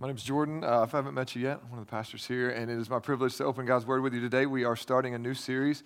My 0.00 0.06
name 0.06 0.14
is 0.14 0.22
Jordan. 0.22 0.62
Uh, 0.62 0.82
if 0.82 0.94
I 0.94 0.98
haven't 0.98 1.14
met 1.14 1.34
you 1.34 1.42
yet, 1.42 1.58
I'm 1.60 1.70
one 1.70 1.80
of 1.80 1.84
the 1.84 1.90
pastors 1.90 2.24
here, 2.24 2.50
and 2.50 2.70
it 2.70 2.78
is 2.78 2.88
my 2.88 3.00
privilege 3.00 3.36
to 3.38 3.44
open 3.44 3.66
God's 3.66 3.84
Word 3.84 4.00
with 4.00 4.14
you 4.14 4.20
today. 4.20 4.46
We 4.46 4.62
are 4.62 4.76
starting 4.76 5.12
a 5.16 5.18
new 5.18 5.34
series 5.34 5.82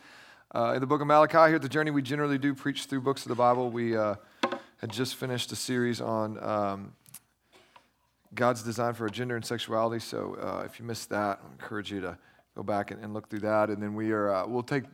uh, 0.55 0.73
in 0.75 0.83
the 0.83 0.87
book 0.87 1.01
of 1.01 1.07
Malachi. 1.07 1.39
Here 1.49 1.55
at 1.55 1.63
the 1.63 1.69
Journey, 1.71 1.91
we 1.91 2.03
generally 2.03 2.37
do 2.37 2.55
preach 2.55 2.85
through 2.85 3.01
books 3.01 3.23
of 3.23 3.31
the 3.31 3.35
Bible. 3.35 3.71
We 3.71 3.97
uh, 3.97 4.17
had 4.77 4.93
just 4.93 5.15
finished 5.15 5.51
a 5.53 5.57
series 5.57 6.03
on 6.03 6.39
um, 6.45 6.93
God's 8.35 8.63
design 8.63 8.93
for 8.93 9.09
gender 9.09 9.35
and 9.35 9.47
sexuality. 9.47 10.01
So 10.01 10.37
uh, 10.43 10.65
if 10.67 10.79
you 10.79 10.85
missed 10.85 11.09
that, 11.09 11.41
I 11.43 11.51
encourage 11.51 11.91
you 11.91 12.03
to 12.03 12.19
go 12.55 12.63
back 12.63 12.91
and, 12.91 13.03
and 13.03 13.15
look 13.15 13.31
through 13.31 13.41
that. 13.41 13.71
And 13.71 13.83
then 13.83 13.95
we 13.95 14.13
are 14.13 14.31
uh, 14.31 14.47
we'll 14.47 14.63
take 14.63 14.85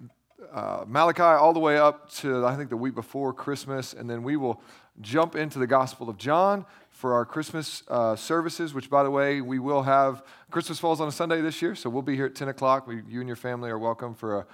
uh, 0.53 0.85
Malachi 0.87 1.23
all 1.23 1.53
the 1.53 1.61
way 1.61 1.79
up 1.79 2.11
to 2.11 2.47
I 2.47 2.57
think 2.57 2.71
the 2.71 2.77
week 2.77 2.95
before 2.95 3.33
Christmas, 3.33 3.93
and 3.93 4.09
then 4.09 4.23
we 4.23 4.37
will 4.37 4.63
jump 5.01 5.37
into 5.37 5.59
the 5.59 5.67
Gospel 5.67 6.09
of 6.09 6.17
John 6.17 6.65
for 6.91 7.15
our 7.15 7.25
Christmas 7.25 7.83
uh, 7.89 8.17
services, 8.17 8.75
which, 8.75 8.91
by 8.91 9.03
the 9.03 9.11
way, 9.11 9.41
we 9.41 9.59
will 9.59 9.83
have. 9.83 10.23
Christmas 10.51 10.79
falls 10.79 11.01
on 11.01 11.09
a 11.09 11.13
Sunday 11.13 11.41
this 11.41 11.63
year, 11.63 11.75
so 11.75 11.91
we'll 11.91 12.03
be 12.03 12.17
here 12.17 12.27
at 12.27 12.35
10 12.35 12.49
o'clock. 12.49 12.87
We, 12.87 13.03
you 13.09 13.21
and 13.21 13.29
your 13.29 13.37
family 13.37 13.71
are 13.71 13.79
welcome 13.79 14.15
for 14.15 14.41
a 14.41 14.47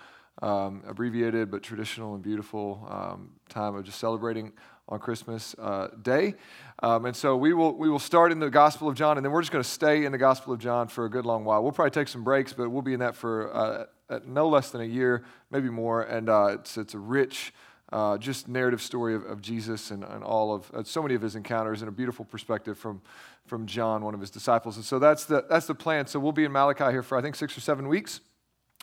um, 0.42 0.82
abbreviated 0.86 1.50
but 1.50 1.62
traditional 1.62 2.14
and 2.14 2.22
beautiful 2.22 2.86
um, 2.90 3.30
time 3.48 3.76
of 3.76 3.84
just 3.84 3.98
celebrating 3.98 4.52
on 4.88 4.98
Christmas 4.98 5.54
uh, 5.58 5.88
Day. 6.02 6.34
Um, 6.82 7.06
and 7.06 7.16
so 7.16 7.36
we 7.36 7.54
will, 7.54 7.72
we 7.72 7.88
will 7.88 7.98
start 7.98 8.32
in 8.32 8.38
the 8.38 8.50
Gospel 8.50 8.88
of 8.88 8.96
John, 8.96 9.16
and 9.16 9.24
then 9.24 9.32
we're 9.32 9.40
just 9.40 9.52
going 9.52 9.62
to 9.62 9.68
stay 9.68 10.04
in 10.04 10.12
the 10.12 10.18
Gospel 10.18 10.52
of 10.52 10.58
John 10.58 10.88
for 10.88 11.04
a 11.04 11.10
good 11.10 11.24
long 11.24 11.44
while. 11.44 11.62
We'll 11.62 11.72
probably 11.72 11.92
take 11.92 12.08
some 12.08 12.24
breaks, 12.24 12.52
but 12.52 12.68
we'll 12.68 12.82
be 12.82 12.92
in 12.92 13.00
that 13.00 13.16
for 13.16 13.54
uh, 13.54 13.84
no 14.26 14.48
less 14.48 14.70
than 14.70 14.80
a 14.80 14.86
year, 14.86 15.24
maybe 15.50 15.68
more. 15.70 16.02
And 16.02 16.28
uh, 16.28 16.56
it's, 16.58 16.76
it's 16.76 16.94
a 16.94 16.98
rich, 16.98 17.52
uh, 17.92 18.18
just 18.18 18.48
narrative 18.48 18.82
story 18.82 19.14
of, 19.14 19.24
of 19.24 19.40
Jesus 19.40 19.90
and, 19.90 20.04
and, 20.04 20.24
all 20.24 20.54
of 20.54 20.70
uh, 20.74 20.82
so 20.82 21.02
many 21.02 21.14
of 21.14 21.22
his 21.22 21.36
encounters 21.36 21.82
and 21.82 21.88
a 21.88 21.92
beautiful 21.92 22.24
perspective 22.24 22.78
from, 22.78 23.00
from 23.46 23.66
John, 23.66 24.04
one 24.04 24.14
of 24.14 24.20
his 24.20 24.30
disciples. 24.30 24.76
And 24.76 24.84
so 24.84 24.98
that's 24.98 25.24
the, 25.26 25.44
that's 25.48 25.66
the 25.66 25.74
plan. 25.74 26.06
So 26.06 26.18
we'll 26.18 26.32
be 26.32 26.44
in 26.44 26.52
Malachi 26.52 26.90
here 26.90 27.02
for, 27.02 27.16
I 27.16 27.22
think, 27.22 27.36
six 27.36 27.56
or 27.56 27.60
seven 27.60 27.88
weeks. 27.88 28.20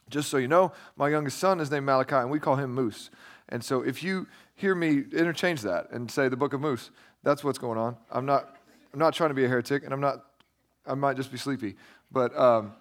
Just 0.09 0.29
so 0.29 0.37
you 0.37 0.47
know, 0.47 0.73
my 0.97 1.09
youngest 1.09 1.37
son 1.37 1.59
is 1.59 1.71
named 1.71 1.85
Malachi, 1.85 2.15
and 2.15 2.29
we 2.29 2.39
call 2.39 2.57
him 2.57 2.73
Moose. 2.73 3.09
And 3.49 3.63
so 3.63 3.81
if 3.81 4.03
you 4.03 4.27
hear 4.55 4.75
me 4.75 5.03
interchange 5.13 5.61
that 5.61 5.89
and 5.91 6.09
say 6.09 6.27
the 6.27 6.37
book 6.37 6.53
of 6.53 6.61
Moose, 6.61 6.91
that's 7.23 7.43
what's 7.43 7.57
going 7.57 7.77
on. 7.77 7.95
I'm 8.11 8.25
not, 8.25 8.57
I'm 8.93 8.99
not 8.99 9.13
trying 9.13 9.29
to 9.29 9.33
be 9.33 9.45
a 9.45 9.47
heretic, 9.47 9.83
and 9.83 9.93
I'm 9.93 10.01
not, 10.01 10.25
I 10.85 10.95
might 10.95 11.15
just 11.15 11.31
be 11.31 11.37
sleepy. 11.37 11.75
But 12.11 12.37
um, 12.37 12.73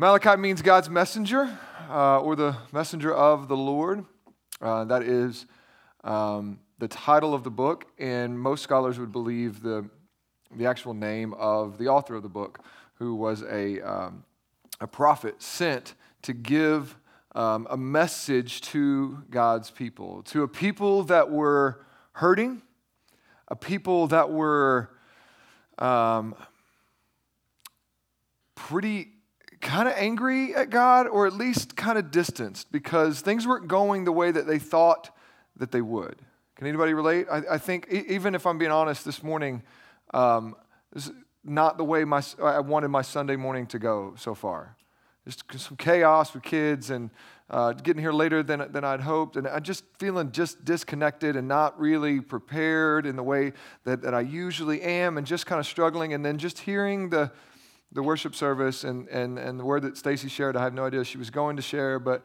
Malachi 0.00 0.36
means 0.36 0.62
God's 0.62 0.88
messenger 0.88 1.58
uh, 1.90 2.20
or 2.20 2.36
the 2.36 2.56
messenger 2.70 3.12
of 3.12 3.48
the 3.48 3.56
Lord. 3.56 4.04
Uh, 4.60 4.84
that 4.84 5.02
is 5.02 5.44
um, 6.04 6.60
the 6.78 6.86
title 6.86 7.34
of 7.34 7.42
the 7.42 7.50
book, 7.50 7.86
and 7.98 8.38
most 8.38 8.62
scholars 8.62 8.96
would 9.00 9.10
believe 9.10 9.60
the, 9.60 9.90
the 10.54 10.66
actual 10.66 10.94
name 10.94 11.34
of 11.34 11.78
the 11.78 11.88
author 11.88 12.14
of 12.14 12.22
the 12.22 12.28
book, 12.28 12.60
who 12.94 13.16
was 13.16 13.42
a, 13.42 13.80
um, 13.80 14.22
a 14.80 14.86
prophet 14.86 15.42
sent 15.42 15.94
to 16.22 16.32
give 16.32 16.96
um, 17.34 17.66
a 17.68 17.76
message 17.76 18.60
to 18.60 19.24
God's 19.30 19.72
people, 19.72 20.22
to 20.26 20.44
a 20.44 20.48
people 20.48 21.02
that 21.02 21.28
were 21.28 21.84
hurting, 22.12 22.62
a 23.48 23.56
people 23.56 24.06
that 24.06 24.30
were 24.30 24.90
um, 25.76 26.36
pretty 28.54 29.08
kind 29.60 29.88
of 29.88 29.94
angry 29.96 30.54
at 30.54 30.70
God 30.70 31.06
or 31.06 31.26
at 31.26 31.32
least 31.32 31.76
kind 31.76 31.98
of 31.98 32.10
distanced 32.10 32.70
because 32.70 33.20
things 33.20 33.46
weren't 33.46 33.68
going 33.68 34.04
the 34.04 34.12
way 34.12 34.30
that 34.30 34.46
they 34.46 34.58
thought 34.58 35.10
that 35.56 35.72
they 35.72 35.80
would. 35.80 36.16
Can 36.56 36.66
anybody 36.66 36.94
relate? 36.94 37.26
I, 37.30 37.42
I 37.52 37.58
think, 37.58 37.88
even 37.88 38.34
if 38.34 38.46
I'm 38.46 38.58
being 38.58 38.70
honest 38.70 39.04
this 39.04 39.22
morning, 39.22 39.62
um, 40.12 40.56
this 40.92 41.06
is 41.06 41.12
not 41.44 41.78
the 41.78 41.84
way 41.84 42.04
my, 42.04 42.22
I 42.42 42.60
wanted 42.60 42.88
my 42.88 43.02
Sunday 43.02 43.36
morning 43.36 43.66
to 43.68 43.78
go 43.78 44.14
so 44.16 44.34
far. 44.34 44.76
Just 45.26 45.44
some 45.58 45.76
chaos 45.76 46.32
with 46.32 46.42
kids 46.42 46.90
and 46.90 47.10
uh, 47.50 47.72
getting 47.72 48.00
here 48.00 48.12
later 48.12 48.42
than, 48.42 48.72
than 48.72 48.82
I'd 48.82 49.00
hoped. 49.00 49.36
And 49.36 49.46
I'm 49.46 49.62
just 49.62 49.84
feeling 49.98 50.32
just 50.32 50.64
disconnected 50.64 51.36
and 51.36 51.46
not 51.46 51.78
really 51.78 52.20
prepared 52.20 53.06
in 53.06 53.14
the 53.14 53.22
way 53.22 53.52
that, 53.84 54.02
that 54.02 54.14
I 54.14 54.20
usually 54.20 54.80
am 54.82 55.18
and 55.18 55.26
just 55.26 55.46
kind 55.46 55.60
of 55.60 55.66
struggling. 55.66 56.12
And 56.14 56.24
then 56.24 56.38
just 56.38 56.58
hearing 56.60 57.10
the, 57.10 57.30
the 57.92 58.02
worship 58.02 58.34
service 58.34 58.84
and, 58.84 59.08
and, 59.08 59.38
and 59.38 59.58
the 59.58 59.64
word 59.64 59.82
that 59.82 59.96
Stacy 59.96 60.28
shared, 60.28 60.56
I 60.56 60.62
have 60.62 60.74
no 60.74 60.84
idea 60.84 61.04
she 61.04 61.18
was 61.18 61.30
going 61.30 61.56
to 61.56 61.62
share, 61.62 61.98
but, 61.98 62.24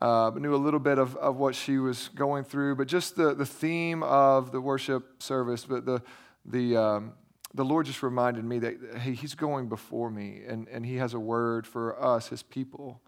uh, 0.00 0.30
knew 0.36 0.54
a 0.54 0.56
little 0.56 0.80
bit 0.80 0.98
of, 0.98 1.16
of 1.16 1.36
what 1.36 1.54
she 1.54 1.78
was 1.78 2.08
going 2.14 2.44
through. 2.44 2.76
But 2.76 2.86
just 2.86 3.16
the, 3.16 3.34
the 3.34 3.46
theme 3.46 4.02
of 4.02 4.52
the 4.52 4.60
worship 4.60 5.22
service, 5.22 5.64
but 5.64 5.84
the, 5.84 6.02
the, 6.44 6.76
um, 6.76 7.12
the 7.54 7.64
Lord 7.64 7.86
just 7.86 8.02
reminded 8.02 8.44
me 8.44 8.58
that, 8.60 8.76
hey, 8.98 9.12
He's 9.12 9.34
going 9.34 9.68
before 9.68 10.10
me 10.10 10.42
and, 10.46 10.68
and 10.68 10.84
He 10.84 10.96
has 10.96 11.14
a 11.14 11.20
word 11.20 11.66
for 11.66 12.02
us, 12.02 12.28
His 12.28 12.42
people. 12.42 13.00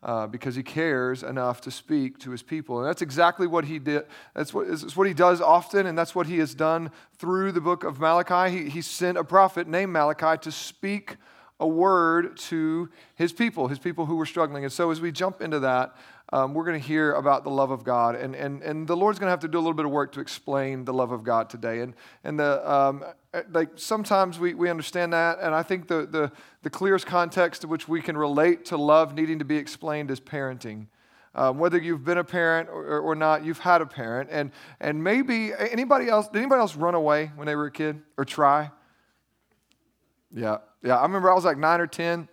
Uh, 0.00 0.28
because 0.28 0.54
he 0.54 0.62
cares 0.62 1.24
enough 1.24 1.60
to 1.60 1.72
speak 1.72 2.20
to 2.20 2.30
his 2.30 2.40
people. 2.40 2.78
And 2.78 2.86
that's 2.86 3.02
exactly 3.02 3.48
what 3.48 3.64
he 3.64 3.80
did. 3.80 4.04
That's 4.32 4.54
what, 4.54 4.68
it's 4.68 4.96
what 4.96 5.08
he 5.08 5.12
does 5.12 5.40
often, 5.40 5.86
and 5.86 5.98
that's 5.98 6.14
what 6.14 6.28
he 6.28 6.38
has 6.38 6.54
done 6.54 6.92
through 7.16 7.50
the 7.50 7.60
book 7.60 7.82
of 7.82 7.98
Malachi. 7.98 8.56
He, 8.56 8.70
he 8.70 8.80
sent 8.80 9.18
a 9.18 9.24
prophet 9.24 9.66
named 9.66 9.92
Malachi 9.92 10.38
to 10.42 10.52
speak 10.52 11.16
a 11.60 11.66
word 11.66 12.36
to 12.36 12.88
his 13.16 13.32
people, 13.32 13.68
his 13.68 13.78
people 13.78 14.06
who 14.06 14.16
were 14.16 14.26
struggling. 14.26 14.64
And 14.64 14.72
so 14.72 14.90
as 14.90 15.00
we 15.00 15.10
jump 15.10 15.40
into 15.40 15.60
that, 15.60 15.96
um, 16.30 16.52
we're 16.52 16.64
going 16.64 16.80
to 16.80 16.86
hear 16.86 17.14
about 17.14 17.42
the 17.42 17.50
love 17.50 17.70
of 17.70 17.84
God. 17.84 18.14
And, 18.14 18.36
and, 18.36 18.62
and 18.62 18.86
the 18.86 18.96
Lord's 18.96 19.18
going 19.18 19.28
to 19.28 19.30
have 19.30 19.40
to 19.40 19.48
do 19.48 19.58
a 19.58 19.60
little 19.60 19.74
bit 19.74 19.86
of 19.86 19.90
work 19.90 20.12
to 20.12 20.20
explain 20.20 20.84
the 20.84 20.92
love 20.92 21.10
of 21.10 21.24
God 21.24 21.48
today. 21.48 21.80
And, 21.80 21.94
and 22.22 22.38
the, 22.38 22.70
um, 22.70 23.02
like 23.50 23.70
sometimes 23.76 24.38
we, 24.38 24.54
we 24.54 24.68
understand 24.68 25.14
that. 25.14 25.38
And 25.40 25.54
I 25.54 25.62
think 25.62 25.88
the, 25.88 26.06
the, 26.06 26.30
the 26.62 26.70
clearest 26.70 27.06
context 27.06 27.62
to 27.62 27.68
which 27.68 27.88
we 27.88 28.02
can 28.02 28.16
relate 28.16 28.66
to 28.66 28.76
love 28.76 29.14
needing 29.14 29.38
to 29.38 29.44
be 29.44 29.56
explained 29.56 30.10
is 30.10 30.20
parenting. 30.20 30.86
Um, 31.34 31.58
whether 31.58 31.78
you've 31.78 32.04
been 32.04 32.18
a 32.18 32.24
parent 32.24 32.68
or, 32.68 33.00
or, 33.00 33.14
not, 33.14 33.44
you've 33.44 33.58
had 33.58 33.80
a 33.80 33.86
parent. 33.86 34.28
And, 34.30 34.50
and 34.80 35.02
maybe 35.02 35.52
anybody 35.58 36.08
else, 36.08 36.28
did 36.28 36.38
anybody 36.38 36.60
else 36.60 36.76
run 36.76 36.94
away 36.94 37.30
when 37.36 37.46
they 37.46 37.54
were 37.54 37.66
a 37.66 37.70
kid 37.70 38.02
or 38.16 38.24
try? 38.24 38.70
Yeah, 40.34 40.58
yeah. 40.82 40.98
I 40.98 41.02
remember 41.02 41.30
I 41.30 41.34
was 41.34 41.44
like 41.44 41.58
nine 41.58 41.80
or 41.80 41.86
10, 41.86 42.28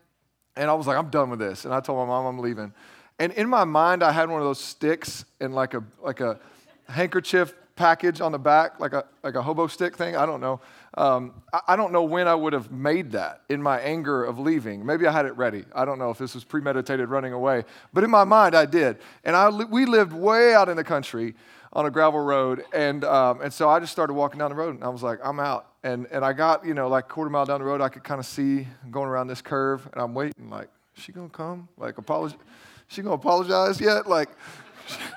and 0.56 0.70
I 0.70 0.74
was 0.74 0.88
like, 0.88 0.98
I'm 0.98 1.10
done 1.10 1.30
with 1.30 1.40
this. 1.40 1.66
And 1.66 1.74
I 1.74 1.80
told 1.80 2.00
my 2.00 2.06
mom 2.06 2.26
I'm 2.26 2.40
leaving. 2.40 2.74
And 3.20 3.32
in 3.34 3.50
my 3.50 3.64
mind, 3.64 4.04
I 4.04 4.12
had 4.12 4.30
one 4.30 4.42
of 4.42 4.46
those 4.46 4.60
sticks 4.60 5.26
and 5.40 5.56
like 5.56 5.74
a, 5.74 5.84
like 6.02 6.20
a 6.20 6.40
handkerchief 6.88 7.54
package 7.76 8.22
on 8.22 8.32
the 8.32 8.40
back, 8.40 8.80
like 8.80 8.94
a, 8.94 9.06
like 9.24 9.36
a 9.36 9.42
hobo 9.42 9.68
stick 9.68 9.96
thing. 9.96 10.16
I 10.16 10.26
don't 10.26 10.42
know. 10.42 10.62
Um, 10.98 11.44
I, 11.54 11.62
I, 11.70 11.76
don't 11.76 11.92
know 11.92 12.04
when 12.04 12.28
I 12.28 12.36
would 12.36 12.54
have 12.54 12.72
made 12.72 13.12
that 13.12 13.42
in 13.50 13.62
my 13.62 13.80
anger 13.80 14.24
of 14.24 14.40
leaving. 14.40 14.86
Maybe 14.86 15.06
I 15.06 15.12
had 15.12 15.26
it 15.26 15.36
ready. 15.36 15.66
I 15.74 15.84
don't 15.84 16.00
know 16.00 16.10
if 16.10 16.18
this 16.18 16.36
was 16.36 16.46
premeditated 16.46 17.10
running 17.10 17.34
away. 17.34 17.64
But 17.94 18.06
in 18.06 18.10
my 18.10 18.24
mind, 18.24 18.56
I 18.56 18.66
did. 18.66 19.00
And 19.26 19.36
I, 19.36 19.50
we 19.50 19.86
lived 19.86 20.14
way 20.14 20.54
out 20.54 20.70
in 20.70 20.78
the 20.78 20.86
country 20.86 21.36
on 21.74 21.86
a 21.86 21.92
gravel 21.92 22.22
road. 22.22 22.64
And, 22.74 23.04
um, 23.04 23.42
and 23.42 23.52
so 23.52 23.70
I 23.70 23.80
just 23.80 23.92
started 23.92 24.14
walking 24.14 24.40
down 24.40 24.52
the 24.52 24.56
road 24.56 24.76
and 24.76 24.84
I 24.84 24.90
was 24.90 25.04
like, 25.04 25.20
I'm 25.24 25.40
out. 25.40 25.68
And, 25.86 26.08
and 26.10 26.26
I 26.26 26.34
got, 26.34 26.66
you 26.66 26.74
know, 26.74 26.88
like 26.88 27.08
quarter 27.08 27.30
mile 27.30 27.46
down 27.46 27.60
the 27.60 27.66
road, 27.66 27.80
I 27.80 27.90
could 27.90 28.04
kind 28.04 28.20
of 28.20 28.26
see 28.26 28.68
going 28.90 29.08
around 29.08 29.28
this 29.28 29.40
curve 29.40 29.88
and 29.94 30.02
I'm 30.02 30.16
waiting 30.16 30.50
like, 30.50 30.68
she 30.96 31.12
to 31.12 31.30
come? 31.30 31.70
Like, 31.78 32.00
apologize? 32.00 32.40
She 32.88 33.04
to 33.04 33.12
apologize 33.12 33.80
yet? 33.80 34.08
Like, 34.08 34.30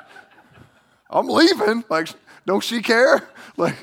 I'm 1.10 1.26
leaving. 1.26 1.84
Like, 1.88 2.10
don't 2.46 2.62
she 2.62 2.82
care? 2.82 3.26
Like, 3.56 3.74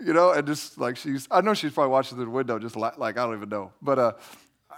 you 0.00 0.14
know, 0.14 0.30
and 0.30 0.46
just 0.46 0.78
like 0.78 0.96
she's, 0.96 1.28
I 1.30 1.42
know 1.42 1.52
she's 1.52 1.72
probably 1.72 1.90
watching 1.90 2.16
through 2.16 2.24
the 2.24 2.30
window, 2.30 2.58
just 2.58 2.76
like, 2.76 2.96
like 2.96 3.18
I 3.18 3.26
don't 3.26 3.36
even 3.36 3.50
know. 3.50 3.72
But, 3.82 3.98
uh, 3.98 4.12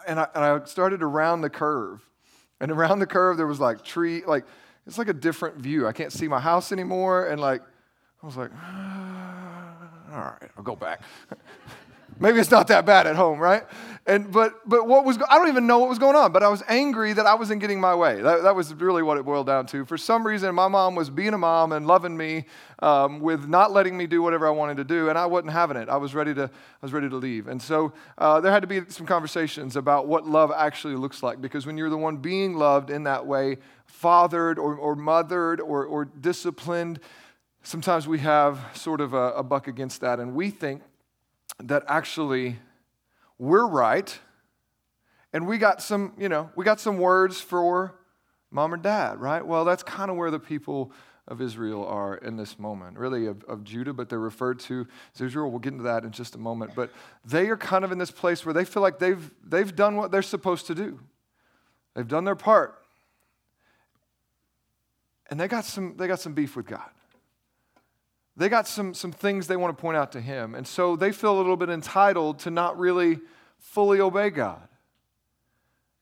and 0.09 0.19
I, 0.19 0.27
and 0.35 0.45
I 0.45 0.65
started 0.65 1.05
around 1.05 1.43
the 1.43 1.51
curve. 1.51 2.01
And 2.59 2.73
around 2.73 2.99
the 2.99 3.07
curve, 3.07 3.37
there 3.37 3.47
was 3.47 3.61
like 3.61 3.85
tree, 3.85 4.25
like, 4.27 4.45
it's 4.89 4.99
like 4.99 5.09
a 5.09 5.13
different 5.13 5.59
view. 5.59 5.87
I 5.87 5.93
can't 5.93 6.13
see 6.13 6.27
my 6.27 6.41
house 6.41 6.73
anymore. 6.73 7.29
And 7.29 7.41
like, 7.41 7.63
I 8.23 8.27
was 8.27 8.37
like, 8.37 8.51
ah, 8.57 9.27
all 10.11 10.19
right, 10.19 10.51
I'll 10.57 10.63
go 10.63 10.77
back. 10.77 11.03
Maybe 12.21 12.41
it's 12.41 12.51
not 12.51 12.67
that 12.69 12.85
bad 12.85 13.07
at 13.07 13.15
home, 13.15 13.39
right? 13.39 13.65
And 14.07 14.33
but 14.33 14.69
but 14.69 14.89
what 14.89 15.05
was 15.05 15.19
I 15.29 15.39
don't 15.39 15.49
even 15.49 15.67
know 15.67 15.79
what 15.79 15.89
was 15.89 15.99
going 15.99 16.17
on, 16.17 16.33
but 16.33 16.43
I 16.43 16.49
was 16.49 16.63
angry 16.67 17.13
that 17.13 17.27
I 17.27 17.35
wasn't 17.35 17.61
getting 17.61 17.81
my 17.81 17.95
way. 17.95 18.21
That, 18.21 18.43
that 18.43 18.57
was 18.57 18.75
really 18.75 19.03
what 19.03 19.19
it 19.19 19.25
boiled 19.25 19.47
down 19.47 19.67
to. 19.67 19.85
For 19.85 19.97
some 19.97 20.27
reason, 20.27 20.53
my 20.55 20.67
mom 20.67 20.95
was 20.95 21.11
being 21.11 21.35
a 21.35 21.39
mom 21.39 21.73
and 21.73 21.87
loving 21.87 22.17
me 22.17 22.47
um, 22.81 23.21
with 23.21 23.47
not 23.47 23.71
letting 23.71 23.97
me 23.97 24.07
do 24.07 24.21
whatever 24.23 24.49
I 24.49 24.51
wanted 24.51 24.79
to 24.79 24.85
do, 24.85 25.11
and 25.11 25.19
I 25.19 25.27
wasn't 25.27 25.53
having 25.53 25.77
it. 25.77 25.89
I 25.89 25.97
was 25.97 26.15
ready 26.15 26.35
to 26.35 26.45
I 26.45 26.49
was 26.83 26.93
ready 26.93 27.09
to 27.09 27.17
leave, 27.17 27.47
and 27.47 27.61
so 27.61 27.93
uh, 28.17 28.41
there 28.41 28.51
had 28.51 28.63
to 28.63 28.67
be 28.67 28.81
some 28.89 29.07
conversations 29.07 29.77
about 29.77 30.09
what 30.09 30.27
love 30.27 30.51
actually 30.57 30.97
looks 30.97 31.23
like. 31.23 31.41
Because 31.41 31.67
when 31.67 31.77
you're 31.77 31.91
the 31.91 31.99
one 31.99 32.17
being 32.17 32.55
loved 32.55 32.91
in 32.91 33.05
that 33.05 33.27
way, 33.27 33.59
fathered 33.87 34.59
or, 34.59 34.75
or 34.75 34.97
mothered 34.97 35.61
or, 35.61 35.85
or 35.85 36.05
disciplined, 36.05 37.01
sometimes 37.69 38.09
we 38.09 38.19
have 38.19 38.59
sort 38.73 38.99
of 39.03 39.13
a, 39.13 39.33
a 39.33 39.43
buck 39.43 39.69
against 39.69 40.01
that, 40.01 40.19
and 40.19 40.35
we 40.35 40.49
think 40.49 40.81
that 41.63 41.83
actually 41.87 42.57
we're 43.39 43.67
right, 43.67 44.19
and 45.35 45.47
we 45.47 45.59
got 45.59 45.83
some, 45.83 46.15
you 46.19 46.31
know, 46.31 46.51
we 46.57 46.65
got 46.65 46.81
some 46.81 46.97
words 46.97 47.43
for 47.43 47.95
mom 48.51 48.73
or 48.73 48.79
dad, 48.79 49.21
right? 49.21 49.47
Well, 49.47 49.67
that's 49.67 49.83
kind 49.83 50.11
of 50.11 50.17
where 50.17 50.31
the 50.31 50.39
people 50.39 50.93
of 51.27 51.43
Israel 51.43 51.85
are 51.85 52.17
in 52.17 52.39
this 52.39 52.59
moment, 52.59 52.97
really 52.97 53.27
of, 53.27 53.45
of 53.45 53.65
Judah, 53.65 53.93
but 53.93 54.09
they're 54.09 54.19
referred 54.19 54.61
to 54.61 54.87
as 55.15 55.21
Israel. 55.21 55.51
We'll 55.51 55.59
get 55.59 55.75
into 55.75 55.85
that 55.85 56.05
in 56.05 56.11
just 56.11 56.35
a 56.35 56.39
moment. 56.39 56.73
But 56.75 56.91
they 57.23 57.49
are 57.49 57.57
kind 57.59 57.85
of 57.85 57.93
in 57.93 57.99
this 57.99 58.11
place 58.11 58.47
where 58.47 58.55
they 58.55 58.65
feel 58.65 58.83
like 58.83 58.99
they've, 58.99 59.31
they've 59.47 59.77
done 59.77 59.97
what 59.97 60.11
they're 60.11 60.23
supposed 60.23 60.67
to 60.69 60.75
do, 60.75 60.99
they've 61.95 62.09
done 62.09 62.25
their 62.25 62.35
part. 62.35 62.83
And 65.31 65.39
they 65.39 65.49
got 65.49 65.67
some, 65.67 65.99
they 65.99 66.09
got 66.09 66.21
some 66.21 66.33
beef 66.33 66.57
with 66.57 66.65
God. 66.65 66.89
They 68.39 68.49
got 68.49 68.69
some, 68.69 68.95
some 68.95 69.11
things 69.11 69.49
they 69.49 69.57
want 69.57 69.77
to 69.77 69.81
point 69.81 69.97
out 69.97 70.13
to 70.13 70.21
Him. 70.21 70.55
And 70.55 70.65
so 70.67 70.95
they 70.95 71.11
feel 71.11 71.35
a 71.35 71.39
little 71.39 71.57
bit 71.57 71.71
entitled 71.71 72.39
to 72.41 72.51
not 72.51 72.79
really 72.79 73.19
fully 73.59 74.01
obey 74.01 74.31
God. 74.31 74.63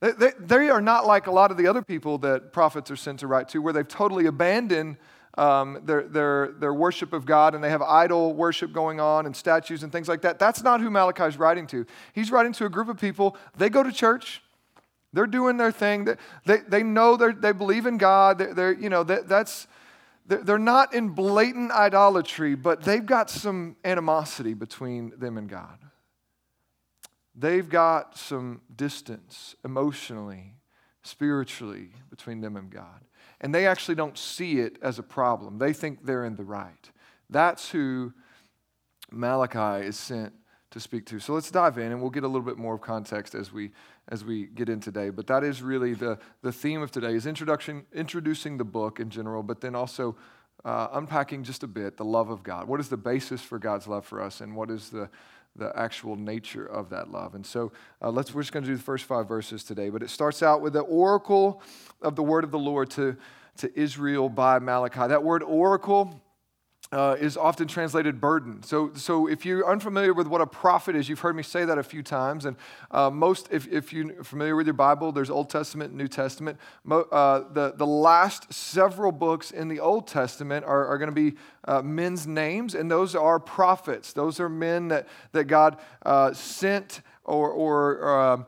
They, 0.00 0.12
they, 0.12 0.30
they, 0.38 0.68
are 0.68 0.82
not 0.82 1.06
like 1.06 1.28
a 1.28 1.30
lot 1.30 1.50
of 1.50 1.56
the 1.56 1.66
other 1.66 1.80
people 1.80 2.18
that 2.18 2.52
prophets 2.52 2.90
are 2.90 2.96
sent 2.96 3.20
to 3.20 3.26
write 3.26 3.48
to, 3.48 3.62
where 3.62 3.72
they've 3.72 3.88
totally 3.88 4.26
abandoned 4.26 4.98
um, 5.38 5.80
their, 5.84 6.02
their, 6.02 6.48
their 6.48 6.74
worship 6.74 7.14
of 7.14 7.24
God 7.24 7.54
and 7.54 7.64
they 7.64 7.70
have 7.70 7.80
idol 7.80 8.34
worship 8.34 8.70
going 8.70 9.00
on 9.00 9.24
and 9.24 9.34
statues 9.34 9.82
and 9.82 9.90
things 9.90 10.06
like 10.06 10.20
that. 10.20 10.38
That's 10.38 10.62
not 10.62 10.82
who 10.82 10.90
Malachi 10.90 11.24
is 11.24 11.38
writing 11.38 11.66
to. 11.68 11.86
He's 12.12 12.30
writing 12.30 12.52
to 12.52 12.66
a 12.66 12.68
group 12.68 12.88
of 12.88 13.00
people. 13.00 13.38
They 13.56 13.70
go 13.70 13.82
to 13.82 13.90
church. 13.90 14.42
They're 15.14 15.26
doing 15.26 15.56
their 15.56 15.72
thing. 15.72 16.04
They, 16.04 16.16
they, 16.44 16.58
they 16.68 16.82
know 16.82 17.16
they 17.16 17.52
believe 17.52 17.86
in 17.86 17.96
God. 17.96 18.36
They're, 18.36 18.52
they're 18.52 18.74
you 18.74 18.90
know, 18.90 19.02
that, 19.04 19.26
that's, 19.26 19.66
they're 20.28 20.58
not 20.58 20.94
in 20.94 21.10
blatant 21.10 21.70
idolatry, 21.70 22.54
but 22.54 22.82
they've 22.82 23.04
got 23.04 23.30
some 23.30 23.76
animosity 23.84 24.54
between 24.54 25.12
them 25.18 25.38
and 25.38 25.48
God. 25.48 25.78
They've 27.34 27.68
got 27.68 28.16
some 28.16 28.62
distance 28.74 29.54
emotionally, 29.64 30.54
spiritually 31.02 31.90
between 32.10 32.40
them 32.40 32.56
and 32.56 32.70
God. 32.70 33.04
And 33.40 33.54
they 33.54 33.66
actually 33.66 33.94
don't 33.94 34.16
see 34.16 34.60
it 34.60 34.78
as 34.80 34.98
a 34.98 35.02
problem. 35.02 35.58
They 35.58 35.72
think 35.72 36.04
they're 36.04 36.24
in 36.24 36.36
the 36.36 36.44
right. 36.44 36.90
That's 37.28 37.70
who 37.70 38.14
Malachi 39.10 39.86
is 39.86 39.98
sent 39.98 40.32
to 40.70 40.80
speak 40.80 41.06
to. 41.06 41.20
So 41.20 41.34
let's 41.34 41.50
dive 41.50 41.78
in 41.78 41.92
and 41.92 42.00
we'll 42.00 42.10
get 42.10 42.24
a 42.24 42.28
little 42.28 42.42
bit 42.42 42.58
more 42.58 42.74
of 42.74 42.80
context 42.80 43.34
as 43.34 43.52
we 43.52 43.70
as 44.08 44.24
we 44.24 44.46
get 44.46 44.68
in 44.68 44.80
today. 44.80 45.10
But 45.10 45.26
that 45.26 45.42
is 45.44 45.62
really 45.62 45.94
the, 45.94 46.18
the 46.42 46.52
theme 46.52 46.82
of 46.82 46.90
today 46.90 47.14
is 47.14 47.26
introduction, 47.26 47.84
introducing 47.92 48.56
the 48.56 48.64
book 48.64 49.00
in 49.00 49.10
general, 49.10 49.42
but 49.42 49.60
then 49.60 49.74
also 49.74 50.16
uh, 50.64 50.88
unpacking 50.92 51.42
just 51.42 51.62
a 51.62 51.66
bit 51.66 51.96
the 51.96 52.04
love 52.04 52.30
of 52.30 52.42
God. 52.42 52.68
What 52.68 52.80
is 52.80 52.88
the 52.88 52.96
basis 52.96 53.40
for 53.40 53.58
God's 53.58 53.86
love 53.86 54.06
for 54.06 54.22
us 54.22 54.40
and 54.40 54.54
what 54.54 54.70
is 54.70 54.90
the 54.90 55.08
the 55.58 55.72
actual 55.74 56.16
nature 56.16 56.66
of 56.66 56.90
that 56.90 57.10
love. 57.10 57.34
And 57.34 57.44
so 57.44 57.72
uh, 58.02 58.10
let's, 58.10 58.34
we're 58.34 58.42
just 58.42 58.52
going 58.52 58.64
to 58.64 58.70
do 58.70 58.76
the 58.76 58.82
first 58.82 59.04
five 59.04 59.26
verses 59.26 59.64
today. 59.64 59.88
But 59.88 60.02
it 60.02 60.10
starts 60.10 60.42
out 60.42 60.60
with 60.60 60.74
the 60.74 60.80
oracle 60.80 61.62
of 62.02 62.16
the 62.16 62.22
word 62.22 62.44
of 62.44 62.50
the 62.50 62.58
Lord 62.58 62.90
to, 62.90 63.16
to 63.58 63.78
Israel 63.78 64.28
by 64.28 64.58
Malachi. 64.58 65.08
That 65.08 65.22
word 65.22 65.42
oracle 65.42 66.20
uh, 66.92 67.16
is 67.18 67.36
often 67.36 67.66
translated 67.66 68.20
burden. 68.20 68.62
So, 68.62 68.92
so 68.94 69.26
if 69.26 69.44
you're 69.44 69.68
unfamiliar 69.68 70.14
with 70.14 70.28
what 70.28 70.40
a 70.40 70.46
prophet 70.46 70.94
is, 70.94 71.08
you've 71.08 71.20
heard 71.20 71.34
me 71.34 71.42
say 71.42 71.64
that 71.64 71.78
a 71.78 71.82
few 71.82 72.02
times. 72.02 72.44
And 72.44 72.56
uh, 72.92 73.10
most, 73.10 73.48
if, 73.50 73.66
if 73.68 73.92
you're 73.92 74.22
familiar 74.22 74.54
with 74.54 74.66
your 74.66 74.74
Bible, 74.74 75.10
there's 75.10 75.30
Old 75.30 75.50
Testament 75.50 75.94
New 75.94 76.06
Testament. 76.06 76.58
Mo, 76.84 77.00
uh, 77.10 77.52
the, 77.52 77.72
the 77.76 77.86
last 77.86 78.52
several 78.52 79.10
books 79.10 79.50
in 79.50 79.68
the 79.68 79.80
Old 79.80 80.06
Testament 80.06 80.64
are, 80.64 80.86
are 80.86 80.98
going 80.98 81.12
to 81.12 81.30
be 81.30 81.36
uh, 81.64 81.82
men's 81.82 82.26
names, 82.26 82.74
and 82.74 82.88
those 82.88 83.16
are 83.16 83.40
prophets. 83.40 84.12
Those 84.12 84.38
are 84.38 84.48
men 84.48 84.88
that, 84.88 85.08
that 85.32 85.44
God 85.44 85.78
uh, 86.04 86.32
sent 86.34 87.00
or, 87.24 87.50
or 87.50 88.20
um, 88.20 88.46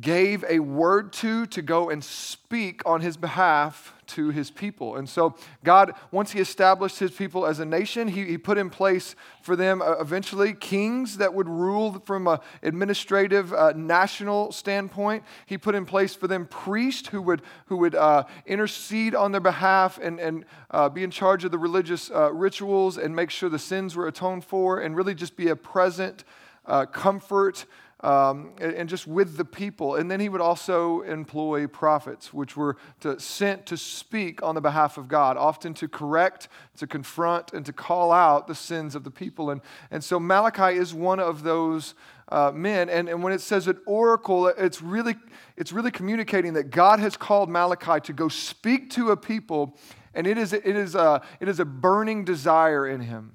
gave 0.00 0.44
a 0.48 0.58
word 0.60 1.12
to 1.12 1.46
to 1.46 1.62
go 1.62 1.90
and 1.90 2.02
speak 2.02 2.82
on 2.84 3.00
his 3.00 3.16
behalf 3.16 3.93
to 4.08 4.30
his 4.30 4.50
people. 4.50 4.96
And 4.96 5.08
so, 5.08 5.34
God, 5.62 5.92
once 6.10 6.32
he 6.32 6.40
established 6.40 6.98
his 6.98 7.10
people 7.10 7.46
as 7.46 7.58
a 7.58 7.64
nation, 7.64 8.08
he, 8.08 8.24
he 8.24 8.38
put 8.38 8.58
in 8.58 8.70
place 8.70 9.14
for 9.42 9.56
them 9.56 9.82
uh, 9.82 9.92
eventually 10.00 10.52
kings 10.52 11.18
that 11.18 11.34
would 11.34 11.48
rule 11.48 12.00
from 12.04 12.26
an 12.26 12.38
administrative 12.62 13.52
uh, 13.52 13.72
national 13.76 14.52
standpoint. 14.52 15.24
He 15.46 15.58
put 15.58 15.74
in 15.74 15.84
place 15.84 16.14
for 16.14 16.28
them 16.28 16.46
priests 16.46 17.08
who 17.08 17.22
would, 17.22 17.42
who 17.66 17.76
would 17.78 17.94
uh, 17.94 18.24
intercede 18.46 19.14
on 19.14 19.32
their 19.32 19.40
behalf 19.40 19.98
and, 20.02 20.18
and 20.20 20.44
uh, 20.70 20.88
be 20.88 21.02
in 21.02 21.10
charge 21.10 21.44
of 21.44 21.50
the 21.50 21.58
religious 21.58 22.10
uh, 22.10 22.32
rituals 22.32 22.98
and 22.98 23.14
make 23.14 23.30
sure 23.30 23.48
the 23.48 23.58
sins 23.58 23.96
were 23.96 24.08
atoned 24.08 24.44
for 24.44 24.80
and 24.80 24.96
really 24.96 25.14
just 25.14 25.36
be 25.36 25.48
a 25.48 25.56
present 25.56 26.24
uh, 26.66 26.86
comfort 26.86 27.66
um, 28.04 28.52
and 28.60 28.86
just 28.86 29.06
with 29.06 29.38
the 29.38 29.46
people. 29.46 29.96
And 29.96 30.10
then 30.10 30.20
he 30.20 30.28
would 30.28 30.42
also 30.42 31.00
employ 31.00 31.66
prophets, 31.66 32.34
which 32.34 32.54
were 32.54 32.76
to, 33.00 33.18
sent 33.18 33.64
to 33.66 33.78
speak 33.78 34.42
on 34.42 34.54
the 34.54 34.60
behalf 34.60 34.98
of 34.98 35.08
God, 35.08 35.38
often 35.38 35.72
to 35.74 35.88
correct, 35.88 36.48
to 36.76 36.86
confront, 36.86 37.54
and 37.54 37.64
to 37.64 37.72
call 37.72 38.12
out 38.12 38.46
the 38.46 38.54
sins 38.54 38.94
of 38.94 39.04
the 39.04 39.10
people. 39.10 39.48
And, 39.50 39.62
and 39.90 40.04
so 40.04 40.20
Malachi 40.20 40.76
is 40.76 40.92
one 40.92 41.18
of 41.18 41.44
those 41.44 41.94
uh, 42.28 42.52
men. 42.54 42.90
And, 42.90 43.08
and 43.08 43.22
when 43.22 43.32
it 43.32 43.40
says 43.40 43.68
an 43.68 43.78
oracle, 43.86 44.48
it's 44.48 44.82
really, 44.82 45.16
it's 45.56 45.72
really 45.72 45.90
communicating 45.90 46.52
that 46.54 46.70
God 46.70 47.00
has 47.00 47.16
called 47.16 47.48
Malachi 47.48 48.00
to 48.00 48.12
go 48.12 48.28
speak 48.28 48.90
to 48.90 49.12
a 49.12 49.16
people, 49.16 49.78
and 50.12 50.26
it 50.26 50.36
is, 50.36 50.52
it 50.52 50.66
is, 50.66 50.94
a, 50.94 51.22
it 51.40 51.48
is 51.48 51.58
a 51.58 51.64
burning 51.64 52.22
desire 52.24 52.86
in 52.86 53.00
him. 53.00 53.32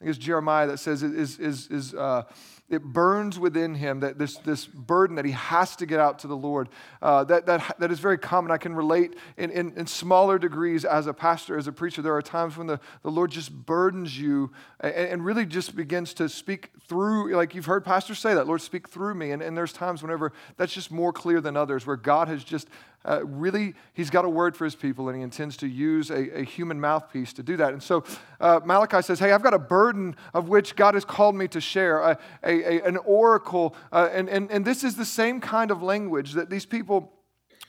I 0.00 0.04
think 0.04 0.16
it's 0.16 0.24
Jeremiah 0.24 0.68
that 0.68 0.78
says 0.78 1.02
it 1.02 1.14
is, 1.16 1.40
is, 1.40 1.66
is 1.68 1.94
uh, 1.94 2.22
it 2.70 2.82
burns 2.82 3.38
within 3.38 3.74
him 3.74 4.00
that 4.00 4.18
this, 4.18 4.36
this 4.38 4.66
burden 4.66 5.16
that 5.16 5.24
he 5.24 5.32
has 5.32 5.74
to 5.76 5.86
get 5.86 6.00
out 6.00 6.18
to 6.20 6.26
the 6.26 6.36
Lord. 6.36 6.68
Uh, 7.00 7.24
that, 7.24 7.46
that, 7.46 7.76
that 7.78 7.90
is 7.90 7.98
very 7.98 8.18
common. 8.18 8.50
I 8.50 8.58
can 8.58 8.74
relate 8.74 9.16
in, 9.38 9.50
in, 9.50 9.72
in, 9.76 9.86
smaller 9.86 10.38
degrees 10.38 10.84
as 10.84 11.06
a 11.06 11.14
pastor, 11.14 11.56
as 11.56 11.66
a 11.66 11.72
preacher. 11.72 12.02
There 12.02 12.14
are 12.14 12.22
times 12.22 12.58
when 12.58 12.66
the, 12.66 12.78
the 13.02 13.10
Lord 13.10 13.30
just 13.30 13.50
burdens 13.50 14.18
you 14.18 14.52
and, 14.80 14.94
and 14.94 15.24
really 15.24 15.46
just 15.46 15.74
begins 15.74 16.12
to 16.14 16.28
speak 16.28 16.70
through, 16.86 17.34
like 17.34 17.54
you've 17.54 17.64
heard 17.64 17.86
pastors 17.86 18.18
say 18.18 18.34
that, 18.34 18.46
Lord, 18.46 18.60
speak 18.60 18.88
through 18.88 19.14
me. 19.14 19.30
And, 19.30 19.40
and 19.40 19.56
there's 19.56 19.72
times 19.72 20.02
whenever 20.02 20.32
that's 20.58 20.74
just 20.74 20.90
more 20.90 21.12
clear 21.12 21.40
than 21.40 21.56
others, 21.56 21.86
where 21.86 21.96
God 21.96 22.28
has 22.28 22.44
just 22.44 22.68
uh, 23.04 23.24
really, 23.24 23.74
he's 23.92 24.10
got 24.10 24.24
a 24.24 24.28
word 24.28 24.56
for 24.56 24.64
his 24.64 24.74
people 24.74 25.08
and 25.08 25.16
he 25.16 25.22
intends 25.22 25.56
to 25.58 25.68
use 25.68 26.10
a, 26.10 26.40
a 26.40 26.42
human 26.42 26.80
mouthpiece 26.80 27.32
to 27.34 27.42
do 27.42 27.56
that. 27.56 27.72
And 27.72 27.82
so 27.82 28.04
uh, 28.40 28.60
Malachi 28.64 29.02
says, 29.02 29.18
Hey, 29.18 29.32
I've 29.32 29.42
got 29.42 29.54
a 29.54 29.58
burden 29.58 30.16
of 30.34 30.48
which 30.48 30.76
God 30.76 30.94
has 30.94 31.04
called 31.04 31.34
me 31.34 31.48
to 31.48 31.60
share, 31.60 32.00
a, 32.00 32.18
a, 32.42 32.80
an 32.82 32.96
oracle. 32.98 33.74
Uh, 33.92 34.08
and, 34.12 34.28
and, 34.28 34.50
and 34.50 34.64
this 34.64 34.84
is 34.84 34.96
the 34.96 35.04
same 35.04 35.40
kind 35.40 35.70
of 35.70 35.82
language 35.82 36.32
that 36.32 36.50
these 36.50 36.66
people 36.66 37.12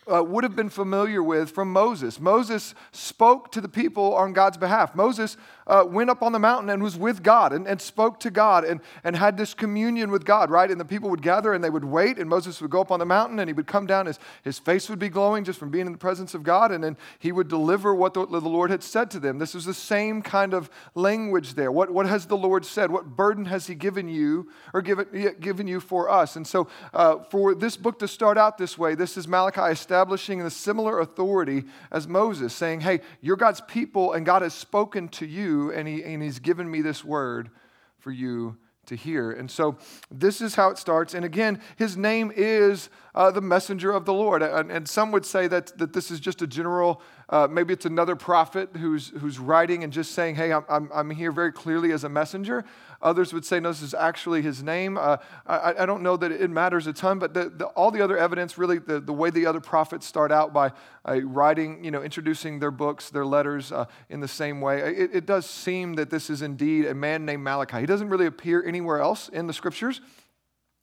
uh, 0.09 0.23
would 0.23 0.43
have 0.43 0.55
been 0.55 0.69
familiar 0.69 1.21
with 1.21 1.51
from 1.51 1.71
Moses. 1.71 2.19
Moses 2.19 2.73
spoke 2.91 3.51
to 3.51 3.61
the 3.61 3.69
people 3.69 4.15
on 4.15 4.33
God's 4.33 4.57
behalf. 4.57 4.95
Moses 4.95 5.37
uh, 5.67 5.85
went 5.87 6.09
up 6.09 6.23
on 6.23 6.31
the 6.31 6.39
mountain 6.39 6.69
and 6.69 6.81
was 6.81 6.97
with 6.97 7.21
God 7.21 7.53
and, 7.53 7.67
and 7.67 7.79
spoke 7.79 8.19
to 8.21 8.31
God 8.31 8.63
and, 8.63 8.81
and 9.03 9.15
had 9.15 9.37
this 9.37 9.53
communion 9.53 10.09
with 10.09 10.25
God, 10.25 10.49
right? 10.49 10.69
And 10.69 10.79
the 10.79 10.85
people 10.85 11.09
would 11.09 11.21
gather 11.21 11.53
and 11.53 11.63
they 11.63 11.69
would 11.69 11.85
wait, 11.85 12.17
and 12.17 12.27
Moses 12.27 12.59
would 12.61 12.71
go 12.71 12.81
up 12.81 12.91
on 12.91 12.99
the 12.99 13.05
mountain 13.05 13.39
and 13.39 13.47
he 13.47 13.53
would 13.53 13.67
come 13.67 13.85
down. 13.85 14.07
His, 14.07 14.19
his 14.43 14.57
face 14.57 14.89
would 14.89 14.99
be 14.99 15.09
glowing 15.09 15.43
just 15.43 15.59
from 15.59 15.69
being 15.69 15.85
in 15.85 15.91
the 15.91 15.97
presence 15.97 16.33
of 16.33 16.43
God, 16.43 16.71
and 16.71 16.83
then 16.83 16.97
he 17.19 17.31
would 17.31 17.47
deliver 17.47 17.93
what 17.93 18.13
the, 18.13 18.25
the 18.25 18.39
Lord 18.39 18.71
had 18.71 18.83
said 18.83 19.11
to 19.11 19.19
them. 19.19 19.37
This 19.37 19.53
is 19.53 19.65
the 19.65 19.73
same 19.73 20.21
kind 20.21 20.53
of 20.53 20.69
language 20.95 21.53
there. 21.53 21.71
What, 21.71 21.91
what 21.91 22.07
has 22.07 22.25
the 22.25 22.37
Lord 22.37 22.65
said? 22.65 22.91
What 22.91 23.15
burden 23.15 23.45
has 23.45 23.67
he 23.67 23.75
given 23.75 24.09
you 24.09 24.49
or 24.73 24.81
given, 24.81 25.35
given 25.39 25.67
you 25.67 25.79
for 25.79 26.09
us? 26.09 26.35
And 26.35 26.47
so, 26.47 26.67
uh, 26.93 27.19
for 27.29 27.53
this 27.53 27.77
book 27.77 27.99
to 27.99 28.07
start 28.07 28.37
out 28.37 28.57
this 28.57 28.77
way, 28.77 28.95
this 28.95 29.17
is 29.17 29.27
Malachi 29.27 29.75
establishing 29.99 30.39
the 30.39 30.49
similar 30.49 31.01
authority 31.01 31.65
as 31.91 32.07
Moses, 32.07 32.53
saying, 32.53 32.79
Hey, 32.79 33.01
you're 33.19 33.35
God's 33.35 33.59
people, 33.59 34.13
and 34.13 34.25
God 34.25 34.43
has 34.43 34.53
spoken 34.53 35.09
to 35.09 35.25
you 35.25 35.73
and, 35.73 35.89
he, 35.89 36.01
and 36.03 36.23
He's 36.23 36.39
given 36.39 36.71
me 36.71 36.81
this 36.81 37.03
word 37.03 37.49
for 37.97 38.11
you 38.11 38.55
to 38.85 38.95
hear. 38.95 39.31
And 39.31 39.51
so 39.51 39.77
this 40.09 40.39
is 40.39 40.55
how 40.55 40.69
it 40.69 40.77
starts. 40.77 41.13
And 41.13 41.25
again, 41.25 41.61
his 41.75 41.97
name 41.97 42.31
is 42.33 42.89
uh, 43.13 43.29
the 43.29 43.41
messenger 43.41 43.91
of 43.91 44.05
the 44.05 44.13
Lord. 44.13 44.41
And, 44.41 44.71
and, 44.71 44.87
some 44.87 45.11
would 45.11 45.25
say 45.25 45.47
that, 45.47 45.77
that 45.77 45.91
this 45.91 46.09
is 46.11 46.19
just 46.19 46.41
a 46.41 46.47
general, 46.47 47.01
uh, 47.27 47.47
maybe 47.51 47.73
it's 47.73 47.85
another 47.85 48.15
prophet 48.15 48.69
who's, 48.77 49.09
who's 49.09 49.37
writing 49.37 49.83
and 49.83 49.91
just 49.91 50.13
saying, 50.13 50.35
hey, 50.35 50.53
I'm, 50.53 50.63
I'm, 50.69 50.89
I'm 50.93 51.09
here 51.11 51.31
very 51.31 51.51
clearly 51.51 51.91
as 51.91 52.03
a 52.03 52.09
messenger. 52.09 52.63
Others 53.01 53.33
would 53.33 53.45
say, 53.45 53.59
no, 53.59 53.69
this 53.69 53.81
is 53.81 53.93
actually 53.93 54.41
his 54.41 54.61
name. 54.61 54.97
Uh, 54.97 55.17
I, 55.47 55.73
I, 55.79 55.85
don't 55.85 56.03
know 56.03 56.17
that 56.17 56.33
it 56.33 56.49
matters 56.49 56.85
a 56.85 56.91
ton, 56.91 57.17
but 57.17 57.33
the, 57.33 57.49
the, 57.49 57.65
all 57.67 57.91
the 57.91 58.01
other 58.01 58.17
evidence, 58.17 58.57
really, 58.57 58.77
the, 58.77 58.99
the 58.99 59.13
way 59.13 59.29
the 59.29 59.45
other 59.45 59.61
prophets 59.61 60.05
start 60.05 60.33
out 60.33 60.53
by 60.53 60.73
uh, 61.07 61.21
writing, 61.21 61.83
you 61.83 61.91
know, 61.91 62.03
introducing 62.03 62.59
their 62.59 62.71
books, 62.71 63.09
their 63.09 63.25
letters 63.25 63.71
uh, 63.71 63.85
in 64.09 64.19
the 64.19 64.27
same 64.27 64.59
way, 64.59 64.79
it, 64.79 65.11
it 65.13 65.25
does 65.25 65.49
seem 65.49 65.93
that 65.93 66.09
this 66.09 66.29
is 66.29 66.41
indeed 66.41 66.85
a 66.87 66.93
man 66.93 67.25
named 67.25 67.41
Malachi. 67.41 67.79
He 67.79 67.85
doesn't 67.85 68.09
really 68.09 68.25
appear 68.25 68.61
anywhere 68.65 68.99
else 68.99 69.29
in 69.29 69.47
the 69.47 69.53
scriptures. 69.53 70.01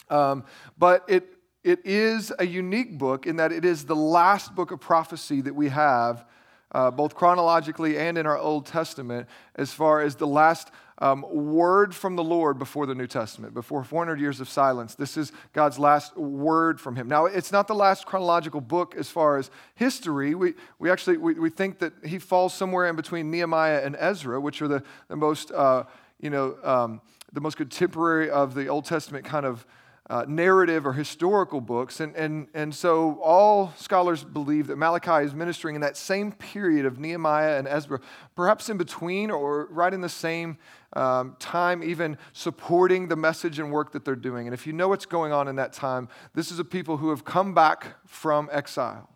Um, 0.09 0.45
but 0.79 1.05
it, 1.09 1.37
it 1.65 1.85
is 1.85 2.33
a 2.39 2.47
unique 2.47 2.97
book 2.97 3.27
in 3.27 3.37
that 3.37 3.53
it 3.53 3.65
is 3.65 3.85
the 3.85 3.97
last 3.97 4.55
book 4.55 4.71
of 4.71 4.81
prophecy 4.81 5.43
that 5.43 5.55
we 5.55 5.69
have, 5.69 6.25
uh, 6.73 6.91
both 6.91 7.15
chronologically 7.15 7.99
and 7.99 8.17
in 8.17 8.27
our 8.27 8.39
Old 8.39 8.67
Testament, 8.67 9.29
as 9.55 9.73
far 9.73 10.01
as 10.01 10.17
the 10.17 10.27
last 10.27 10.71
um, 10.99 11.25
word 11.31 11.95
from 11.95 12.17
the 12.17 12.25
Lord 12.25 12.59
before 12.59 12.87
the 12.87 12.95
New 12.95 13.07
Testament, 13.07 13.53
before 13.53 13.85
400 13.85 14.19
years 14.19 14.41
of 14.41 14.49
silence. 14.49 14.95
This 14.95 15.17
is 15.17 15.33
God's 15.53 15.79
last 15.79 16.17
word 16.17 16.81
from 16.81 16.97
him. 16.97 17.07
Now, 17.07 17.27
it's 17.27 17.53
not 17.53 17.69
the 17.69 17.75
last 17.75 18.07
chronological 18.07 18.61
book 18.61 18.95
as 18.97 19.11
far 19.11 19.37
as 19.37 19.51
history. 19.75 20.35
We, 20.35 20.55
we 20.79 20.91
actually 20.91 21.19
we, 21.19 21.35
we 21.35 21.51
think 21.51 21.79
that 21.81 21.93
he 22.05 22.19
falls 22.19 22.55
somewhere 22.55 22.89
in 22.89 22.97
between 22.97 23.31
Nehemiah 23.31 23.83
and 23.85 23.97
Ezra, 23.99 24.41
which 24.41 24.63
are 24.63 24.69
the, 24.69 24.83
the 25.09 25.17
most, 25.17 25.51
uh, 25.53 25.85
you 26.19 26.31
know, 26.31 26.57
um, 26.63 27.01
the 27.33 27.41
most 27.41 27.57
contemporary 27.57 28.31
of 28.31 28.55
the 28.55 28.69
Old 28.69 28.87
Testament 28.87 29.25
kind 29.25 29.45
of 29.45 29.67
uh, 30.09 30.25
narrative 30.29 30.87
or 30.87 30.93
historical 30.93 31.61
books. 31.61 32.01
And, 32.01 32.15
and, 32.15 32.49
and 32.55 32.75
so 32.75 33.21
all 33.23 33.73
scholars 33.77 34.23
believe 34.23 34.69
that 34.69 34.77
Malachi 34.77 35.25
is 35.25 35.35
ministering 35.35 35.75
in 35.75 35.81
that 35.81 35.97
same 35.97 36.33
period 36.33 36.87
of 36.87 36.99
Nehemiah 36.99 37.59
and 37.59 37.67
Ezra, 37.67 38.01
perhaps 38.35 38.69
in 38.69 38.77
between 38.77 39.31
or 39.31 39.67
right 39.67 39.93
in 39.93 40.01
the 40.01 40.09
same 40.09 40.59
um, 40.93 41.37
time, 41.39 41.83
even 41.83 42.17
supporting 42.33 43.09
the 43.09 43.17
message 43.17 43.59
and 43.59 43.73
work 43.73 43.93
that 43.93 44.05
they're 44.05 44.15
doing. 44.15 44.47
And 44.47 44.55
if 44.55 44.67
you 44.67 44.73
know 44.73 44.89
what's 44.89 45.07
going 45.07 45.33
on 45.33 45.49
in 45.49 45.57
that 45.57 45.73
time, 45.73 46.09
this 46.35 46.51
is 46.53 46.59
a 46.59 46.65
people 46.65 46.99
who 46.99 47.11
have 47.11 47.25
come 47.25 47.55
back 47.55 47.97
from 48.07 48.49
exile. 48.53 49.11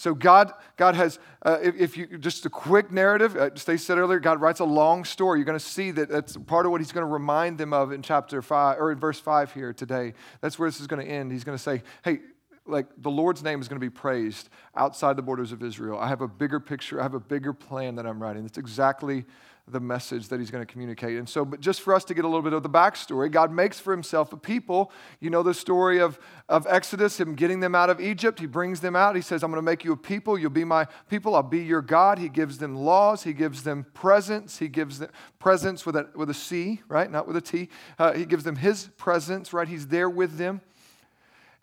So 0.00 0.14
God, 0.14 0.54
God 0.78 0.94
has, 0.94 1.18
uh, 1.44 1.58
if, 1.62 1.76
if, 1.76 1.96
you 1.98 2.06
just 2.06 2.46
a 2.46 2.48
quick 2.48 2.90
narrative, 2.90 3.36
uh, 3.36 3.54
Stacy 3.54 3.84
said 3.84 3.98
earlier, 3.98 4.18
God 4.18 4.40
writes 4.40 4.60
a 4.60 4.64
long 4.64 5.04
story. 5.04 5.38
You're 5.38 5.44
going 5.44 5.58
to 5.58 5.64
see 5.64 5.90
that 5.90 6.08
that's 6.08 6.38
part 6.38 6.64
of 6.64 6.72
what 6.72 6.80
He's 6.80 6.90
going 6.90 7.06
to 7.06 7.12
remind 7.12 7.58
them 7.58 7.74
of 7.74 7.92
in 7.92 8.00
chapter 8.00 8.40
five 8.40 8.78
or 8.78 8.92
in 8.92 8.98
verse 8.98 9.20
five 9.20 9.52
here 9.52 9.74
today. 9.74 10.14
That's 10.40 10.58
where 10.58 10.70
this 10.70 10.80
is 10.80 10.86
going 10.86 11.04
to 11.04 11.12
end. 11.12 11.32
He's 11.32 11.44
going 11.44 11.58
to 11.58 11.62
say, 11.62 11.82
"Hey, 12.02 12.20
like 12.64 12.86
the 12.96 13.10
Lord's 13.10 13.42
name 13.42 13.60
is 13.60 13.68
going 13.68 13.78
to 13.78 13.84
be 13.84 13.90
praised 13.90 14.48
outside 14.74 15.16
the 15.16 15.22
borders 15.22 15.52
of 15.52 15.62
Israel. 15.62 15.98
I 15.98 16.08
have 16.08 16.22
a 16.22 16.28
bigger 16.28 16.60
picture. 16.60 16.98
I 16.98 17.02
have 17.02 17.12
a 17.12 17.20
bigger 17.20 17.52
plan 17.52 17.96
that 17.96 18.06
I'm 18.06 18.22
writing. 18.22 18.42
That's 18.42 18.56
exactly 18.56 19.26
the 19.68 19.80
message 19.80 20.28
that 20.28 20.40
he's 20.40 20.50
going 20.50 20.64
to 20.64 20.70
communicate. 20.70 21.18
And 21.18 21.28
so, 21.28 21.44
but 21.44 21.60
just 21.60 21.80
for 21.80 21.94
us 21.94 22.04
to 22.04 22.14
get 22.14 22.24
a 22.24 22.28
little 22.28 22.42
bit 22.42 22.52
of 22.52 22.62
the 22.62 22.70
backstory, 22.70 23.30
God 23.30 23.52
makes 23.52 23.78
for 23.78 23.92
himself 23.92 24.32
a 24.32 24.36
people. 24.36 24.92
You 25.20 25.30
know 25.30 25.42
the 25.42 25.54
story 25.54 25.98
of, 25.98 26.18
of 26.48 26.66
Exodus, 26.68 27.20
him 27.20 27.34
getting 27.34 27.60
them 27.60 27.74
out 27.74 27.90
of 27.90 28.00
Egypt. 28.00 28.40
He 28.40 28.46
brings 28.46 28.80
them 28.80 28.96
out. 28.96 29.16
He 29.16 29.22
says, 29.22 29.42
I'm 29.42 29.50
going 29.50 29.58
to 29.58 29.62
make 29.62 29.84
you 29.84 29.92
a 29.92 29.96
people. 29.96 30.38
You'll 30.38 30.50
be 30.50 30.64
my 30.64 30.86
people. 31.08 31.34
I'll 31.34 31.42
be 31.42 31.60
your 31.60 31.82
God. 31.82 32.18
He 32.18 32.28
gives 32.28 32.58
them 32.58 32.76
laws. 32.76 33.22
He 33.22 33.32
gives 33.32 33.62
them 33.62 33.86
presence. 33.94 34.58
He 34.58 34.68
gives 34.68 34.98
them 34.98 35.10
presence 35.38 35.86
with 35.86 35.96
a, 35.96 36.08
with 36.14 36.30
a 36.30 36.34
C, 36.34 36.80
right? 36.88 37.10
Not 37.10 37.26
with 37.26 37.36
a 37.36 37.40
T. 37.40 37.68
Uh, 37.98 38.12
he 38.12 38.24
gives 38.24 38.44
them 38.44 38.56
his 38.56 38.88
presence, 38.96 39.52
right? 39.52 39.68
He's 39.68 39.86
there 39.88 40.10
with 40.10 40.36
them. 40.36 40.60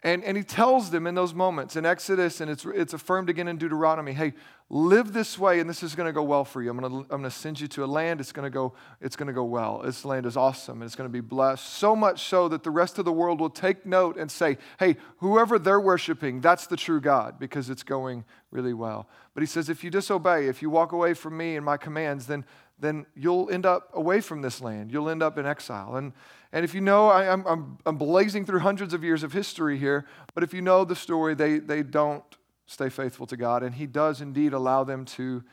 And, 0.03 0.23
and 0.23 0.37
he 0.37 0.43
tells 0.43 0.91
them 0.91 1.07
in 1.07 1.15
those 1.15 1.33
moments 1.33 1.75
in 1.75 1.85
Exodus, 1.85 2.39
and 2.39 2.51
it's, 2.51 2.65
it's 2.65 2.93
affirmed 2.93 3.29
again 3.29 3.47
in 3.47 3.57
Deuteronomy 3.57 4.13
hey, 4.13 4.33
live 4.69 5.11
this 5.11 5.39
way, 5.39 5.59
and 5.59 5.67
this 5.67 5.81
is 5.81 5.95
going 5.95 6.05
to 6.05 6.13
go 6.13 6.21
well 6.21 6.45
for 6.45 6.61
you. 6.61 6.69
I'm 6.69 6.77
going 6.77 6.91
to, 6.91 6.97
I'm 7.13 7.21
going 7.21 7.23
to 7.23 7.31
send 7.31 7.59
you 7.59 7.67
to 7.69 7.83
a 7.83 7.87
land, 7.87 8.19
it's 8.19 8.31
going 8.31 8.45
to 8.45 8.53
go, 8.53 8.73
it's 9.01 9.15
going 9.15 9.27
to 9.27 9.33
go 9.33 9.43
well. 9.43 9.81
This 9.83 10.05
land 10.05 10.25
is 10.27 10.37
awesome, 10.37 10.81
and 10.81 10.87
it's 10.87 10.95
going 10.95 11.09
to 11.09 11.13
be 11.13 11.21
blessed. 11.21 11.65
So 11.65 11.95
much 11.95 12.25
so 12.25 12.47
that 12.49 12.63
the 12.63 12.69
rest 12.69 12.99
of 12.99 13.05
the 13.05 13.11
world 13.11 13.39
will 13.39 13.49
take 13.49 13.85
note 13.85 14.17
and 14.17 14.29
say, 14.29 14.57
hey, 14.79 14.97
whoever 15.17 15.57
they're 15.57 15.79
worshiping, 15.79 16.41
that's 16.41 16.67
the 16.67 16.77
true 16.77 17.01
God, 17.01 17.39
because 17.39 17.69
it's 17.69 17.83
going 17.83 18.23
really 18.51 18.73
well. 18.73 19.09
But 19.33 19.41
he 19.41 19.47
says, 19.47 19.67
if 19.67 19.83
you 19.83 19.89
disobey, 19.89 20.47
if 20.47 20.61
you 20.61 20.69
walk 20.69 20.91
away 20.91 21.15
from 21.15 21.37
me 21.37 21.55
and 21.55 21.65
my 21.65 21.77
commands, 21.77 22.27
then, 22.27 22.45
then 22.77 23.07
you'll 23.15 23.49
end 23.49 23.65
up 23.65 23.89
away 23.93 24.21
from 24.21 24.41
this 24.41 24.61
land. 24.61 24.91
You'll 24.91 25.09
end 25.09 25.23
up 25.23 25.37
in 25.37 25.45
exile. 25.45 25.95
And 25.95 26.13
and 26.53 26.63
if 26.63 26.73
you 26.73 26.81
know, 26.81 27.07
I, 27.07 27.25
am 27.25 27.45
I'm, 27.45 27.77
I'm 27.85 27.97
blazing 27.97 28.45
through 28.45 28.59
hundreds 28.59 28.93
of 28.93 29.03
years 29.03 29.23
of 29.23 29.33
history 29.33 29.77
here, 29.77 30.05
but 30.33 30.43
if 30.43 30.53
you 30.53 30.61
know 30.61 30.85
the 30.85 30.95
story, 30.95 31.35
they, 31.35 31.59
they 31.59 31.83
don't 31.83 32.23
stay 32.65 32.89
faithful 32.89 33.25
to 33.27 33.37
God. 33.37 33.63
And 33.63 33.75
He 33.75 33.85
does 33.85 34.21
indeed 34.21 34.53
allow 34.53 34.83
them 34.83 35.05
to 35.05 35.43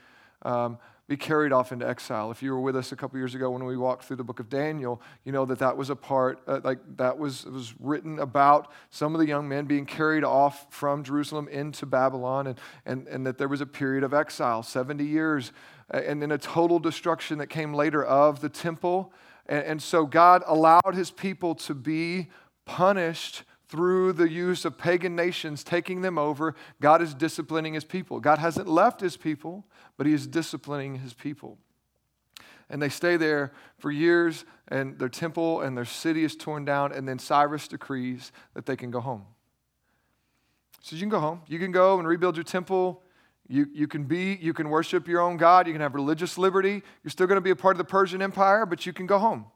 um, 0.42 0.78
be 1.06 1.16
carried 1.16 1.52
off 1.52 1.72
into 1.72 1.86
exile. 1.86 2.30
If 2.30 2.42
you 2.42 2.52
were 2.52 2.60
with 2.60 2.76
us 2.76 2.92
a 2.92 2.96
couple 2.96 3.18
years 3.18 3.34
ago 3.34 3.50
when 3.50 3.64
we 3.64 3.76
walked 3.76 4.04
through 4.04 4.16
the 4.16 4.24
book 4.24 4.40
of 4.40 4.48
Daniel, 4.48 5.02
you 5.24 5.32
know 5.32 5.44
that 5.44 5.58
that 5.58 5.76
was 5.76 5.90
a 5.90 5.96
part, 5.96 6.40
uh, 6.46 6.60
like 6.64 6.78
that 6.96 7.18
was, 7.18 7.44
was 7.44 7.74
written 7.78 8.18
about 8.18 8.70
some 8.90 9.14
of 9.14 9.20
the 9.20 9.26
young 9.26 9.48
men 9.48 9.66
being 9.66 9.84
carried 9.84 10.24
off 10.24 10.66
from 10.70 11.02
Jerusalem 11.04 11.48
into 11.48 11.84
Babylon, 11.84 12.46
and, 12.46 12.60
and, 12.86 13.06
and 13.08 13.26
that 13.26 13.36
there 13.36 13.48
was 13.48 13.60
a 13.60 13.66
period 13.66 14.02
of 14.02 14.14
exile, 14.14 14.62
70 14.62 15.04
years, 15.04 15.52
and 15.90 16.22
then 16.22 16.32
a 16.32 16.38
total 16.38 16.78
destruction 16.78 17.38
that 17.38 17.48
came 17.48 17.74
later 17.74 18.02
of 18.02 18.40
the 18.40 18.48
temple 18.48 19.12
and, 19.46 19.64
and 19.64 19.82
so 19.82 20.06
God 20.06 20.42
allowed 20.46 20.94
his 20.94 21.10
people 21.10 21.54
to 21.56 21.74
be 21.74 22.28
punished 22.64 23.42
through 23.68 24.12
the 24.12 24.30
use 24.30 24.64
of 24.64 24.78
pagan 24.78 25.16
nations 25.16 25.64
taking 25.64 26.02
them 26.02 26.18
over. 26.18 26.54
God 26.80 27.02
is 27.02 27.14
disciplining 27.14 27.74
his 27.74 27.84
people. 27.84 28.20
God 28.20 28.38
hasn't 28.38 28.68
left 28.68 29.00
his 29.00 29.16
people, 29.16 29.64
but 29.96 30.06
he 30.06 30.12
is 30.12 30.26
disciplining 30.26 30.96
his 30.96 31.12
people. 31.12 31.58
And 32.70 32.80
they 32.80 32.88
stay 32.88 33.16
there 33.16 33.52
for 33.78 33.90
years, 33.90 34.44
and 34.68 34.98
their 34.98 35.08
temple 35.08 35.60
and 35.60 35.76
their 35.76 35.84
city 35.84 36.24
is 36.24 36.34
torn 36.36 36.64
down, 36.64 36.92
and 36.92 37.06
then 37.06 37.18
Cyrus 37.18 37.68
decrees 37.68 38.32
that 38.54 38.64
they 38.64 38.76
can 38.76 38.90
go 38.90 39.00
home. 39.00 39.24
So 40.80 40.96
you 40.96 41.00
can 41.00 41.08
go 41.08 41.20
home. 41.20 41.42
You 41.46 41.58
can 41.58 41.72
go 41.72 41.98
and 41.98 42.06
rebuild 42.06 42.36
your 42.36 42.44
temple. 42.44 43.02
You, 43.46 43.66
you 43.72 43.86
can 43.86 44.04
be, 44.04 44.38
you 44.40 44.54
can 44.54 44.70
worship 44.70 45.06
your 45.06 45.20
own 45.20 45.36
God, 45.36 45.66
you 45.66 45.72
can 45.72 45.82
have 45.82 45.94
religious 45.94 46.38
liberty. 46.38 46.82
You're 47.02 47.10
still 47.10 47.26
going 47.26 47.36
to 47.36 47.42
be 47.42 47.50
a 47.50 47.56
part 47.56 47.74
of 47.74 47.78
the 47.78 47.84
Persian 47.84 48.22
Empire, 48.22 48.64
but 48.64 48.86
you 48.86 48.92
can 48.92 49.06
go 49.06 49.18
home. 49.18 49.46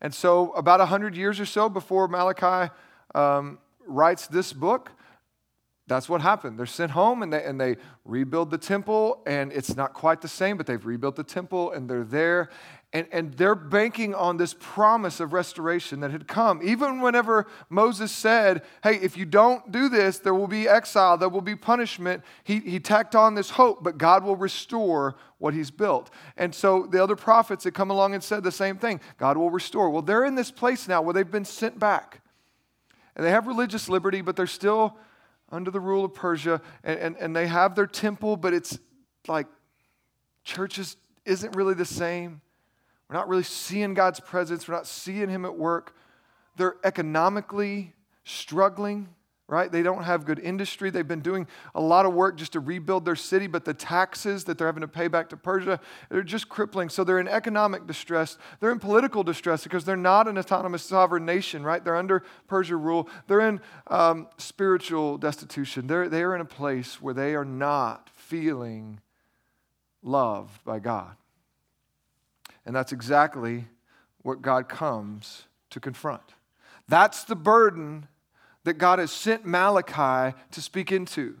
And 0.00 0.14
so, 0.14 0.52
about 0.52 0.80
100 0.80 1.16
years 1.16 1.40
or 1.40 1.46
so 1.46 1.68
before 1.68 2.08
Malachi 2.08 2.72
um, 3.14 3.58
writes 3.86 4.26
this 4.26 4.52
book, 4.52 4.90
that's 5.86 6.08
what 6.08 6.20
happened. 6.20 6.58
They're 6.58 6.66
sent 6.66 6.90
home 6.90 7.22
and 7.22 7.32
they, 7.32 7.44
and 7.44 7.60
they 7.60 7.76
rebuild 8.04 8.50
the 8.50 8.58
temple, 8.58 9.22
and 9.26 9.52
it's 9.52 9.76
not 9.76 9.94
quite 9.94 10.20
the 10.20 10.28
same, 10.28 10.56
but 10.56 10.66
they've 10.66 10.84
rebuilt 10.84 11.16
the 11.16 11.24
temple 11.24 11.72
and 11.72 11.88
they're 11.88 12.04
there. 12.04 12.50
And, 12.96 13.06
and 13.12 13.34
they're 13.34 13.54
banking 13.54 14.14
on 14.14 14.38
this 14.38 14.56
promise 14.58 15.20
of 15.20 15.34
restoration 15.34 16.00
that 16.00 16.12
had 16.12 16.26
come. 16.26 16.62
Even 16.64 17.02
whenever 17.02 17.46
Moses 17.68 18.10
said, 18.10 18.62
Hey, 18.82 18.94
if 18.94 19.18
you 19.18 19.26
don't 19.26 19.70
do 19.70 19.90
this, 19.90 20.18
there 20.18 20.32
will 20.32 20.46
be 20.46 20.66
exile, 20.66 21.18
there 21.18 21.28
will 21.28 21.42
be 21.42 21.54
punishment, 21.54 22.22
he, 22.42 22.60
he 22.60 22.80
tacked 22.80 23.14
on 23.14 23.34
this 23.34 23.50
hope, 23.50 23.84
but 23.84 23.98
God 23.98 24.24
will 24.24 24.34
restore 24.34 25.16
what 25.36 25.52
he's 25.52 25.70
built. 25.70 26.08
And 26.38 26.54
so 26.54 26.86
the 26.86 27.02
other 27.02 27.16
prophets 27.16 27.64
had 27.64 27.74
come 27.74 27.90
along 27.90 28.14
and 28.14 28.24
said 28.24 28.42
the 28.42 28.50
same 28.50 28.78
thing 28.78 29.02
God 29.18 29.36
will 29.36 29.50
restore. 29.50 29.90
Well, 29.90 30.00
they're 30.00 30.24
in 30.24 30.34
this 30.34 30.50
place 30.50 30.88
now 30.88 31.02
where 31.02 31.12
they've 31.12 31.30
been 31.30 31.44
sent 31.44 31.78
back. 31.78 32.22
And 33.14 33.26
they 33.26 33.30
have 33.30 33.46
religious 33.46 33.90
liberty, 33.90 34.22
but 34.22 34.36
they're 34.36 34.46
still 34.46 34.96
under 35.52 35.70
the 35.70 35.80
rule 35.80 36.06
of 36.06 36.14
Persia. 36.14 36.62
And, 36.82 36.98
and, 36.98 37.16
and 37.18 37.36
they 37.36 37.46
have 37.46 37.74
their 37.74 37.86
temple, 37.86 38.38
but 38.38 38.54
it's 38.54 38.78
like 39.28 39.48
churches 40.44 40.96
isn't 41.26 41.54
really 41.54 41.74
the 41.74 41.84
same. 41.84 42.40
We're 43.08 43.16
not 43.16 43.28
really 43.28 43.42
seeing 43.44 43.94
God's 43.94 44.20
presence. 44.20 44.66
We're 44.66 44.74
not 44.74 44.86
seeing 44.86 45.28
Him 45.28 45.44
at 45.44 45.56
work. 45.56 45.94
They're 46.56 46.76
economically 46.82 47.94
struggling, 48.24 49.08
right? 49.46 49.70
They 49.70 49.82
don't 49.82 50.02
have 50.02 50.24
good 50.24 50.40
industry. 50.40 50.90
They've 50.90 51.06
been 51.06 51.20
doing 51.20 51.46
a 51.74 51.80
lot 51.80 52.04
of 52.04 52.14
work 52.14 52.36
just 52.36 52.54
to 52.54 52.60
rebuild 52.60 53.04
their 53.04 53.14
city, 53.14 53.46
but 53.46 53.64
the 53.64 53.74
taxes 53.74 54.44
that 54.44 54.58
they're 54.58 54.66
having 54.66 54.80
to 54.80 54.88
pay 54.88 55.06
back 55.06 55.28
to 55.28 55.36
Persia, 55.36 55.78
they're 56.08 56.24
just 56.24 56.48
crippling. 56.48 56.88
So 56.88 57.04
they're 57.04 57.20
in 57.20 57.28
economic 57.28 57.86
distress. 57.86 58.38
They're 58.58 58.72
in 58.72 58.80
political 58.80 59.22
distress 59.22 59.62
because 59.62 59.84
they're 59.84 59.96
not 59.96 60.26
an 60.26 60.36
autonomous 60.36 60.82
sovereign 60.82 61.24
nation, 61.24 61.62
right? 61.62 61.84
They're 61.84 61.94
under 61.94 62.24
Persia 62.48 62.74
rule. 62.74 63.08
They're 63.28 63.48
in 63.48 63.60
um, 63.86 64.26
spiritual 64.38 65.18
destitution. 65.18 65.86
They're, 65.86 66.08
they're 66.08 66.34
in 66.34 66.40
a 66.40 66.46
place 66.46 67.00
where 67.00 67.14
they 67.14 67.36
are 67.36 67.44
not 67.44 68.10
feeling 68.14 68.98
loved 70.02 70.64
by 70.64 70.80
God. 70.80 71.14
And 72.66 72.74
that's 72.74 72.92
exactly 72.92 73.68
what 74.22 74.42
God 74.42 74.68
comes 74.68 75.44
to 75.70 75.80
confront. 75.80 76.34
That's 76.88 77.24
the 77.24 77.36
burden 77.36 78.08
that 78.64 78.74
God 78.74 78.98
has 78.98 79.12
sent 79.12 79.46
Malachi 79.46 80.36
to 80.50 80.60
speak 80.60 80.90
into. 80.90 81.36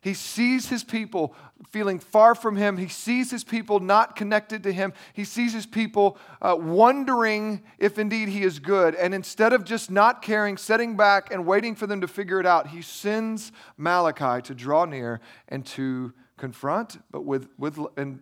He 0.00 0.12
sees 0.12 0.68
his 0.68 0.84
people 0.84 1.34
feeling 1.70 1.98
far 1.98 2.34
from 2.34 2.56
him. 2.56 2.76
He 2.76 2.88
sees 2.88 3.30
his 3.30 3.42
people 3.42 3.80
not 3.80 4.16
connected 4.16 4.62
to 4.64 4.72
him. 4.72 4.92
He 5.14 5.24
sees 5.24 5.54
his 5.54 5.64
people 5.64 6.18
uh, 6.42 6.56
wondering 6.58 7.62
if 7.78 7.98
indeed 7.98 8.28
he 8.28 8.42
is 8.42 8.58
good. 8.58 8.94
And 8.94 9.14
instead 9.14 9.54
of 9.54 9.64
just 9.64 9.90
not 9.90 10.20
caring, 10.20 10.58
setting 10.58 10.94
back, 10.94 11.32
and 11.32 11.46
waiting 11.46 11.74
for 11.74 11.86
them 11.86 12.02
to 12.02 12.08
figure 12.08 12.38
it 12.38 12.44
out, 12.44 12.68
he 12.68 12.82
sends 12.82 13.50
Malachi 13.78 14.42
to 14.42 14.54
draw 14.54 14.84
near 14.84 15.20
and 15.48 15.64
to 15.66 16.12
confront, 16.36 16.98
but 17.10 17.24
with, 17.24 17.48
with, 17.58 17.78
and 17.96 18.20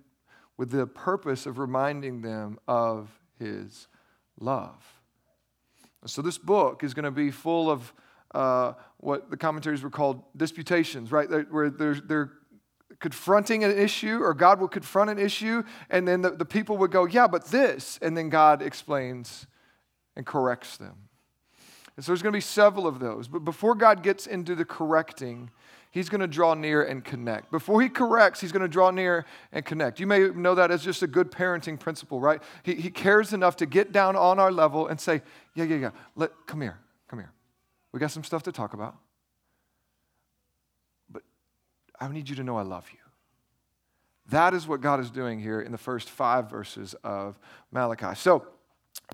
with 0.62 0.70
the 0.70 0.86
purpose 0.86 1.44
of 1.44 1.58
reminding 1.58 2.22
them 2.22 2.56
of 2.68 3.08
his 3.36 3.88
love. 4.38 4.80
So, 6.06 6.22
this 6.22 6.38
book 6.38 6.84
is 6.84 6.94
going 6.94 7.02
to 7.02 7.10
be 7.10 7.32
full 7.32 7.68
of 7.68 7.92
uh, 8.32 8.74
what 8.98 9.28
the 9.28 9.36
commentaries 9.36 9.82
were 9.82 9.90
called 9.90 10.22
disputations, 10.36 11.10
right? 11.10 11.28
They're, 11.28 11.42
where 11.50 11.68
they're, 11.68 11.96
they're 11.96 12.30
confronting 13.00 13.64
an 13.64 13.76
issue, 13.76 14.22
or 14.22 14.34
God 14.34 14.60
will 14.60 14.68
confront 14.68 15.10
an 15.10 15.18
issue, 15.18 15.64
and 15.90 16.06
then 16.06 16.22
the, 16.22 16.30
the 16.30 16.44
people 16.44 16.76
would 16.76 16.92
go, 16.92 17.06
Yeah, 17.06 17.26
but 17.26 17.46
this. 17.46 17.98
And 18.00 18.16
then 18.16 18.28
God 18.28 18.62
explains 18.62 19.48
and 20.14 20.24
corrects 20.24 20.76
them. 20.76 21.08
And 21.96 22.04
so, 22.04 22.12
there's 22.12 22.22
going 22.22 22.34
to 22.34 22.36
be 22.36 22.40
several 22.40 22.86
of 22.86 23.00
those. 23.00 23.26
But 23.26 23.40
before 23.40 23.74
God 23.74 24.04
gets 24.04 24.28
into 24.28 24.54
the 24.54 24.64
correcting, 24.64 25.50
he's 25.92 26.08
going 26.08 26.20
to 26.20 26.26
draw 26.26 26.54
near 26.54 26.82
and 26.82 27.04
connect. 27.04 27.52
Before 27.52 27.80
he 27.80 27.88
corrects, 27.88 28.40
he's 28.40 28.50
going 28.50 28.62
to 28.62 28.68
draw 28.68 28.90
near 28.90 29.24
and 29.52 29.64
connect. 29.64 30.00
You 30.00 30.08
may 30.08 30.30
know 30.30 30.56
that 30.56 30.72
as 30.72 30.82
just 30.82 31.02
a 31.02 31.06
good 31.06 31.30
parenting 31.30 31.78
principle, 31.78 32.18
right? 32.18 32.42
He, 32.64 32.74
he 32.74 32.90
cares 32.90 33.32
enough 33.32 33.56
to 33.58 33.66
get 33.66 33.92
down 33.92 34.16
on 34.16 34.40
our 34.40 34.50
level 34.50 34.88
and 34.88 35.00
say, 35.00 35.22
Yeah, 35.54 35.64
yeah, 35.64 35.76
yeah, 35.76 35.90
Let, 36.16 36.32
come 36.46 36.60
here, 36.60 36.78
come 37.08 37.20
here. 37.20 37.30
We 37.92 38.00
got 38.00 38.10
some 38.10 38.24
stuff 38.24 38.42
to 38.44 38.52
talk 38.52 38.74
about. 38.74 38.96
But 41.08 41.22
I 42.00 42.08
need 42.08 42.28
you 42.28 42.36
to 42.36 42.42
know 42.42 42.56
I 42.56 42.62
love 42.62 42.88
you. 42.90 42.98
That 44.30 44.54
is 44.54 44.66
what 44.66 44.80
God 44.80 44.98
is 44.98 45.10
doing 45.10 45.40
here 45.40 45.60
in 45.60 45.72
the 45.72 45.78
first 45.78 46.08
five 46.08 46.48
verses 46.48 46.94
of 47.04 47.38
Malachi. 47.70 48.14
So 48.14 48.46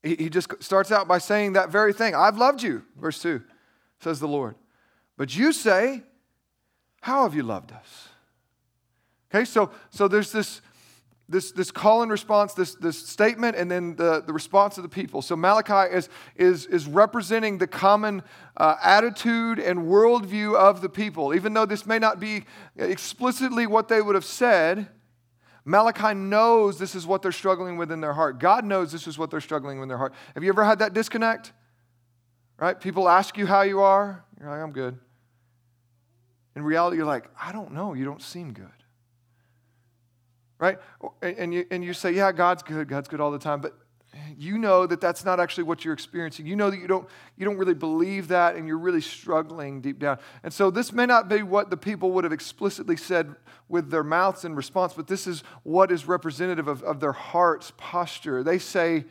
he, 0.02 0.14
he 0.14 0.28
just 0.28 0.62
starts 0.62 0.92
out 0.92 1.08
by 1.08 1.18
saying 1.18 1.54
that 1.54 1.70
very 1.70 1.92
thing 1.92 2.14
I've 2.14 2.38
loved 2.38 2.62
you, 2.62 2.84
verse 2.96 3.20
2, 3.20 3.42
says 4.00 4.20
the 4.20 4.28
Lord. 4.28 4.54
But 5.16 5.36
you 5.36 5.52
say, 5.52 6.02
How 7.00 7.22
have 7.22 7.34
you 7.34 7.42
loved 7.42 7.72
us? 7.72 8.08
Okay, 9.30 9.44
so, 9.44 9.70
so 9.90 10.08
there's 10.08 10.32
this, 10.32 10.62
this, 11.28 11.52
this 11.52 11.70
call 11.70 12.02
and 12.02 12.10
response, 12.10 12.54
this, 12.54 12.74
this 12.74 12.98
statement, 12.98 13.56
and 13.56 13.70
then 13.70 13.94
the, 13.96 14.22
the 14.26 14.32
response 14.32 14.78
of 14.78 14.82
the 14.82 14.88
people. 14.88 15.20
So 15.20 15.36
Malachi 15.36 15.94
is, 15.94 16.08
is, 16.36 16.66
is 16.66 16.86
representing 16.86 17.58
the 17.58 17.66
common 17.66 18.22
uh, 18.56 18.76
attitude 18.82 19.58
and 19.58 19.80
worldview 19.80 20.56
of 20.56 20.80
the 20.80 20.88
people. 20.88 21.34
Even 21.34 21.52
though 21.52 21.66
this 21.66 21.84
may 21.86 21.98
not 21.98 22.18
be 22.18 22.44
explicitly 22.76 23.66
what 23.66 23.88
they 23.88 24.00
would 24.00 24.14
have 24.14 24.24
said, 24.24 24.88
Malachi 25.66 26.14
knows 26.14 26.78
this 26.78 26.94
is 26.94 27.06
what 27.06 27.20
they're 27.20 27.30
struggling 27.30 27.76
with 27.76 27.92
in 27.92 28.00
their 28.00 28.14
heart. 28.14 28.38
God 28.38 28.64
knows 28.64 28.90
this 28.90 29.06
is 29.06 29.18
what 29.18 29.30
they're 29.30 29.42
struggling 29.42 29.78
with 29.78 29.84
in 29.84 29.88
their 29.88 29.98
heart. 29.98 30.14
Have 30.34 30.42
you 30.42 30.48
ever 30.48 30.64
had 30.64 30.78
that 30.78 30.94
disconnect? 30.94 31.52
Right? 32.58 32.80
People 32.80 33.06
ask 33.06 33.36
you 33.36 33.46
how 33.46 33.60
you 33.60 33.80
are. 33.80 34.24
You're 34.40 34.48
like, 34.48 34.60
I'm 34.60 34.72
good. 34.72 34.98
In 36.58 36.64
reality, 36.64 36.96
you're 36.96 37.06
like, 37.06 37.30
I 37.40 37.52
don't 37.52 37.72
know. 37.72 37.94
You 37.94 38.04
don't 38.04 38.20
seem 38.20 38.52
good. 38.52 38.66
Right? 40.58 40.78
And 41.22 41.54
you, 41.54 41.64
and 41.70 41.84
you 41.84 41.92
say, 41.92 42.10
Yeah, 42.10 42.32
God's 42.32 42.64
good. 42.64 42.88
God's 42.88 43.06
good 43.06 43.20
all 43.20 43.30
the 43.30 43.38
time. 43.38 43.60
But 43.60 43.78
you 44.36 44.58
know 44.58 44.84
that 44.84 45.00
that's 45.00 45.24
not 45.24 45.38
actually 45.38 45.62
what 45.62 45.84
you're 45.84 45.94
experiencing. 45.94 46.46
You 46.46 46.56
know 46.56 46.68
that 46.68 46.80
you 46.80 46.88
don't, 46.88 47.08
you 47.36 47.44
don't 47.44 47.58
really 47.58 47.74
believe 47.74 48.26
that 48.28 48.56
and 48.56 48.66
you're 48.66 48.76
really 48.76 49.00
struggling 49.00 49.80
deep 49.80 50.00
down. 50.00 50.18
And 50.42 50.52
so 50.52 50.68
this 50.72 50.92
may 50.92 51.06
not 51.06 51.28
be 51.28 51.44
what 51.44 51.70
the 51.70 51.76
people 51.76 52.10
would 52.10 52.24
have 52.24 52.32
explicitly 52.32 52.96
said 52.96 53.36
with 53.68 53.92
their 53.92 54.02
mouths 54.02 54.44
in 54.44 54.56
response, 54.56 54.94
but 54.94 55.06
this 55.06 55.28
is 55.28 55.44
what 55.62 55.92
is 55.92 56.08
representative 56.08 56.66
of, 56.66 56.82
of 56.82 56.98
their 56.98 57.12
heart's 57.12 57.72
posture. 57.76 58.42
They 58.42 58.58
say, 58.58 59.04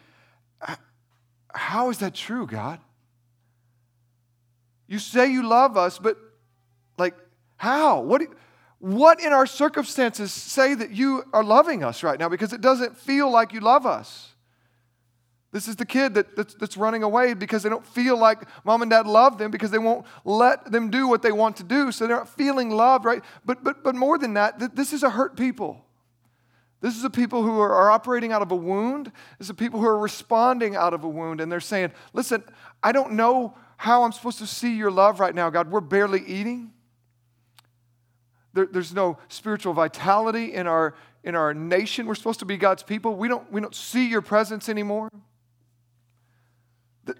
How 1.53 1.91
is 1.91 1.99
that 1.99 2.13
true, 2.13 2.45
God? 2.45 2.81
You 4.85 4.99
say 4.99 5.31
you 5.31 5.47
love 5.47 5.77
us, 5.77 5.97
but 5.97 6.17
like, 6.97 7.13
how? 7.57 8.01
What, 8.01 8.21
what 8.79 9.19
in 9.19 9.33
our 9.33 9.45
circumstances 9.45 10.31
say 10.31 10.73
that 10.73 10.91
you 10.91 11.23
are 11.33 11.43
loving 11.43 11.83
us 11.83 12.03
right 12.03 12.19
now? 12.19 12.29
Because 12.29 12.53
it 12.53 12.61
doesn't 12.61 12.97
feel 12.97 13.29
like 13.29 13.53
you 13.53 13.59
love 13.59 13.85
us. 13.85 14.33
This 15.51 15.67
is 15.67 15.77
the 15.77 15.85
kid 15.85 16.13
that, 16.15 16.35
that's, 16.35 16.53
that's, 16.55 16.77
running 16.77 17.03
away 17.03 17.33
because 17.33 17.63
they 17.63 17.69
don't 17.69 17.85
feel 17.85 18.17
like 18.17 18.43
mom 18.65 18.81
and 18.81 18.91
dad 18.91 19.07
love 19.07 19.37
them 19.37 19.49
because 19.49 19.71
they 19.71 19.77
won't 19.77 20.05
let 20.25 20.71
them 20.71 20.89
do 20.91 21.07
what 21.07 21.21
they 21.21 21.31
want 21.31 21.55
to 21.57 21.63
do. 21.63 21.91
So 21.91 22.05
they're 22.05 22.17
not 22.17 22.29
feeling 22.29 22.69
loved, 22.69 23.05
right? 23.05 23.23
But, 23.45 23.63
but, 23.63 23.83
but 23.83 23.95
more 23.95 24.17
than 24.17 24.33
that, 24.33 24.59
th- 24.59 24.71
this 24.73 24.91
is 24.91 25.03
a 25.03 25.09
hurt 25.09 25.37
people. 25.37 25.83
This 26.81 26.95
is 26.95 27.03
a 27.03 27.09
people 27.09 27.43
who 27.43 27.59
are, 27.59 27.73
are 27.73 27.89
operating 27.89 28.31
out 28.31 28.41
of 28.41 28.51
a 28.51 28.55
wound. 28.55 29.11
This 29.39 29.47
is 29.47 29.49
a 29.49 29.55
people 29.55 29.79
who 29.79 29.87
are 29.87 29.97
responding 29.97 30.75
out 30.75 30.93
of 30.93 31.03
a 31.03 31.09
wound. 31.09 31.41
And 31.41 31.51
they're 31.51 31.59
saying, 31.59 31.91
listen, 32.13 32.43
I 32.83 32.91
don't 32.91 33.13
know 33.13 33.57
how 33.77 34.03
I'm 34.03 34.11
supposed 34.11 34.39
to 34.39 34.47
see 34.47 34.75
your 34.75 34.91
love 34.91 35.19
right 35.19 35.33
now, 35.33 35.49
God. 35.49 35.71
We're 35.71 35.81
barely 35.81 36.23
eating. 36.27 36.73
There, 38.57 38.65
there's 38.65 38.91
no 38.91 39.19
spiritual 39.27 39.73
vitality 39.73 40.55
in 40.55 40.65
our, 40.65 40.95
in 41.23 41.35
our 41.35 41.53
nation. 41.53 42.07
We're 42.07 42.15
supposed 42.15 42.39
to 42.39 42.45
be 42.45 42.57
God's 42.57 42.81
people. 42.81 43.15
We 43.15 43.27
don't, 43.27 43.51
we 43.51 43.61
don't 43.61 43.75
see 43.75 44.09
your 44.09 44.23
presence 44.23 44.67
anymore. 44.67 45.11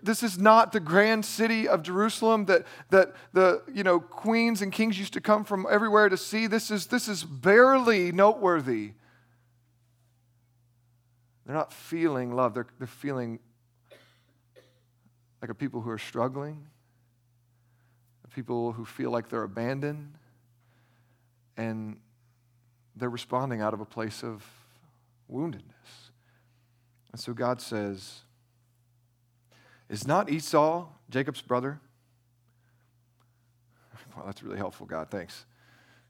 This 0.02 0.24
is 0.24 0.40
not 0.40 0.72
the 0.72 0.80
grand 0.80 1.26
city 1.26 1.68
of 1.68 1.84
Jerusalem 1.84 2.46
that, 2.46 2.66
that 2.90 3.14
the 3.34 3.62
you 3.72 3.84
know, 3.84 4.00
queens 4.00 4.64
and 4.64 4.72
kings 4.72 4.98
used 4.98 5.14
to 5.14 5.22
come 5.22 5.44
from 5.44 5.68
everywhere 5.70 6.10
to 6.10 6.18
see. 6.18 6.48
This 6.48 6.72
is, 6.72 6.88
this 6.88 7.08
is 7.08 7.24
barely 7.24 8.12
noteworthy. 8.12 8.94
They're 11.46 11.56
not 11.56 11.72
feeling 11.72 12.36
love, 12.36 12.56
they're, 12.56 12.66
they're 12.80 12.88
feeling 12.88 13.38
like 15.40 15.52
a 15.52 15.56
people 15.56 15.82
who 15.82 15.92
are 15.92 16.00
struggling, 16.00 16.66
people 18.34 18.72
who 18.72 18.86
feel 18.86 19.12
like 19.12 19.30
they're 19.30 19.44
abandoned, 19.44 20.16
and 21.58 21.98
they're 22.96 23.10
responding 23.10 23.62
out 23.62 23.74
of 23.74 23.82
a 23.82 23.86
place 23.86 24.24
of 24.24 24.46
woundedness. 25.32 26.12
And 27.12 27.20
so 27.20 27.34
God 27.34 27.62
says, 27.62 28.22
is 29.90 30.06
not 30.06 30.30
Esau 30.30 30.88
Jacob's 31.10 31.42
brother? 31.42 31.80
Well, 34.16 34.26
that's 34.26 34.42
really 34.42 34.58
helpful, 34.58 34.88
God. 34.88 35.12
Thanks. 35.12 35.46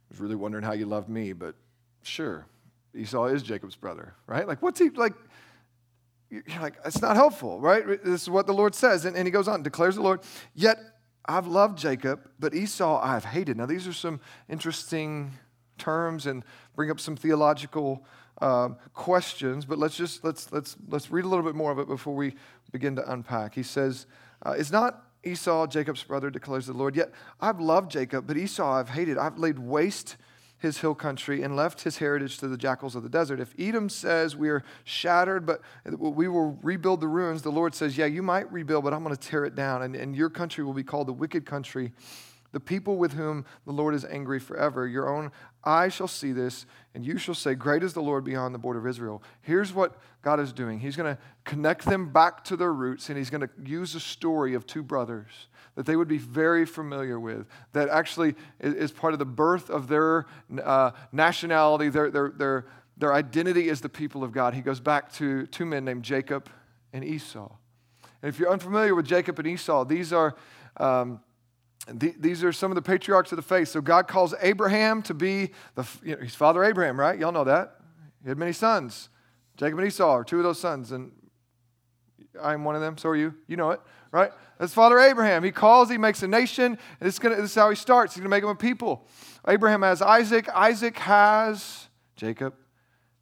I 0.10 0.14
was 0.14 0.22
really 0.22 0.38
wondering 0.38 0.64
how 0.64 0.72
you 0.72 0.86
loved 0.86 1.10
me, 1.10 1.34
but 1.34 1.56
sure, 2.04 2.46
Esau 2.96 3.26
is 3.26 3.44
Jacob's 3.44 3.76
brother, 3.76 4.14
right? 4.28 4.48
Like, 4.48 4.62
what's 4.62 4.80
he 4.80 4.90
like? 4.92 5.14
You're 6.30 6.44
like, 6.62 6.76
it's 6.86 7.02
not 7.02 7.18
helpful, 7.18 7.60
right? 7.60 7.86
This 7.86 8.22
is 8.22 8.30
what 8.30 8.48
the 8.48 8.54
Lord 8.54 8.76
says. 8.76 9.04
And, 9.04 9.18
and 9.18 9.28
he 9.28 9.32
goes 9.32 9.50
on, 9.50 9.62
declares 9.62 9.96
the 9.96 10.02
Lord, 10.02 10.22
yet 10.56 10.78
I've 11.28 11.48
loved 11.48 11.78
Jacob, 11.78 12.30
but 12.40 12.54
Esau 12.54 13.02
I've 13.02 13.26
hated. 13.26 13.58
Now, 13.58 13.66
these 13.66 13.88
are 13.88 13.94
some 13.94 14.20
interesting 14.50 15.32
terms 15.78 16.26
and 16.26 16.44
bring 16.76 16.90
up 16.90 17.00
some 17.00 17.16
theological 17.16 18.06
um, 18.42 18.78
questions, 18.94 19.66
but 19.66 19.78
let's 19.78 19.96
just 19.96 20.24
let's 20.24 20.52
let's 20.52 20.78
let's 20.88 21.12
read 21.12 21.26
a 21.26 21.28
little 21.28 21.44
bit 21.44 21.56
more 21.56 21.72
of 21.72 21.80
it 21.80 21.88
before 21.88 22.16
we 22.16 22.36
begin 22.72 22.96
to 22.96 23.12
unpack. 23.12 23.56
He 23.56 23.64
says, 23.64 24.06
uh, 24.46 24.52
"Is 24.52 24.72
not 24.72 25.04
Esau 25.24 25.68
Jacob's 25.68 26.04
brother?" 26.04 26.30
Declares 26.30 26.68
the 26.68 26.74
Lord. 26.74 26.96
Yet 26.96 27.12
I've 27.42 27.60
loved 27.60 27.92
Jacob, 27.92 28.28
but 28.28 28.38
Esau 28.38 28.72
I've 28.72 28.90
hated. 28.90 29.18
I've 29.18 29.38
laid 29.38 29.60
waste 29.60 30.18
his 30.60 30.80
hill 30.80 30.96
country 30.96 31.44
and 31.44 31.56
left 31.56 31.82
his 31.82 31.98
heritage 31.98 32.38
to 32.40 32.48
the 32.48 32.58
jackals 32.58 32.96
of 32.96 33.04
the 33.04 33.10
desert. 33.10 33.40
If 33.40 33.54
Edom 33.60 33.90
says 33.90 34.36
we 34.36 34.50
are 34.50 34.64
shattered, 34.84 35.46
but 35.46 35.62
we 35.98 36.28
will 36.28 36.58
rebuild 36.64 37.02
the 37.02 37.08
ruins, 37.08 37.42
the 37.42 37.52
Lord 37.52 37.76
says, 37.76 37.98
Yeah, 37.98 38.06
you 38.06 38.24
might 38.24 38.52
rebuild, 38.52 38.84
but 38.84 38.94
I'm 38.94 39.04
going 39.04 39.16
to 39.16 39.22
tear 39.22 39.46
it 39.46 39.56
down, 39.56 39.84
and, 39.84 39.96
and 39.96 40.16
your 40.16 40.30
country 40.30 40.64
will 40.64 40.74
be 40.74 40.84
called 40.84 41.08
the 41.08 41.14
wicked 41.14 41.46
country 41.46 41.94
the 42.52 42.60
people 42.60 42.98
with 42.98 43.14
whom 43.14 43.46
the 43.66 43.72
Lord 43.72 43.94
is 43.94 44.06
angry 44.06 44.40
forever. 44.40 44.88
Your 44.88 45.14
own 45.14 45.32
eye 45.64 45.90
shall 45.90 46.08
see 46.08 46.32
this, 46.32 46.66
and 46.96 47.06
you 47.06 47.18
shall 47.18 47.36
say, 47.36 47.56
Great 47.56 47.84
is 47.84 47.94
the 47.94 48.02
Lord 48.02 48.24
beyond 48.24 48.56
the 48.56 48.60
border 48.60 48.80
of 48.80 48.88
Israel. 48.88 49.22
Here's 49.42 49.74
what 49.74 49.98
God 50.22 50.40
is 50.40 50.54
doing 50.54 50.80
He's 50.80 50.96
going 50.96 51.16
to 51.16 51.22
connect 51.44 51.86
them 51.86 52.12
back 52.12 52.44
to 52.46 52.56
their 52.56 52.74
roots, 52.74 53.10
and 53.10 53.18
He's 53.18 53.30
going 53.30 53.42
to 53.42 53.50
use 53.64 53.96
a 53.96 54.00
story 54.00 54.54
of 54.54 54.66
two 54.66 54.84
brothers 54.84 55.48
that 55.76 55.86
they 55.86 55.96
would 55.96 56.08
be 56.08 56.18
very 56.18 56.66
familiar 56.66 57.20
with, 57.20 57.46
that 57.74 57.88
actually 57.88 58.34
is 58.60 58.92
part 58.92 59.14
of 59.14 59.20
the 59.20 59.26
birth 59.26 59.70
of 59.70 59.88
their 59.88 60.26
uh, 60.64 60.90
nationality, 61.12 61.88
their, 61.88 62.10
their, 62.10 62.30
their, 62.30 62.66
their 62.98 63.14
identity 63.14 63.70
as 63.70 63.80
the 63.82 63.90
people 63.90 64.24
of 64.24 64.32
God. 64.32 64.56
He 64.56 64.62
goes 64.62 64.80
back 64.80 65.14
to 65.14 65.46
two 65.46 65.66
men 65.66 65.86
named 65.86 66.02
Jacob 66.02 66.50
and 66.94 67.04
Esau. 67.04 67.52
And 68.24 68.30
if 68.30 68.40
you're 68.40 68.50
unfamiliar 68.50 68.96
with 68.96 69.06
Jacob 69.06 69.38
and 69.38 69.48
Esau, 69.48 69.86
these 69.86 70.12
are. 70.12 70.36
Um, 70.78 71.22
these 71.94 72.44
are 72.44 72.52
some 72.52 72.72
of 72.72 72.76
the 72.76 72.82
patriarchs 72.82 73.32
of 73.32 73.38
the 73.38 73.42
faith. 73.42 73.70
So 73.70 73.82
God 73.82 74.08
calls 74.08 74.34
Abraham 74.42 75.02
to 75.04 75.14
be 75.14 75.52
the, 75.76 75.88
you 76.04 76.16
know, 76.16 76.22
he's 76.22 76.36
Father 76.36 76.64
Abraham, 76.64 77.00
right? 77.00 77.18
Y'all 77.18 77.32
know 77.32 77.46
that. 77.46 77.78
He 78.24 78.30
had 78.30 78.38
many 78.38 78.52
sons. 78.52 79.10
Jacob 79.56 79.80
and 79.80 79.88
Esau 79.88 80.12
are 80.12 80.24
two 80.24 80.38
of 80.38 80.44
those 80.44 80.60
sons, 80.60 80.92
and 80.92 81.12
I'm 82.42 82.64
one 82.64 82.76
of 82.76 82.82
them. 82.82 82.98
So 82.98 83.10
are 83.10 83.16
you. 83.16 83.34
You 83.48 83.58
know 83.58 83.72
it, 83.72 83.80
right? 84.12 84.32
That's 84.60 84.74
Father 84.74 85.00
Abraham. 85.00 85.44
He 85.44 85.52
calls, 85.52 85.90
he 85.90 85.98
makes 85.98 86.24
a 86.24 86.28
nation. 86.28 86.78
This, 87.00 87.20
gonna, 87.20 87.36
this 87.36 87.52
is 87.52 87.56
how 87.56 87.70
he 87.70 87.76
starts. 87.76 88.14
He's 88.14 88.22
going 88.22 88.32
to 88.32 88.36
make 88.36 88.44
him 88.44 88.50
a 88.50 88.56
people. 88.56 89.08
Abraham 89.48 89.82
has 89.84 90.02
Isaac. 90.02 90.50
Isaac 90.50 90.98
has 90.98 91.88
Jacob 92.16 92.54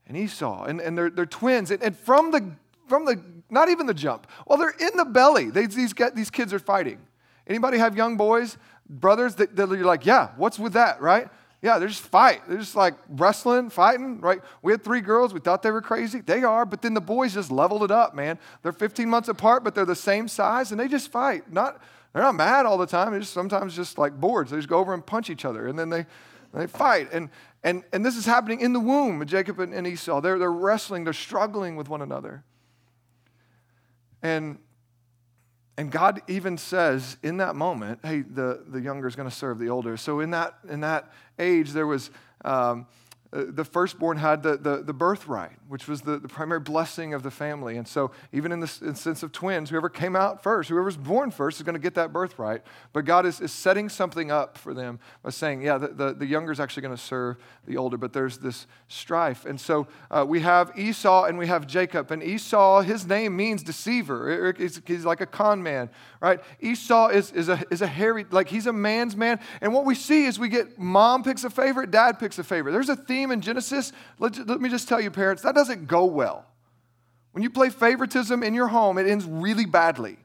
and 0.07 0.17
Esau. 0.17 0.63
And, 0.63 0.81
and 0.81 0.97
they're, 0.97 1.09
they're 1.09 1.25
twins. 1.25 1.71
And, 1.71 1.83
and 1.83 1.97
from 1.97 2.31
the, 2.31 2.51
from 2.87 3.05
the, 3.05 3.21
not 3.49 3.69
even 3.69 3.85
the 3.85 3.93
jump, 3.93 4.27
well, 4.47 4.57
they're 4.57 4.69
in 4.69 4.95
the 4.95 5.05
belly. 5.05 5.49
They, 5.49 5.65
these, 5.67 5.93
these 5.93 6.29
kids 6.31 6.53
are 6.53 6.59
fighting. 6.59 6.99
Anybody 7.47 7.77
have 7.77 7.95
young 7.95 8.17
boys, 8.17 8.57
brothers 8.89 9.35
that, 9.35 9.55
that 9.55 9.69
you're 9.69 9.85
like, 9.85 10.05
yeah, 10.05 10.29
what's 10.37 10.59
with 10.59 10.73
that, 10.73 11.01
right? 11.01 11.29
Yeah, 11.61 11.79
they're 11.79 11.87
just 11.87 12.03
fight. 12.03 12.41
They're 12.47 12.59
just 12.59 12.75
like 12.75 12.93
wrestling, 13.09 13.69
fighting, 13.69 14.21
right? 14.21 14.39
We 14.61 14.71
had 14.71 14.83
three 14.83 15.01
girls. 15.01 15.33
We 15.33 15.39
thought 15.39 15.63
they 15.63 15.71
were 15.71 15.81
crazy. 15.81 16.21
They 16.21 16.43
are, 16.43 16.65
but 16.65 16.81
then 16.81 16.93
the 16.93 17.01
boys 17.01 17.33
just 17.33 17.51
leveled 17.51 17.83
it 17.83 17.91
up, 17.91 18.13
man. 18.13 18.37
They're 18.61 18.71
15 18.71 19.09
months 19.09 19.29
apart, 19.29 19.63
but 19.63 19.73
they're 19.73 19.85
the 19.85 19.95
same 19.95 20.27
size, 20.27 20.71
and 20.71 20.79
they 20.79 20.87
just 20.87 21.11
fight. 21.11 21.51
Not, 21.51 21.81
they're 22.13 22.21
not 22.21 22.35
mad 22.35 22.65
all 22.65 22.77
the 22.77 22.85
time. 22.85 23.11
They're 23.11 23.21
just 23.21 23.33
sometimes 23.33 23.75
just 23.75 23.97
like 23.97 24.13
bored. 24.13 24.49
So 24.49 24.55
they 24.55 24.59
just 24.59 24.69
go 24.69 24.77
over 24.77 24.93
and 24.93 25.03
punch 25.03 25.29
each 25.29 25.43
other, 25.43 25.67
and 25.67 25.77
then 25.77 25.89
they, 25.89 26.05
they 26.53 26.67
fight. 26.67 27.09
And, 27.11 27.29
and, 27.63 27.83
and 27.91 28.05
this 28.05 28.15
is 28.15 28.27
happening 28.27 28.61
in 28.61 28.73
the 28.73 28.79
womb 28.79 29.25
Jacob 29.25 29.59
and, 29.59 29.73
and 29.73 29.87
Esau. 29.87 30.21
They're, 30.21 30.37
they're 30.37 30.51
wrestling. 30.51 31.03
They're 31.03 31.13
struggling 31.13 31.75
with 31.75 31.89
one 31.89 32.03
another. 32.03 32.43
And 34.21 34.59
and 35.77 35.91
God 35.91 36.21
even 36.27 36.57
says 36.57 37.17
in 37.21 37.37
that 37.37 37.55
moment, 37.55 37.99
hey, 38.03 38.21
the, 38.21 38.63
the 38.67 38.79
younger 38.79 39.07
is 39.07 39.15
going 39.15 39.29
to 39.29 39.35
serve 39.35 39.59
the 39.59 39.69
older. 39.69 39.97
So 39.97 40.21
in 40.21 40.31
that, 40.31 40.55
in 40.69 40.81
that 40.81 41.11
age, 41.39 41.71
there 41.71 41.87
was. 41.87 42.09
Um, 42.43 42.87
the 43.31 43.65
firstborn 43.65 44.17
had 44.17 44.43
the, 44.43 44.55
the, 44.55 44.77
the, 44.83 44.93
birthright, 44.93 45.57
which 45.67 45.87
was 45.87 46.01
the, 46.01 46.17
the 46.19 46.27
primary 46.27 46.59
blessing 46.59 47.13
of 47.13 47.21
the 47.21 47.31
family. 47.31 47.75
And 47.75 47.87
so, 47.87 48.11
even 48.31 48.51
in 48.51 48.61
the 48.61 48.67
sense 48.67 49.23
of 49.23 49.31
twins, 49.31 49.69
whoever 49.69 49.89
came 49.89 50.15
out 50.15 50.41
first, 50.41 50.69
whoever's 50.69 50.95
born 50.95 51.31
first, 51.31 51.57
is 51.57 51.63
going 51.63 51.73
to 51.73 51.79
get 51.79 51.95
that 51.95 52.13
birthright. 52.13 52.61
But 52.93 53.03
God 53.03 53.25
is, 53.25 53.41
is 53.41 53.51
setting 53.51 53.89
something 53.89 54.31
up 54.31 54.57
for 54.57 54.73
them 54.73 54.99
by 55.21 55.31
saying, 55.31 55.63
yeah, 55.63 55.77
the, 55.77 55.87
the, 55.89 56.13
the 56.13 56.25
younger 56.25 56.51
is 56.51 56.59
actually 56.59 56.83
going 56.83 56.95
to 56.95 57.01
serve 57.01 57.37
the 57.65 57.75
older, 57.77 57.97
but 57.97 58.13
there's 58.13 58.37
this 58.37 58.67
strife. 58.87 59.45
And 59.45 59.59
so, 59.59 59.87
uh, 60.09 60.23
we 60.27 60.39
have 60.41 60.71
Esau 60.77 61.25
and 61.25 61.37
we 61.37 61.47
have 61.47 61.67
Jacob. 61.67 62.11
And 62.11 62.23
Esau, 62.23 62.81
his 62.81 63.05
name 63.05 63.35
means 63.35 63.63
deceiver, 63.63 64.53
he's, 64.57 64.81
he's 64.85 65.03
like 65.03 65.19
a 65.19 65.25
con 65.25 65.61
man, 65.61 65.89
right? 66.21 66.39
Esau 66.61 67.09
is, 67.09 67.31
is, 67.33 67.49
a, 67.49 67.61
is 67.69 67.81
a 67.81 67.87
hairy, 67.87 68.25
like 68.31 68.47
he's 68.47 68.67
a 68.67 68.73
man's 68.73 69.15
man. 69.15 69.39
And 69.59 69.73
what 69.73 69.83
we 69.83 69.95
see 69.95 70.25
is 70.25 70.39
we 70.39 70.47
get 70.47 70.79
mom 70.79 71.23
picks 71.23 71.43
a 71.43 71.49
favorite, 71.49 71.91
dad 71.91 72.17
picks 72.17 72.39
a 72.39 72.43
favorite. 72.43 72.71
There's 72.71 72.89
a 72.89 72.95
theme 72.95 73.24
in 73.31 73.41
Genesis, 73.41 73.91
let, 74.19 74.47
let 74.47 74.61
me 74.61 74.69
just 74.69 74.87
tell 74.87 75.01
you, 75.01 75.11
parents, 75.11 75.43
that 75.43 75.55
doesn't 75.55 75.87
go 75.87 76.05
well. 76.05 76.45
When 77.31 77.43
you 77.43 77.49
play 77.49 77.69
favoritism 77.69 78.43
in 78.43 78.53
your 78.53 78.67
home, 78.67 78.97
it 78.97 79.07
ends 79.07 79.25
really 79.25 79.65
badly. 79.65 80.17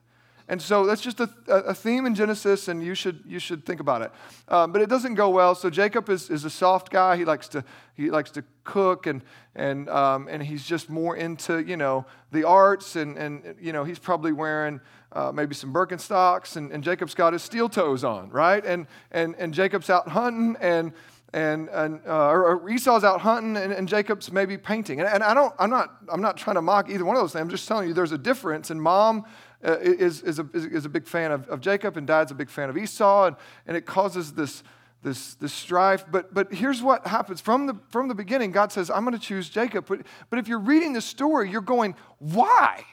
And 0.47 0.61
so 0.61 0.85
that's 0.85 1.01
just 1.01 1.21
a, 1.21 1.31
a 1.49 1.75
theme 1.75 2.07
in 2.07 2.17
Genesis, 2.17 2.67
and 2.67 2.83
you 2.83 2.97
should, 2.97 3.23
you 3.25 3.39
should 3.39 3.65
think 3.65 3.79
about 3.79 4.03
it. 4.03 4.11
Um, 4.49 4.73
but 4.73 4.83
it 4.83 4.89
doesn't 4.89 5.15
go 5.15 5.31
well. 5.31 5.55
So 5.55 5.71
Jacob 5.71 6.09
is, 6.09 6.29
is 6.29 6.45
a 6.45 6.51
soft 6.51 6.91
guy. 6.91 7.17
He 7.17 7.25
likes 7.25 7.47
to, 7.49 7.65
he 7.95 8.11
likes 8.11 8.33
to 8.33 8.43
cook, 8.65 9.07
and, 9.07 9.23
and, 9.55 9.89
um, 9.89 10.27
and 10.29 10.43
he's 10.43 10.65
just 10.65 10.91
more 10.91 11.17
into, 11.17 11.61
you 11.61 11.77
know, 11.77 12.05
the 12.33 12.43
arts. 12.43 12.97
And, 12.97 13.17
and 13.17 13.55
you 13.61 13.73
know, 13.73 13.85
he's 13.85 14.01
probably 14.01 14.33
wearing 14.33 14.81
uh, 15.13 15.31
maybe 15.33 15.55
some 15.55 15.73
Birkenstocks, 15.73 16.57
and, 16.57 16.73
and 16.73 16.83
Jacob's 16.83 17.15
got 17.15 17.33
his 17.33 17.45
steel 17.45 17.69
toes 17.69 18.03
on, 18.03 18.31
right? 18.31 18.65
And, 18.65 18.89
and, 19.13 19.37
and 19.39 19.55
Jacob's 19.55 19.89
out 19.89 20.09
hunting, 20.09 20.57
and, 20.61 20.93
and, 21.33 21.69
and 21.69 22.01
uh, 22.07 22.31
or 22.31 22.69
Esau's 22.69 23.05
out 23.05 23.21
hunting 23.21 23.57
and, 23.57 23.73
and 23.73 23.89
Jacob's 23.89 24.33
maybe 24.33 24.59
painting. 24.59 25.01
And, 25.01 25.09
and, 25.09 25.23
I 25.23 25.33
don't, 25.33 25.55
I'm 25.59 25.71
not, 25.71 25.97
I'm 26.09 26.21
not 26.21 26.37
trying 26.37 26.57
to 26.57 26.63
mock 26.63 26.91
either 26.91 27.05
one 27.05 27.17
of 27.17 27.23
those 27.23 27.33
things. 27.33 27.43
I'm 27.43 27.51
just 27.51 27.69
telling 27.69 27.89
you 27.89 27.95
there's 27.95 28.13
a 28.13 28.19
difference. 28.19 28.71
And 28.71 28.83
mom 28.83 29.25
uh, 29.65 29.79
is, 29.79 30.23
is, 30.23 30.41
a, 30.41 30.49
is 30.53 30.85
a 30.85 30.89
big 30.89 31.07
fan 31.07 31.31
of, 31.31 31.49
of 31.49 31.61
Jacob 31.61 31.97
and 31.97 32.07
dad's 32.07 32.33
a 32.33 32.35
big 32.35 32.51
fan 32.51 32.69
of 32.69 32.77
Esau. 32.77 33.27
And, 33.27 33.37
and 33.67 33.77
it 33.77 33.87
causes 33.87 34.33
this, 34.33 34.65
this, 35.03 35.35
this 35.35 35.53
strife. 35.53 36.05
But, 36.11 36.35
but 36.35 36.53
here's 36.53 36.83
what 36.83 37.07
happens. 37.07 37.41
From 37.41 37.67
the, 37.67 37.79
from 37.91 38.09
the 38.09 38.15
beginning, 38.15 38.51
God 38.51 38.73
says, 38.73 38.91
I'm 38.91 39.05
going 39.05 39.17
to 39.17 39.25
choose 39.25 39.49
Jacob. 39.49 39.87
But, 39.87 40.01
but 40.31 40.41
if 40.41 40.49
you're 40.49 40.59
reading 40.59 40.95
the 40.95 41.01
story, 41.01 41.49
you're 41.49 41.61
going, 41.61 41.95
why? 42.19 42.85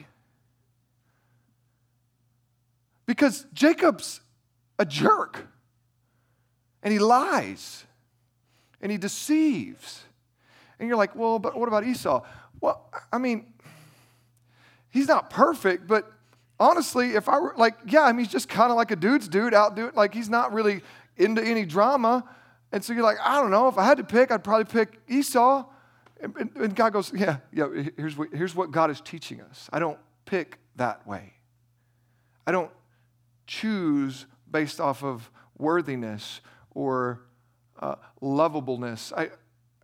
Because 3.04 3.46
Jacob's 3.52 4.20
a 4.78 4.86
jerk 4.86 5.48
and 6.84 6.92
he 6.92 7.00
lies 7.00 7.84
and 8.80 8.92
he 8.92 8.98
deceives. 8.98 10.04
And 10.78 10.88
you're 10.88 10.96
like, 10.96 11.16
well, 11.16 11.38
but 11.38 11.58
what 11.58 11.68
about 11.68 11.84
Esau? 11.84 12.24
Well, 12.60 12.88
I 13.12 13.18
mean, 13.18 13.52
he's 14.90 15.08
not 15.08 15.30
perfect, 15.30 15.86
but 15.86 16.10
honestly, 16.60 17.10
if 17.14 17.28
I 17.28 17.38
were 17.38 17.54
like, 17.56 17.74
yeah, 17.86 18.02
I 18.02 18.12
mean, 18.12 18.24
he's 18.24 18.32
just 18.32 18.48
kind 18.48 18.70
of 18.70 18.76
like 18.76 18.90
a 18.90 18.96
dude's 18.96 19.28
dude 19.28 19.54
out 19.54 19.76
doing, 19.76 19.92
like, 19.94 20.14
he's 20.14 20.28
not 20.28 20.52
really 20.52 20.82
into 21.16 21.42
any 21.42 21.64
drama. 21.64 22.24
And 22.72 22.84
so 22.84 22.92
you're 22.92 23.02
like, 23.02 23.18
I 23.22 23.40
don't 23.40 23.50
know, 23.50 23.68
if 23.68 23.78
I 23.78 23.84
had 23.84 23.98
to 23.98 24.04
pick, 24.04 24.30
I'd 24.30 24.44
probably 24.44 24.64
pick 24.64 25.00
Esau. 25.08 25.64
And, 26.20 26.50
and 26.56 26.74
God 26.74 26.92
goes, 26.92 27.12
yeah, 27.14 27.38
yeah, 27.52 27.68
here's 27.96 28.16
what, 28.16 28.28
here's 28.32 28.54
what 28.54 28.70
God 28.70 28.90
is 28.90 29.00
teaching 29.00 29.40
us. 29.40 29.68
I 29.72 29.78
don't 29.78 29.98
pick 30.26 30.58
that 30.76 31.06
way. 31.06 31.34
I 32.46 32.52
don't 32.52 32.70
choose 33.46 34.26
based 34.50 34.80
off 34.80 35.02
of 35.04 35.30
worthiness 35.56 36.40
or 36.74 37.20
uh, 37.78 37.96
lovableness. 38.20 39.12
I, 39.16 39.30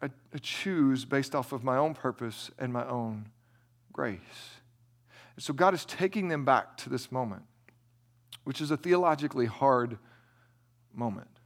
I, 0.03 0.11
I 0.33 0.39
choose 0.41 1.05
based 1.05 1.35
off 1.35 1.53
of 1.53 1.65
my 1.65 1.77
own 1.77 1.95
purpose 1.95 2.51
and 2.59 2.73
my 2.73 2.87
own 2.87 3.27
grace. 3.93 4.21
So 5.39 5.53
God 5.53 5.75
is 5.75 5.85
taking 5.85 6.29
them 6.29 6.45
back 6.45 6.77
to 6.79 6.91
this 6.91 7.11
moment, 7.11 7.43
which 8.45 8.61
is 8.61 8.71
a 8.71 8.77
theologically 8.77 9.47
hard 9.47 9.99
moment, 10.93 11.41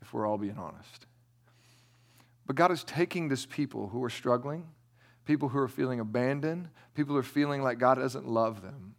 if 0.00 0.12
we're 0.12 0.26
all 0.26 0.38
being 0.38 0.56
honest. 0.56 1.06
But 2.46 2.56
God 2.56 2.70
is 2.70 2.84
taking 2.84 3.28
this 3.28 3.46
people 3.46 3.88
who 3.88 4.02
are 4.04 4.10
struggling, 4.10 4.66
people 5.24 5.48
who 5.48 5.58
are 5.58 5.68
feeling 5.68 6.00
abandoned, 6.00 6.68
people 6.94 7.14
who 7.14 7.18
are 7.18 7.22
feeling 7.22 7.62
like 7.62 7.78
God 7.78 7.96
doesn't 7.96 8.28
love 8.28 8.62
them, 8.62 8.94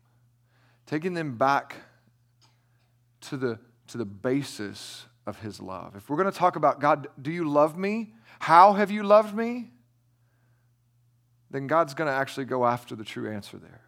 taking 0.86 1.14
them 1.14 1.38
back 1.38 1.76
to 3.22 3.38
the, 3.38 3.60
to 3.88 3.98
the 3.98 4.06
basis 4.06 5.06
of 5.26 5.40
his 5.40 5.60
love. 5.60 5.96
If 5.96 6.10
we're 6.10 6.18
going 6.18 6.32
to 6.32 6.38
talk 6.38 6.56
about 6.56 6.80
God, 6.80 7.08
do 7.22 7.32
you 7.32 7.50
love 7.50 7.78
me? 7.78 8.14
How 8.40 8.74
have 8.74 8.92
you 8.92 9.04
loved 9.04 9.36
me? 9.36 9.72
Then 11.52 11.68
God's 11.68 11.94
going 11.94 12.10
to 12.10 12.14
actually 12.14 12.46
go 12.46 12.66
after 12.66 12.96
the 12.96 13.04
true 13.04 13.32
answer 13.32 13.58
there. 13.58 13.82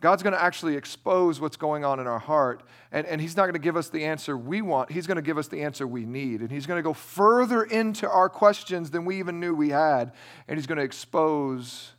God's 0.00 0.22
going 0.22 0.32
to 0.32 0.42
actually 0.42 0.76
expose 0.76 1.40
what's 1.40 1.58
going 1.58 1.84
on 1.84 2.00
in 2.00 2.06
our 2.06 2.18
heart, 2.18 2.62
and, 2.90 3.06
and 3.06 3.20
He's 3.20 3.36
not 3.36 3.42
going 3.42 3.52
to 3.54 3.58
give 3.58 3.76
us 3.76 3.90
the 3.90 4.04
answer 4.04 4.36
we 4.36 4.62
want. 4.62 4.90
He's 4.90 5.06
going 5.06 5.16
to 5.16 5.22
give 5.22 5.36
us 5.36 5.48
the 5.48 5.62
answer 5.62 5.86
we 5.86 6.06
need. 6.06 6.40
And 6.40 6.50
He's 6.50 6.66
going 6.66 6.78
to 6.78 6.82
go 6.82 6.94
further 6.94 7.62
into 7.64 8.08
our 8.08 8.30
questions 8.30 8.90
than 8.90 9.04
we 9.04 9.18
even 9.18 9.40
knew 9.40 9.54
we 9.54 9.68
had, 9.68 10.12
and 10.48 10.58
He's 10.58 10.66
going 10.66 10.78
to 10.78 10.84
expose 10.84 11.92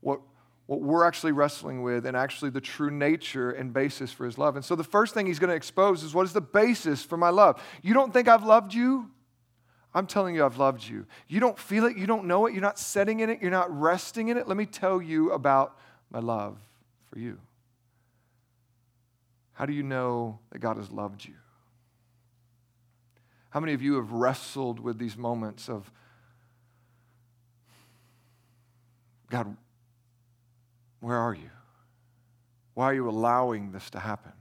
what 0.00 0.20
what 0.66 0.80
we're 0.80 1.04
actually 1.04 1.32
wrestling 1.32 1.82
with 1.82 2.06
and 2.06 2.16
actually 2.16 2.50
the 2.50 2.60
true 2.60 2.90
nature 2.90 3.50
and 3.50 3.72
basis 3.72 4.12
for 4.12 4.24
his 4.24 4.38
love. 4.38 4.56
And 4.56 4.64
so 4.64 4.74
the 4.74 4.84
first 4.84 5.12
thing 5.12 5.26
he's 5.26 5.38
going 5.38 5.50
to 5.50 5.56
expose 5.56 6.02
is 6.02 6.14
what 6.14 6.24
is 6.24 6.32
the 6.32 6.40
basis 6.40 7.02
for 7.02 7.16
my 7.16 7.28
love? 7.28 7.62
You 7.82 7.92
don't 7.92 8.12
think 8.12 8.28
I've 8.28 8.44
loved 8.44 8.72
you? 8.72 9.10
I'm 9.94 10.06
telling 10.06 10.34
you, 10.34 10.44
I've 10.44 10.58
loved 10.58 10.86
you. 10.86 11.06
You 11.28 11.38
don't 11.38 11.58
feel 11.58 11.84
it, 11.84 11.96
you 11.96 12.06
don't 12.06 12.24
know 12.24 12.46
it, 12.46 12.52
you're 12.52 12.62
not 12.62 12.78
setting 12.78 13.20
in 13.20 13.30
it, 13.30 13.40
you're 13.40 13.50
not 13.50 13.70
resting 13.70 14.28
in 14.28 14.36
it. 14.36 14.48
Let 14.48 14.56
me 14.56 14.66
tell 14.66 15.00
you 15.00 15.32
about 15.32 15.78
my 16.10 16.18
love 16.18 16.58
for 17.12 17.18
you. 17.18 17.38
How 19.52 19.66
do 19.66 19.72
you 19.72 19.84
know 19.84 20.40
that 20.50 20.58
God 20.58 20.78
has 20.78 20.90
loved 20.90 21.24
you? 21.24 21.34
How 23.50 23.60
many 23.60 23.72
of 23.72 23.82
you 23.82 23.94
have 23.94 24.10
wrestled 24.10 24.80
with 24.80 24.98
these 24.98 25.16
moments 25.16 25.68
of, 25.68 25.88
God, 29.30 29.56
where 31.04 31.18
are 31.18 31.34
you? 31.34 31.50
Why 32.72 32.86
are 32.86 32.94
you 32.94 33.08
allowing 33.08 33.72
this 33.72 33.90
to 33.90 33.98
happen? 33.98 34.32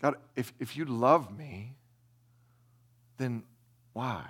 God, 0.00 0.14
if, 0.36 0.52
if 0.60 0.76
you 0.76 0.84
love 0.84 1.36
me, 1.36 1.74
then 3.18 3.42
why? 3.92 4.24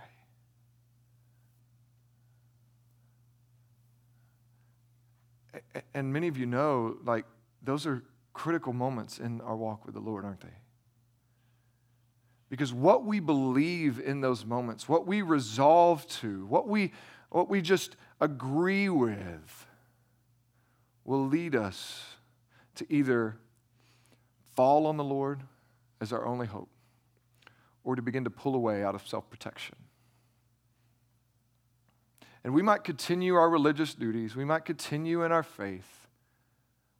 And 5.93 6.13
many 6.15 6.29
of 6.29 6.39
you 6.39 6.47
know, 6.47 6.97
like, 7.05 7.27
those 7.63 7.87
are 7.87 8.03
critical 8.33 8.73
moments 8.73 9.19
in 9.19 9.43
our 9.43 9.57
walk 9.57 9.85
with 9.85 9.95
the 9.95 10.01
Lord, 10.01 10.25
aren't 10.25 10.41
they? 10.41 10.49
Because 12.49 12.73
what 12.73 13.05
we 13.05 13.21
believe 13.21 14.01
in 14.01 14.23
those 14.23 14.47
moments, 14.47 14.89
what 14.89 15.07
we 15.07 15.21
resolve 15.21 16.07
to, 16.21 16.47
what 16.47 16.67
we, 16.67 16.93
what 17.29 17.51
we 17.51 17.61
just 17.61 17.97
agree 18.19 18.89
with, 18.89 19.67
will 21.05 21.27
lead 21.27 21.55
us 21.55 22.17
to 22.77 22.93
either 22.93 23.37
fall 24.55 24.87
on 24.87 24.97
the 24.97 25.05
Lord 25.05 25.43
as 26.01 26.13
our 26.13 26.27
only 26.27 26.47
hope 26.47 26.69
or 27.83 27.95
to 27.97 28.03
begin 28.03 28.25
to 28.25 28.31
pull 28.31 28.55
away 28.55 28.83
out 28.83 28.95
of 28.95 29.07
self 29.07 29.29
protection. 29.29 29.77
And 32.43 32.53
we 32.53 32.63
might 32.63 32.85
continue 32.85 33.35
our 33.35 33.49
religious 33.49 33.95
duties, 33.95 34.37
we 34.37 34.45
might 34.45 34.65
continue 34.65 35.23
in 35.23 35.33
our 35.33 35.43
faith, 35.43 36.07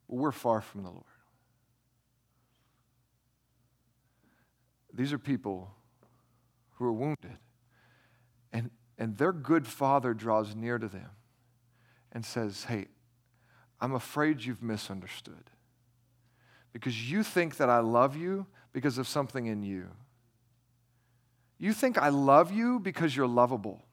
but 0.09 0.15
we're 0.15 0.31
far 0.31 0.61
from 0.61 0.83
the 0.83 0.89
Lord. 0.89 1.03
These 4.93 5.11
are 5.11 5.19
people 5.19 5.71
who 6.75 6.85
are 6.85 6.93
wounded, 6.93 7.37
and, 8.53 8.71
and 8.97 9.17
their 9.17 9.33
good 9.33 9.67
father 9.67 10.13
draws 10.13 10.55
near 10.55 10.77
to 10.77 10.87
them 10.87 11.09
and 12.11 12.25
says, 12.25 12.63
Hey, 12.63 12.87
I'm 13.79 13.93
afraid 13.93 14.43
you've 14.43 14.63
misunderstood. 14.63 15.51
Because 16.73 17.09
you 17.09 17.23
think 17.23 17.57
that 17.57 17.69
I 17.69 17.79
love 17.79 18.15
you 18.15 18.47
because 18.73 18.97
of 18.97 19.07
something 19.07 19.45
in 19.45 19.63
you. 19.63 19.87
You 21.57 21.73
think 21.73 21.97
I 21.97 22.09
love 22.09 22.51
you 22.51 22.79
because 22.79 23.15
you're 23.15 23.27
lovable. 23.27 23.85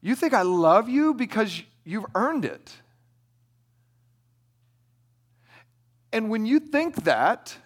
You 0.00 0.14
think 0.14 0.32
I 0.32 0.42
love 0.42 0.88
you 0.88 1.12
because 1.12 1.62
you've 1.84 2.06
earned 2.14 2.44
it. 2.44 2.72
And 6.12 6.30
when 6.30 6.46
you 6.46 6.58
think 6.58 7.04
that, 7.04 7.56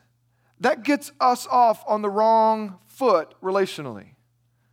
that 0.60 0.82
gets 0.82 1.12
us 1.20 1.46
off 1.48 1.84
on 1.86 2.02
the 2.02 2.10
wrong 2.10 2.78
foot 2.86 3.34
relationally. 3.42 4.11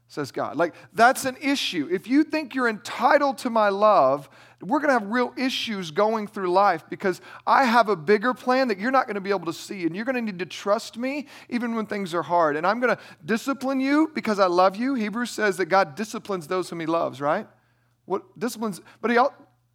Says 0.10 0.32
God. 0.32 0.58
Like, 0.58 0.74
that's 0.92 1.26
an 1.26 1.38
issue. 1.40 1.88
If 1.92 2.08
you 2.08 2.24
think 2.24 2.56
you're 2.56 2.68
entitled 2.68 3.38
to 3.40 3.52
my 3.52 3.70
love, 3.70 4.28
we're 4.60 4.80
going 4.80 4.90
to 4.90 5.00
have 5.00 5.08
real 5.08 5.32
issues 5.38 5.92
going 5.92 6.28
through 6.28 6.52
life 6.52 6.84
because 6.90 7.22
I 7.46 7.64
have 7.64 7.90
a 7.90 7.96
bigger 7.96 8.34
plan 8.34 8.68
that 8.70 8.80
you're 8.80 8.92
not 8.92 9.06
going 9.06 9.16
to 9.16 9.22
be 9.22 9.30
able 9.30 9.46
to 9.46 9.54
see. 9.54 9.86
And 9.86 9.96
you're 9.96 10.06
going 10.06 10.16
to 10.16 10.22
need 10.22 10.40
to 10.40 10.48
trust 10.48 10.98
me 10.98 11.28
even 11.48 11.76
when 11.76 11.86
things 11.86 12.16
are 12.16 12.24
hard. 12.24 12.56
And 12.56 12.66
I'm 12.66 12.80
going 12.80 12.96
to 12.96 13.02
discipline 13.24 13.80
you 13.80 14.12
because 14.16 14.40
I 14.40 14.48
love 14.48 14.76
you. 14.76 14.96
Hebrews 14.96 15.30
says 15.30 15.58
that 15.58 15.68
God 15.68 15.94
disciplines 15.94 16.48
those 16.48 16.70
whom 16.72 16.80
he 16.80 16.88
loves, 16.88 17.22
right? 17.22 17.48
What 18.06 18.38
disciplines, 18.38 18.82
but 19.02 19.12
he, 19.12 19.20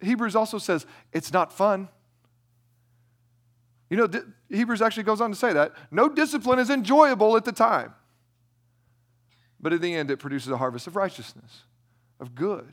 Hebrews 0.01 0.35
also 0.35 0.57
says 0.57 0.85
it's 1.13 1.31
not 1.31 1.53
fun. 1.53 1.87
You 3.89 3.95
know, 3.95 4.09
Hebrews 4.49 4.81
actually 4.81 5.03
goes 5.03 5.21
on 5.21 5.29
to 5.29 5.35
say 5.37 5.53
that. 5.53 5.71
No 5.91 6.09
discipline 6.09 6.59
is 6.59 6.69
enjoyable 6.69 7.37
at 7.37 7.45
the 7.45 7.53
time. 7.53 7.93
But 9.65 9.73
in 9.73 9.81
the 9.81 9.95
end, 9.95 10.11
it 10.11 10.17
produces 10.17 10.51
a 10.51 10.57
harvest 10.57 10.85
of 10.85 10.95
righteousness, 10.95 11.63
of 12.19 12.35
good. 12.35 12.71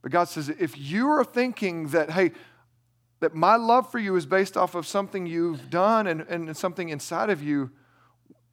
But 0.00 0.10
God 0.10 0.24
says, 0.24 0.48
if 0.48 0.78
you 0.78 1.10
are 1.10 1.22
thinking 1.22 1.88
that, 1.88 2.08
hey, 2.08 2.32
that 3.20 3.34
my 3.34 3.56
love 3.56 3.92
for 3.92 3.98
you 3.98 4.16
is 4.16 4.24
based 4.24 4.56
off 4.56 4.74
of 4.74 4.86
something 4.86 5.26
you've 5.26 5.68
done 5.68 6.06
and, 6.06 6.22
and 6.22 6.56
something 6.56 6.88
inside 6.88 7.28
of 7.28 7.42
you, 7.42 7.70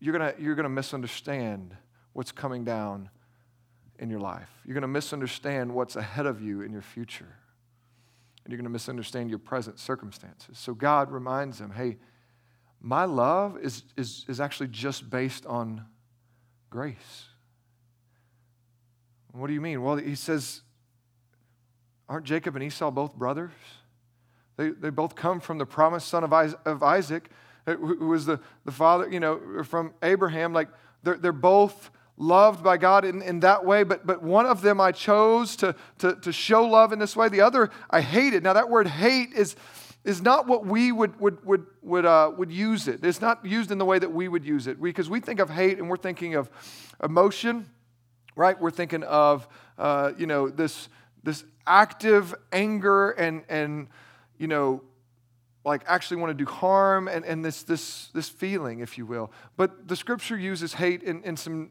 you're 0.01 0.17
going 0.17 0.34
you're 0.38 0.54
going 0.54 0.65
to 0.65 0.69
misunderstand 0.69 1.77
what's 2.12 2.34
coming 2.34 2.65
down 2.65 3.10
in 3.97 4.10
your 4.10 4.19
life. 4.19 4.49
You're 4.65 4.73
going 4.73 4.82
to 4.82 4.89
misunderstand 4.89 5.73
what's 5.73 5.95
ahead 5.95 6.25
of 6.25 6.41
you 6.41 6.60
in 6.62 6.73
your 6.73 6.82
future. 6.82 7.38
And 8.43 8.51
you're 8.51 8.58
going 8.58 8.65
to 8.65 8.69
misunderstand 8.69 9.30
your 9.30 9.39
present 9.39 9.80
circumstances. 9.80 10.58
So 10.58 10.73
God 10.73 11.10
reminds 11.10 11.58
them 11.58 11.71
hey, 11.71 11.99
my 12.82 13.06
love 13.06 13.58
is, 13.62 13.84
is, 13.95 14.25
is 14.27 14.41
actually 14.41 14.67
just 14.67 15.10
based 15.10 15.45
on 15.45 15.86
grace. 16.72 17.26
What 19.34 19.48
do 19.48 19.54
you 19.54 19.62
mean? 19.62 19.84
Well, 19.84 19.98
he 19.98 20.16
says, 20.16 20.62
aren't 22.10 22.26
Jacob 22.26 22.56
and 22.56 22.64
Esau 22.64 22.90
both 22.90 23.16
brothers? 23.16 23.52
They, 24.58 24.70
they 24.70 24.90
both 24.90 25.16
come 25.16 25.40
from 25.40 25.60
the 25.60 25.66
promised 25.66 26.08
son 26.08 26.24
of 26.24 26.84
Isaac, 26.84 27.30
uh, 27.68 27.76
who 27.76 28.08
was 28.08 28.26
the, 28.26 28.40
the 28.66 28.72
father, 28.72 29.08
you 29.10 29.20
know, 29.20 29.64
from 29.64 29.94
Abraham. 30.02 30.54
Like, 30.54 30.70
they're, 31.04 31.18
they're 31.18 31.32
both 31.32 31.92
loved 32.18 32.64
by 32.64 32.78
God 32.78 33.06
in, 33.06 33.22
in 33.22 33.40
that 33.42 33.66
way, 33.66 33.84
but, 33.84 34.06
but 34.06 34.22
one 34.22 34.46
of 34.46 34.62
them 34.62 34.80
I 34.80 34.92
chose 34.92 35.56
to, 35.58 35.76
to, 36.00 36.16
to 36.16 36.32
show 36.32 36.64
love 36.64 36.94
in 36.94 37.00
this 37.00 37.16
way. 37.16 37.30
The 37.30 37.42
other 37.42 37.70
I 37.90 38.02
hated. 38.02 38.44
Now, 38.44 38.54
that 38.54 38.70
word 38.70 38.88
hate 38.88 39.34
is, 39.34 39.56
is 40.04 40.22
not 40.22 40.48
what 40.48 40.66
we 40.66 40.92
would, 40.92 41.20
would, 41.20 41.44
would, 41.46 41.66
would, 41.82 42.06
uh, 42.06 42.32
would 42.36 42.52
use 42.52 42.88
it. 42.88 43.04
It's 43.04 43.22
not 43.22 43.46
used 43.46 43.72
in 43.72 43.78
the 43.78 43.86
way 43.86 44.00
that 44.00 44.12
we 44.12 44.28
would 44.28 44.46
use 44.46 44.68
it. 44.68 44.82
Because 44.82 45.10
we, 45.10 45.20
we 45.20 45.26
think 45.26 45.40
of 45.40 45.50
hate 45.50 45.78
and 45.78 45.90
we're 45.90 45.98
thinking 45.98 46.36
of 46.36 46.50
emotion, 47.04 47.70
right? 48.36 48.60
We're 48.60 48.72
thinking 48.72 49.04
of, 49.04 49.48
uh, 49.78 50.14
you 50.18 50.26
know, 50.26 50.50
this, 50.50 50.90
this 51.24 51.44
active 51.68 52.34
anger 52.52 53.12
and, 53.12 53.44
and, 53.48 53.88
you 54.38 54.48
know, 54.48 54.82
like 55.64 55.84
actually 55.86 56.18
want 56.18 56.32
to 56.36 56.46
do 56.46 56.50
harm 56.50 57.08
and, 57.08 57.24
and 57.24 57.46
this, 57.46 57.62
this, 57.62 58.10
this 58.14 58.28
feeling, 58.28 58.80
if 58.80 58.98
you 58.98 59.06
will. 59.06 59.32
But 59.58 59.88
the 59.88 59.96
scripture 59.96 60.38
uses 60.38 60.74
hate 60.74 61.04
in, 61.04 61.24
in 61.24 61.38
some 61.38 61.70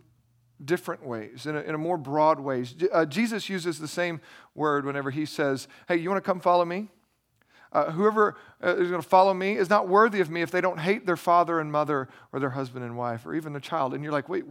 different 0.64 1.04
ways, 1.04 1.46
in 1.46 1.56
a, 1.56 1.60
in 1.60 1.74
a 1.74 1.78
more 1.78 1.96
broad 1.96 2.38
ways. 2.38 2.76
Uh, 2.92 3.04
Jesus 3.06 3.48
uses 3.48 3.80
the 3.80 3.88
same 3.88 4.20
word 4.54 4.84
whenever 4.84 5.10
he 5.10 5.26
says, 5.26 5.66
Hey, 5.88 5.96
you 5.96 6.08
want 6.08 6.22
to 6.22 6.28
come 6.28 6.38
follow 6.38 6.64
me? 6.64 6.88
Uh, 7.72 7.90
whoever 7.92 8.36
uh, 8.64 8.76
is 8.76 8.90
going 8.90 9.00
to 9.00 9.08
follow 9.08 9.32
me 9.32 9.56
is 9.56 9.70
not 9.70 9.86
worthy 9.86 10.20
of 10.20 10.28
me 10.28 10.42
if 10.42 10.50
they 10.50 10.60
don't 10.60 10.78
hate 10.78 11.06
their 11.06 11.16
father 11.16 11.60
and 11.60 11.70
mother 11.70 12.08
or 12.32 12.40
their 12.40 12.50
husband 12.50 12.84
and 12.84 12.96
wife 12.96 13.24
or 13.24 13.34
even 13.34 13.52
their 13.52 13.60
child. 13.60 13.94
And 13.94 14.02
you're 14.02 14.12
like, 14.12 14.28
wait, 14.28 14.44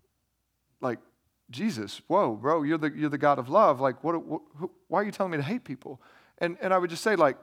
like 0.80 0.98
Jesus, 1.50 2.00
whoa, 2.06 2.34
bro, 2.34 2.62
you're 2.62 2.78
the, 2.78 2.90
you're 2.90 3.10
the 3.10 3.18
God 3.18 3.38
of 3.38 3.48
love. 3.48 3.80
Like, 3.80 4.02
what, 4.02 4.24
what 4.24 4.42
why 4.88 5.00
are 5.00 5.04
you 5.04 5.12
telling 5.12 5.32
me 5.32 5.38
to 5.38 5.42
hate 5.42 5.64
people? 5.64 6.00
And, 6.38 6.56
and 6.60 6.72
I 6.72 6.78
would 6.78 6.90
just 6.90 7.02
say, 7.02 7.16
like, 7.16 7.36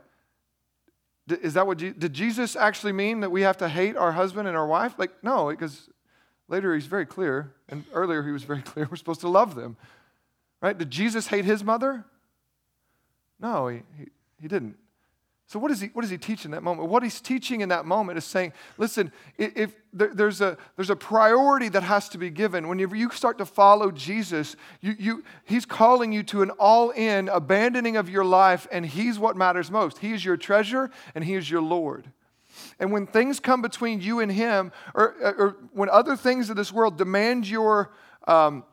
is 1.28 1.56
that 1.56 1.66
what, 1.66 1.78
did 1.78 2.14
Jesus 2.14 2.56
actually 2.56 2.92
mean 2.92 3.22
that 3.22 3.32
we 3.32 3.42
have 3.42 3.58
to 3.58 3.70
hate 3.70 3.98
our 3.98 4.12
husband 4.12 4.48
and 4.48 4.56
our 4.56 4.68
wife? 4.68 4.94
Like, 4.98 5.12
no, 5.24 5.50
because 5.50 5.90
later 6.48 6.74
he's 6.74 6.86
very 6.86 7.06
clear, 7.06 7.54
and 7.68 7.84
earlier 7.94 8.24
he 8.24 8.32
was 8.32 8.44
very 8.44 8.62
clear, 8.64 8.88
we're 8.90 8.98
supposed 8.98 9.22
to 9.22 9.30
love 9.30 9.56
them. 9.56 9.78
Right? 10.62 10.78
Did 10.78 10.90
Jesus 10.90 11.28
hate 11.28 11.46
his 11.46 11.64
mother? 11.64 12.06
No, 13.40 13.68
he, 13.68 13.82
he, 13.98 14.06
he 14.42 14.48
didn't. 14.48 14.78
So, 15.48 15.60
what, 15.60 15.70
is 15.70 15.80
he, 15.80 15.88
what 15.88 16.02
does 16.02 16.10
he 16.10 16.18
teach 16.18 16.44
in 16.46 16.52
that 16.52 16.64
moment? 16.64 16.90
What 16.90 17.04
he's 17.04 17.22
teaching 17.22 17.62
in 17.62 17.70
that 17.70 17.86
moment 17.86 18.18
is 18.18 18.26
saying, 18.26 18.52
listen, 18.80 19.12
if 19.38 19.76
there's 19.94 20.42
a, 20.42 20.58
there's 20.76 20.90
a 20.90 20.96
priority 20.96 21.70
that 21.70 21.84
has 21.84 22.10
to 22.10 22.18
be 22.18 22.32
given. 22.32 22.68
Whenever 22.68 22.96
you 22.96 23.12
start 23.12 23.38
to 23.38 23.46
follow 23.46 23.92
Jesus, 23.92 24.56
you, 24.82 24.96
you, 24.98 25.24
he's 25.44 25.66
calling 25.66 26.12
you 26.12 26.24
to 26.24 26.42
an 26.42 26.50
all 26.52 26.90
in 26.90 27.30
abandoning 27.30 27.96
of 27.96 28.10
your 28.10 28.26
life, 28.26 28.68
and 28.72 28.88
he's 28.88 29.20
what 29.20 29.38
matters 29.38 29.70
most. 29.70 30.00
He 30.00 30.14
is 30.14 30.26
your 30.26 30.36
treasure, 30.36 30.90
and 31.14 31.24
he 31.24 31.36
is 31.36 31.50
your 31.50 31.62
Lord. 31.62 32.12
And 32.80 32.92
when 32.92 33.06
things 33.06 33.40
come 33.40 33.62
between 33.62 34.02
you 34.02 34.22
and 34.22 34.32
him, 34.32 34.72
or, 34.96 35.16
or 35.22 35.58
when 35.74 35.90
other 35.90 36.16
things 36.16 36.50
of 36.50 36.56
this 36.56 36.72
world 36.74 36.98
demand 36.98 37.48
your, 37.48 37.92
um, 38.28 38.64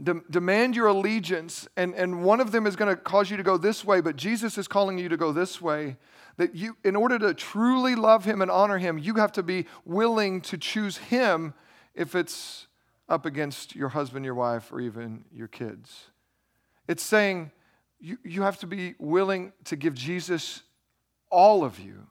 de- 0.00 0.22
demand 0.30 0.76
your 0.76 0.86
allegiance, 0.86 1.66
and, 1.76 1.94
and 1.94 2.24
one 2.24 2.40
of 2.40 2.52
them 2.52 2.66
is 2.66 2.76
going 2.76 2.94
to 2.94 3.00
cause 3.00 3.30
you 3.30 3.36
to 3.36 3.42
go 3.42 3.56
this 3.56 3.84
way, 3.84 4.00
but 4.00 4.16
Jesus 4.16 4.58
is 4.58 4.68
calling 4.68 4.98
you 4.98 5.08
to 5.08 5.16
go 5.16 5.32
this 5.32 5.60
way. 5.60 5.96
That 6.38 6.54
you, 6.54 6.76
in 6.82 6.96
order 6.96 7.18
to 7.18 7.34
truly 7.34 7.94
love 7.94 8.24
Him 8.24 8.40
and 8.40 8.50
honor 8.50 8.78
Him, 8.78 8.98
you 8.98 9.14
have 9.14 9.32
to 9.32 9.42
be 9.42 9.66
willing 9.84 10.40
to 10.42 10.56
choose 10.56 10.96
Him 10.96 11.52
if 11.94 12.14
it's 12.14 12.66
up 13.08 13.26
against 13.26 13.76
your 13.76 13.90
husband, 13.90 14.24
your 14.24 14.34
wife, 14.34 14.72
or 14.72 14.80
even 14.80 15.24
your 15.32 15.48
kids. 15.48 16.06
It's 16.88 17.02
saying 17.02 17.50
you, 18.00 18.18
you 18.24 18.42
have 18.42 18.58
to 18.60 18.66
be 18.66 18.94
willing 18.98 19.52
to 19.64 19.76
give 19.76 19.94
Jesus 19.94 20.62
all 21.30 21.64
of 21.64 21.78
you 21.78 22.06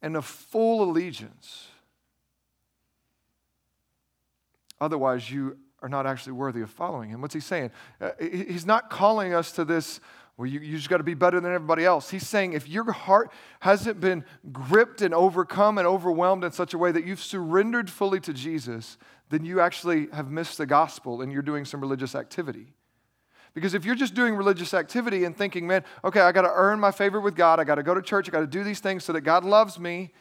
and 0.00 0.16
a 0.16 0.22
full 0.22 0.82
allegiance. 0.82 1.68
Otherwise, 4.80 5.30
you 5.30 5.58
are 5.82 5.88
not 5.88 6.06
actually 6.06 6.32
worthy 6.32 6.62
of 6.62 6.70
following 6.70 7.10
him. 7.10 7.20
What's 7.20 7.34
he 7.34 7.40
saying? 7.40 7.70
Uh, 8.00 8.10
he's 8.20 8.64
not 8.64 8.88
calling 8.88 9.34
us 9.34 9.52
to 9.52 9.64
this 9.64 10.00
well, 10.38 10.46
you, 10.46 10.60
you 10.60 10.76
just 10.76 10.88
got 10.88 10.96
to 10.96 11.04
be 11.04 11.14
better 11.14 11.40
than 11.40 11.52
everybody 11.52 11.84
else. 11.84 12.10
He's 12.10 12.26
saying 12.26 12.54
if 12.54 12.68
your 12.68 12.90
heart 12.90 13.30
hasn't 13.60 14.00
been 14.00 14.24
gripped 14.50 15.02
and 15.02 15.12
overcome 15.12 15.76
and 15.76 15.86
overwhelmed 15.86 16.42
in 16.42 16.52
such 16.52 16.72
a 16.72 16.78
way 16.78 16.90
that 16.90 17.06
you've 17.06 17.22
surrendered 17.22 17.90
fully 17.90 18.18
to 18.20 18.32
Jesus, 18.32 18.96
then 19.28 19.44
you 19.44 19.60
actually 19.60 20.08
have 20.12 20.30
missed 20.30 20.58
the 20.58 20.66
gospel 20.66 21.20
and 21.20 21.30
you're 21.32 21.42
doing 21.42 21.64
some 21.64 21.80
religious 21.80 22.14
activity. 22.14 22.72
Because 23.54 23.74
if 23.74 23.84
you're 23.84 23.94
just 23.94 24.14
doing 24.14 24.34
religious 24.34 24.72
activity 24.72 25.24
and 25.24 25.36
thinking, 25.36 25.66
man, 25.66 25.84
okay, 26.02 26.20
I 26.20 26.32
got 26.32 26.42
to 26.42 26.52
earn 26.52 26.80
my 26.80 26.90
favor 26.90 27.20
with 27.20 27.36
God, 27.36 27.60
I 27.60 27.64
got 27.64 27.74
to 27.74 27.82
go 27.82 27.94
to 27.94 28.00
church, 28.00 28.26
I 28.28 28.32
got 28.32 28.40
to 28.40 28.46
do 28.46 28.64
these 28.64 28.80
things 28.80 29.04
so 29.04 29.12
that 29.12 29.20
God 29.20 29.44
loves 29.44 29.78
me, 29.78 30.12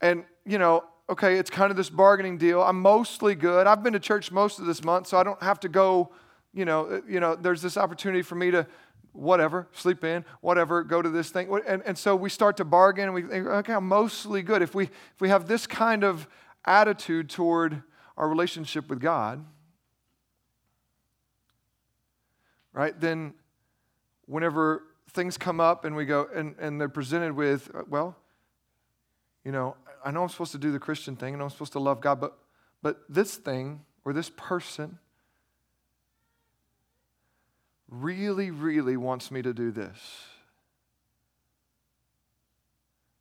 and, 0.00 0.24
you 0.44 0.58
know, 0.58 0.84
okay, 1.10 1.38
it's 1.38 1.50
kind 1.50 1.70
of 1.70 1.76
this 1.76 1.90
bargaining 1.90 2.36
deal. 2.36 2.62
I'm 2.62 2.80
mostly 2.80 3.34
good. 3.34 3.66
I've 3.66 3.82
been 3.82 3.94
to 3.94 4.00
church 4.00 4.30
most 4.30 4.58
of 4.58 4.66
this 4.66 4.84
month, 4.84 5.06
so 5.06 5.16
I 5.16 5.22
don't 5.22 5.42
have 5.42 5.58
to 5.60 5.68
go, 5.68 6.10
you 6.52 6.64
know, 6.64 6.86
uh, 6.86 7.00
you 7.08 7.20
know, 7.20 7.34
there's 7.34 7.62
this 7.62 7.76
opportunity 7.76 8.22
for 8.22 8.34
me 8.34 8.50
to 8.50 8.66
whatever, 9.12 9.66
sleep 9.72 10.04
in, 10.04 10.24
whatever, 10.42 10.84
go 10.84 11.02
to 11.02 11.08
this 11.08 11.30
thing. 11.30 11.48
And, 11.66 11.82
and 11.84 11.96
so 11.96 12.14
we 12.14 12.28
start 12.28 12.56
to 12.58 12.64
bargain 12.64 13.04
and 13.04 13.14
we 13.14 13.22
think, 13.22 13.46
okay, 13.46 13.72
I'm 13.72 13.88
mostly 13.88 14.42
good. 14.42 14.62
If 14.62 14.74
we, 14.74 14.84
if 14.84 15.20
we 15.20 15.28
have 15.30 15.48
this 15.48 15.66
kind 15.66 16.04
of 16.04 16.28
attitude 16.64 17.30
toward 17.30 17.82
our 18.16 18.28
relationship 18.28 18.88
with 18.88 19.00
God, 19.00 19.44
right, 22.72 22.98
then 23.00 23.34
whenever 24.26 24.84
things 25.10 25.38
come 25.38 25.58
up 25.58 25.84
and 25.84 25.96
we 25.96 26.04
go 26.04 26.28
and, 26.34 26.54
and 26.60 26.80
they're 26.80 26.88
presented 26.88 27.32
with, 27.32 27.70
uh, 27.74 27.82
well, 27.88 28.14
you 29.44 29.50
know, 29.50 29.74
I 30.08 30.10
know 30.10 30.22
I'm 30.22 30.30
supposed 30.30 30.52
to 30.52 30.58
do 30.58 30.72
the 30.72 30.78
Christian 30.78 31.16
thing 31.16 31.34
and 31.34 31.42
I'm 31.42 31.50
supposed 31.50 31.72
to 31.72 31.80
love 31.80 32.00
God, 32.00 32.18
but, 32.18 32.38
but 32.80 33.02
this 33.10 33.36
thing 33.36 33.82
or 34.06 34.14
this 34.14 34.30
person 34.38 34.98
really, 37.90 38.50
really 38.50 38.96
wants 38.96 39.30
me 39.30 39.42
to 39.42 39.52
do 39.52 39.70
this. 39.70 39.98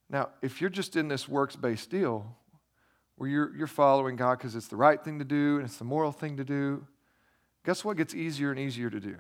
Now, 0.10 0.30
if 0.42 0.62
you're 0.62 0.70
just 0.70 0.96
in 0.96 1.10
this 1.10 1.28
works 1.28 1.58
based 1.58 1.90
deal 1.90 2.38
where 3.18 3.30
you're, 3.30 3.54
you're 3.54 3.68
following 3.68 4.16
God 4.16 4.38
because 4.38 4.56
it's 4.56 4.70
the 4.70 4.78
right 4.78 5.04
thing 5.04 5.20
to 5.20 5.26
do 5.26 5.58
and 5.58 5.66
it's 5.66 5.76
the 5.76 5.84
moral 5.84 6.14
thing 6.14 6.38
to 6.38 6.46
do, 6.46 6.88
guess 7.66 7.84
what 7.84 7.98
gets 7.98 8.16
easier 8.16 8.50
and 8.50 8.60
easier 8.62 8.90
to 8.90 9.02
do? 9.02 9.18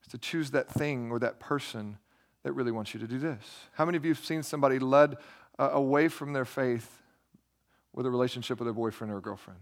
It's 0.00 0.10
to 0.10 0.18
choose 0.18 0.50
that 0.50 0.68
thing 0.68 1.10
or 1.10 1.18
that 1.20 1.40
person 1.40 1.96
that 2.42 2.52
really 2.52 2.72
wants 2.72 2.92
you 2.92 3.00
to 3.00 3.06
do 3.06 3.18
this. 3.18 3.42
How 3.72 3.86
many 3.86 3.96
of 3.96 4.04
you 4.04 4.12
have 4.12 4.22
seen 4.22 4.42
somebody 4.42 4.78
led 4.78 5.16
uh, 5.58 5.70
away 5.72 6.08
from 6.08 6.32
their 6.32 6.44
faith 6.44 7.02
with 7.92 8.06
a 8.06 8.10
relationship 8.10 8.58
with 8.58 8.66
their 8.66 8.74
boyfriend 8.74 9.12
or 9.12 9.20
girlfriend? 9.20 9.60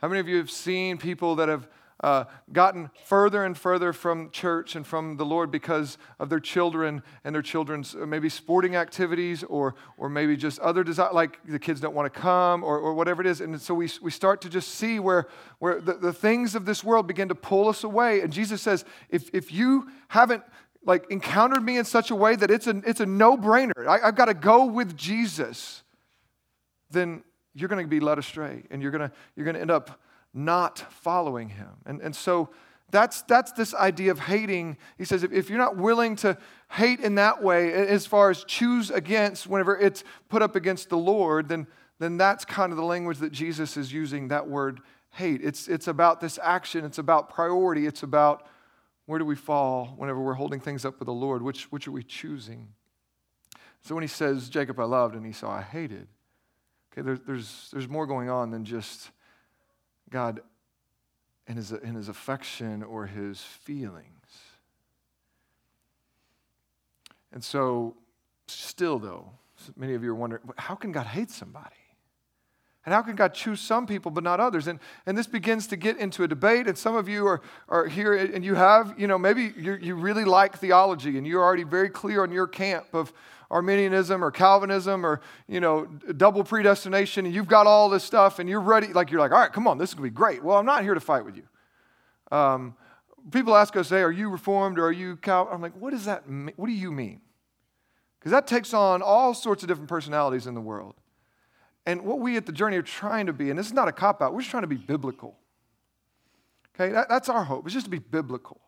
How 0.00 0.08
many 0.08 0.20
of 0.20 0.28
you 0.28 0.36
have 0.36 0.50
seen 0.50 0.98
people 0.98 1.36
that 1.36 1.48
have 1.48 1.68
uh, 2.02 2.24
gotten 2.52 2.90
further 3.04 3.44
and 3.44 3.56
further 3.56 3.92
from 3.92 4.30
church 4.30 4.76
and 4.76 4.86
from 4.86 5.16
the 5.16 5.24
Lord 5.24 5.50
because 5.50 5.96
of 6.18 6.28
their 6.28 6.40
children 6.40 7.02
and 7.24 7.34
their 7.34 7.42
children's 7.42 7.94
uh, 7.94 8.04
maybe 8.04 8.28
sporting 8.28 8.76
activities 8.76 9.42
or, 9.44 9.74
or 9.96 10.08
maybe 10.08 10.36
just 10.36 10.58
other 10.58 10.84
desire, 10.84 11.12
like 11.12 11.38
the 11.46 11.58
kids 11.58 11.80
don't 11.80 11.94
want 11.94 12.12
to 12.12 12.20
come 12.20 12.62
or, 12.62 12.78
or 12.78 12.92
whatever 12.92 13.22
it 13.22 13.26
is. 13.26 13.40
And 13.40 13.58
so 13.60 13.72
we, 13.72 13.88
we 14.02 14.10
start 14.10 14.42
to 14.42 14.48
just 14.50 14.74
see 14.74 14.98
where, 14.98 15.28
where 15.60 15.80
the, 15.80 15.94
the 15.94 16.12
things 16.12 16.54
of 16.54 16.66
this 16.66 16.84
world 16.84 17.06
begin 17.06 17.28
to 17.28 17.34
pull 17.34 17.68
us 17.68 17.84
away. 17.84 18.20
And 18.20 18.32
Jesus 18.32 18.60
says, 18.60 18.84
if, 19.08 19.30
if 19.32 19.52
you 19.52 19.88
haven't 20.08 20.42
like 20.84 21.10
encountered 21.10 21.62
me 21.62 21.78
in 21.78 21.84
such 21.84 22.10
a 22.10 22.14
way 22.14 22.36
that 22.36 22.50
it's 22.50 22.66
a, 22.66 22.82
it's 22.86 23.00
a 23.00 23.06
no-brainer, 23.06 23.86
I, 23.86 24.06
I've 24.06 24.16
got 24.16 24.26
to 24.26 24.34
go 24.34 24.66
with 24.66 24.96
Jesus, 24.96 25.82
then 26.90 27.22
you're 27.54 27.68
going 27.68 27.84
to 27.84 27.88
be 27.88 28.00
led 28.00 28.18
astray 28.18 28.64
and 28.70 28.82
you're 28.82 28.90
going 28.90 29.08
to, 29.08 29.14
you're 29.36 29.44
going 29.44 29.54
to 29.54 29.60
end 29.60 29.70
up 29.70 30.00
not 30.32 30.78
following 30.90 31.48
him. 31.48 31.70
And, 31.86 32.00
and 32.00 32.14
so 32.14 32.50
that's, 32.90 33.22
that's 33.22 33.52
this 33.52 33.74
idea 33.74 34.10
of 34.10 34.18
hating. 34.18 34.76
He 34.98 35.04
says, 35.04 35.22
if, 35.22 35.32
if 35.32 35.48
you're 35.48 35.58
not 35.58 35.76
willing 35.76 36.16
to 36.16 36.36
hate 36.70 37.00
in 37.00 37.14
that 37.16 37.42
way, 37.42 37.72
as 37.72 38.06
far 38.06 38.30
as 38.30 38.44
choose 38.44 38.90
against 38.90 39.46
whenever 39.46 39.76
it's 39.78 40.04
put 40.28 40.42
up 40.42 40.54
against 40.56 40.90
the 40.90 40.98
Lord, 40.98 41.48
then, 41.48 41.66
then 41.98 42.16
that's 42.16 42.44
kind 42.44 42.72
of 42.72 42.76
the 42.76 42.84
language 42.84 43.18
that 43.18 43.32
Jesus 43.32 43.76
is 43.76 43.92
using 43.92 44.28
that 44.28 44.48
word 44.48 44.80
hate. 45.12 45.40
It's, 45.42 45.68
it's 45.68 45.88
about 45.88 46.20
this 46.20 46.38
action, 46.42 46.84
it's 46.84 46.98
about 46.98 47.30
priority, 47.30 47.86
it's 47.86 48.02
about 48.02 48.46
where 49.06 49.18
do 49.18 49.24
we 49.24 49.36
fall 49.36 49.94
whenever 49.96 50.20
we're 50.20 50.34
holding 50.34 50.60
things 50.60 50.84
up 50.84 50.98
with 50.98 51.06
the 51.06 51.12
Lord? 51.12 51.42
Which, 51.42 51.64
which 51.70 51.86
are 51.86 51.92
we 51.92 52.02
choosing? 52.02 52.68
So 53.82 53.94
when 53.94 54.02
he 54.02 54.08
says, 54.08 54.48
Jacob 54.48 54.80
I 54.80 54.84
loved 54.84 55.14
and 55.14 55.26
Esau 55.26 55.50
I 55.50 55.62
hated, 55.62 56.08
okay, 56.92 57.02
there, 57.02 57.18
there's, 57.18 57.68
there's 57.72 57.88
more 57.88 58.06
going 58.06 58.30
on 58.30 58.50
than 58.50 58.64
just 58.64 59.10
God 60.10 60.40
in 61.46 61.56
his, 61.56 61.72
in 61.72 61.94
his 61.94 62.08
affection 62.08 62.82
or 62.82 63.06
his 63.06 63.40
feelings. 63.40 64.06
And 67.32 67.44
so, 67.44 67.96
still 68.46 68.98
though, 68.98 69.30
many 69.76 69.94
of 69.94 70.02
you 70.02 70.12
are 70.12 70.14
wondering 70.14 70.42
how 70.56 70.76
can 70.76 70.92
God 70.92 71.06
hate 71.06 71.30
somebody? 71.30 71.74
And 72.86 72.94
how 72.94 73.00
can 73.02 73.16
God 73.16 73.32
choose 73.32 73.60
some 73.60 73.86
people 73.86 74.10
but 74.10 74.22
not 74.22 74.40
others? 74.40 74.66
And, 74.66 74.78
and 75.06 75.16
this 75.16 75.26
begins 75.26 75.66
to 75.68 75.76
get 75.76 75.96
into 75.96 76.22
a 76.22 76.28
debate. 76.28 76.66
And 76.66 76.76
some 76.76 76.96
of 76.96 77.08
you 77.08 77.26
are, 77.26 77.40
are 77.68 77.86
here 77.86 78.14
and 78.14 78.44
you 78.44 78.54
have, 78.54 78.94
you 78.98 79.06
know, 79.06 79.18
maybe 79.18 79.54
you, 79.56 79.74
you 79.74 79.94
really 79.94 80.24
like 80.24 80.58
theology 80.58 81.16
and 81.16 81.26
you're 81.26 81.42
already 81.42 81.64
very 81.64 81.88
clear 81.88 82.22
on 82.22 82.30
your 82.30 82.46
camp 82.46 82.86
of 82.92 83.12
Arminianism 83.50 84.22
or 84.24 84.30
Calvinism 84.30 85.06
or, 85.06 85.20
you 85.46 85.60
know, 85.60 85.86
double 86.16 86.42
predestination, 86.44 87.24
and 87.24 87.34
you've 87.34 87.46
got 87.46 87.66
all 87.66 87.88
this 87.88 88.02
stuff 88.02 88.38
and 88.38 88.48
you're 88.48 88.60
ready, 88.60 88.92
like 88.92 89.10
you're 89.10 89.20
like, 89.20 89.32
all 89.32 89.38
right, 89.38 89.52
come 89.52 89.68
on, 89.68 89.78
this 89.78 89.90
is 89.90 89.94
going 89.94 90.08
to 90.08 90.10
be 90.10 90.14
great. 90.14 90.42
Well, 90.42 90.58
I'm 90.58 90.66
not 90.66 90.82
here 90.82 90.94
to 90.94 91.00
fight 91.00 91.24
with 91.24 91.36
you. 91.36 91.44
Um, 92.32 92.74
people 93.30 93.54
ask 93.54 93.76
us, 93.76 93.88
say, 93.88 94.00
are 94.00 94.10
you 94.10 94.28
Reformed 94.28 94.78
or 94.78 94.86
are 94.86 94.92
you 94.92 95.16
Cal? 95.16 95.48
I'm 95.52 95.62
like, 95.62 95.74
what 95.78 95.90
does 95.90 96.06
that 96.06 96.28
mean? 96.28 96.54
What 96.56 96.66
do 96.66 96.72
you 96.72 96.90
mean? 96.90 97.20
Because 98.18 98.32
that 98.32 98.46
takes 98.46 98.74
on 98.74 99.02
all 99.02 99.34
sorts 99.34 99.62
of 99.62 99.68
different 99.68 99.88
personalities 99.88 100.46
in 100.46 100.54
the 100.54 100.60
world. 100.60 100.94
And 101.86 102.02
what 102.02 102.20
we 102.20 102.36
at 102.36 102.46
the 102.46 102.52
journey 102.52 102.76
are 102.76 102.82
trying 102.82 103.26
to 103.26 103.32
be, 103.32 103.50
and 103.50 103.58
this 103.58 103.66
is 103.66 103.72
not 103.72 103.88
a 103.88 103.92
cop 103.92 104.22
out, 104.22 104.32
we're 104.32 104.40
just 104.40 104.50
trying 104.50 104.62
to 104.62 104.66
be 104.66 104.76
biblical. 104.76 105.36
Okay, 106.74 106.92
that, 106.92 107.08
that's 107.08 107.28
our 107.28 107.44
hope, 107.44 107.66
it's 107.66 107.74
just 107.74 107.86
to 107.86 107.90
be 107.90 107.98
biblical. 107.98 108.60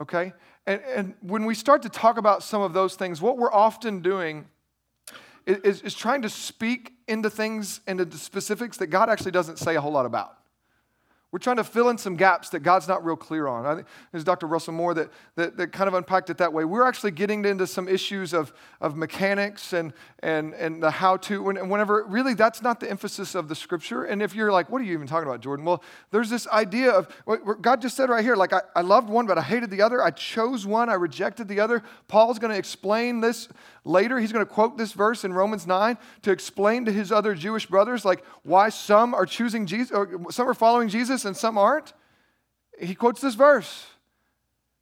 Okay? 0.00 0.32
And, 0.66 0.80
and 0.94 1.14
when 1.20 1.44
we 1.44 1.54
start 1.54 1.82
to 1.82 1.88
talk 1.88 2.16
about 2.16 2.42
some 2.42 2.62
of 2.62 2.72
those 2.72 2.94
things, 2.94 3.20
what 3.20 3.36
we're 3.36 3.52
often 3.52 4.00
doing 4.00 4.46
is, 5.46 5.82
is 5.82 5.94
trying 5.94 6.22
to 6.22 6.28
speak 6.28 6.92
into 7.08 7.28
things, 7.28 7.80
into 7.86 8.10
specifics 8.16 8.76
that 8.78 8.86
God 8.86 9.10
actually 9.10 9.32
doesn't 9.32 9.58
say 9.58 9.76
a 9.76 9.80
whole 9.80 9.92
lot 9.92 10.06
about. 10.06 10.39
We're 11.32 11.38
trying 11.38 11.58
to 11.58 11.64
fill 11.64 11.90
in 11.90 11.98
some 11.98 12.16
gaps 12.16 12.48
that 12.50 12.60
God's 12.60 12.88
not 12.88 13.04
real 13.04 13.14
clear 13.14 13.46
on. 13.46 13.64
I 13.64 13.76
think 13.76 13.86
was 14.12 14.24
Dr. 14.24 14.48
Russell 14.48 14.72
Moore 14.72 14.94
that, 14.94 15.10
that, 15.36 15.56
that, 15.58 15.72
kind 15.72 15.86
of 15.86 15.94
unpacked 15.94 16.28
it 16.28 16.38
that 16.38 16.52
way. 16.52 16.64
We're 16.64 16.86
actually 16.86 17.12
getting 17.12 17.44
into 17.44 17.68
some 17.68 17.88
issues 17.88 18.34
of, 18.34 18.52
of 18.80 18.96
mechanics 18.96 19.72
and, 19.72 19.92
and, 20.24 20.54
and 20.54 20.82
the 20.82 20.90
how 20.90 21.18
to, 21.18 21.50
and 21.50 21.70
whenever 21.70 22.04
really 22.08 22.34
that's 22.34 22.62
not 22.62 22.80
the 22.80 22.90
emphasis 22.90 23.36
of 23.36 23.46
the 23.46 23.54
scripture. 23.54 24.04
And 24.04 24.20
if 24.22 24.34
you're 24.34 24.50
like, 24.50 24.70
what 24.70 24.80
are 24.82 24.84
you 24.84 24.92
even 24.92 25.06
talking 25.06 25.28
about, 25.28 25.40
Jordan? 25.40 25.64
Well, 25.64 25.84
there's 26.10 26.30
this 26.30 26.48
idea 26.48 26.90
of 26.90 27.08
God 27.60 27.80
just 27.80 27.96
said 27.96 28.08
right 28.08 28.24
here 28.24 28.34
like, 28.34 28.52
I, 28.52 28.62
I 28.74 28.80
loved 28.80 29.08
one, 29.08 29.26
but 29.26 29.38
I 29.38 29.42
hated 29.42 29.70
the 29.70 29.82
other. 29.82 30.02
I 30.02 30.10
chose 30.10 30.66
one, 30.66 30.88
I 30.88 30.94
rejected 30.94 31.46
the 31.46 31.60
other. 31.60 31.84
Paul's 32.08 32.40
going 32.40 32.52
to 32.52 32.58
explain 32.58 33.20
this 33.20 33.48
later. 33.84 34.18
He's 34.18 34.32
going 34.32 34.44
to 34.44 34.52
quote 34.52 34.76
this 34.76 34.92
verse 34.92 35.24
in 35.24 35.32
Romans 35.32 35.64
9 35.64 35.96
to 36.22 36.32
explain 36.32 36.84
to 36.86 36.92
his 36.92 37.12
other 37.12 37.34
Jewish 37.34 37.66
brothers, 37.66 38.04
like, 38.04 38.24
why 38.42 38.68
some 38.68 39.14
are 39.14 39.26
choosing 39.26 39.66
Jesus, 39.66 39.92
or 39.92 40.26
some 40.30 40.48
are 40.48 40.54
following 40.54 40.88
Jesus 40.88 41.19
And 41.24 41.36
some 41.36 41.58
aren't? 41.58 41.92
He 42.78 42.94
quotes 42.94 43.20
this 43.20 43.34
verse. 43.34 43.86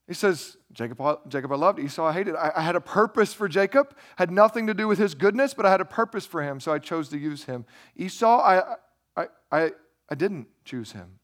He 0.07 0.14
says, 0.14 0.57
Jacob, 0.72 0.98
Jacob 1.29 1.53
I 1.53 1.57
loved, 1.57 1.79
Esau 1.79 2.05
I 2.05 2.12
hated. 2.12 2.35
I, 2.35 2.53
I 2.57 2.62
had 2.62 2.77
a 2.77 2.81
purpose 2.81 3.35
for 3.35 3.48
Jacob, 3.48 3.94
had 4.16 4.31
nothing 4.31 4.66
to 4.66 4.74
do 4.74 4.88
with 4.88 4.98
his 4.98 5.14
goodness, 5.14 5.53
but 5.53 5.66
I 5.66 5.70
had 5.70 5.81
a 5.81 5.85
purpose 5.85 6.24
for 6.24 6.42
him, 6.42 6.61
so 6.61 6.72
I 6.72 6.79
chose 6.79 7.09
to 7.11 7.18
use 7.18 7.44
him. 7.44 7.66
Esau, 7.96 8.40
I, 8.40 8.77
I, 9.16 9.27
I, 9.53 9.72
I 10.09 10.14
didn't 10.14 10.46
choose 10.64 10.92
him. 10.92 11.18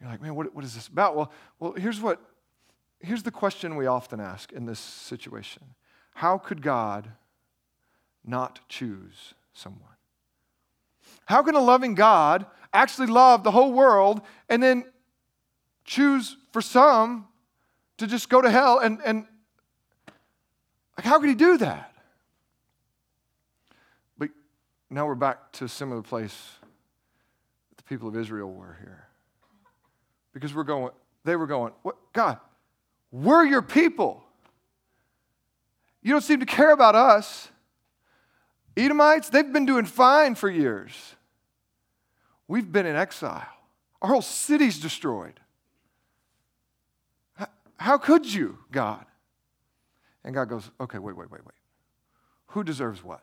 You're 0.00 0.10
like, 0.10 0.22
man, 0.22 0.34
what, 0.34 0.54
what 0.54 0.64
is 0.64 0.74
this 0.74 0.86
about? 0.86 1.16
Well, 1.16 1.32
well 1.58 1.72
here's, 1.72 2.00
what, 2.00 2.20
here's 3.00 3.24
the 3.24 3.32
question 3.32 3.76
we 3.76 3.86
often 3.86 4.20
ask 4.20 4.52
in 4.52 4.66
this 4.66 4.78
situation 4.78 5.62
How 6.14 6.38
could 6.38 6.62
God 6.62 7.10
not 8.24 8.60
choose 8.68 9.34
someone? 9.52 9.97
How 11.28 11.42
can 11.42 11.54
a 11.54 11.60
loving 11.60 11.94
God 11.94 12.46
actually 12.72 13.08
love 13.08 13.44
the 13.44 13.50
whole 13.50 13.70
world 13.70 14.22
and 14.48 14.62
then 14.62 14.86
choose 15.84 16.38
for 16.52 16.62
some 16.62 17.28
to 17.98 18.06
just 18.06 18.30
go 18.30 18.40
to 18.40 18.50
hell 18.50 18.78
and, 18.78 18.98
and 19.04 19.26
like 20.96 21.04
how 21.04 21.20
could 21.20 21.28
he 21.28 21.34
do 21.34 21.58
that? 21.58 21.94
But 24.16 24.30
now 24.88 25.06
we're 25.06 25.16
back 25.16 25.52
to 25.52 25.66
a 25.66 25.68
similar 25.68 26.00
place 26.00 26.34
the 27.76 27.82
people 27.82 28.08
of 28.08 28.16
israel 28.16 28.50
were 28.50 28.78
here. 28.80 29.06
Because 30.32 30.54
we're 30.54 30.64
going 30.64 30.92
they 31.24 31.36
were 31.36 31.46
going 31.46 31.74
what 31.82 31.96
god 32.14 32.38
we're 33.12 33.44
your 33.44 33.60
people. 33.60 34.24
You 36.00 36.12
don't 36.12 36.24
seem 36.24 36.40
to 36.40 36.46
care 36.46 36.72
about 36.72 36.94
us. 36.94 37.50
Edomites 38.78 39.28
they've 39.28 39.52
been 39.52 39.66
doing 39.66 39.84
fine 39.84 40.34
for 40.34 40.48
years 40.48 41.16
We've 42.48 42.70
been 42.70 42.86
in 42.86 42.96
exile. 42.96 43.46
Our 44.00 44.08
whole 44.08 44.22
city's 44.22 44.80
destroyed. 44.80 45.38
How 47.76 47.98
could 47.98 48.26
you, 48.26 48.58
God? 48.72 49.04
And 50.24 50.34
God 50.34 50.48
goes, 50.48 50.70
okay, 50.80 50.98
wait, 50.98 51.16
wait, 51.16 51.30
wait, 51.30 51.44
wait. 51.44 51.54
Who 52.48 52.64
deserves 52.64 53.04
what? 53.04 53.22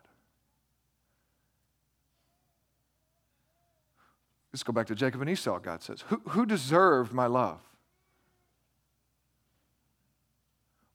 Let's 4.53 4.63
go 4.63 4.71
back 4.71 4.87
to 4.87 4.95
Jacob 4.95 5.19
and 5.21 5.29
Esau, 5.29 5.59
God 5.59 5.83
says. 5.83 6.05
Who, 6.07 6.21
who 6.29 6.45
deserved 6.45 7.11
my 7.11 7.25
love? 7.25 7.59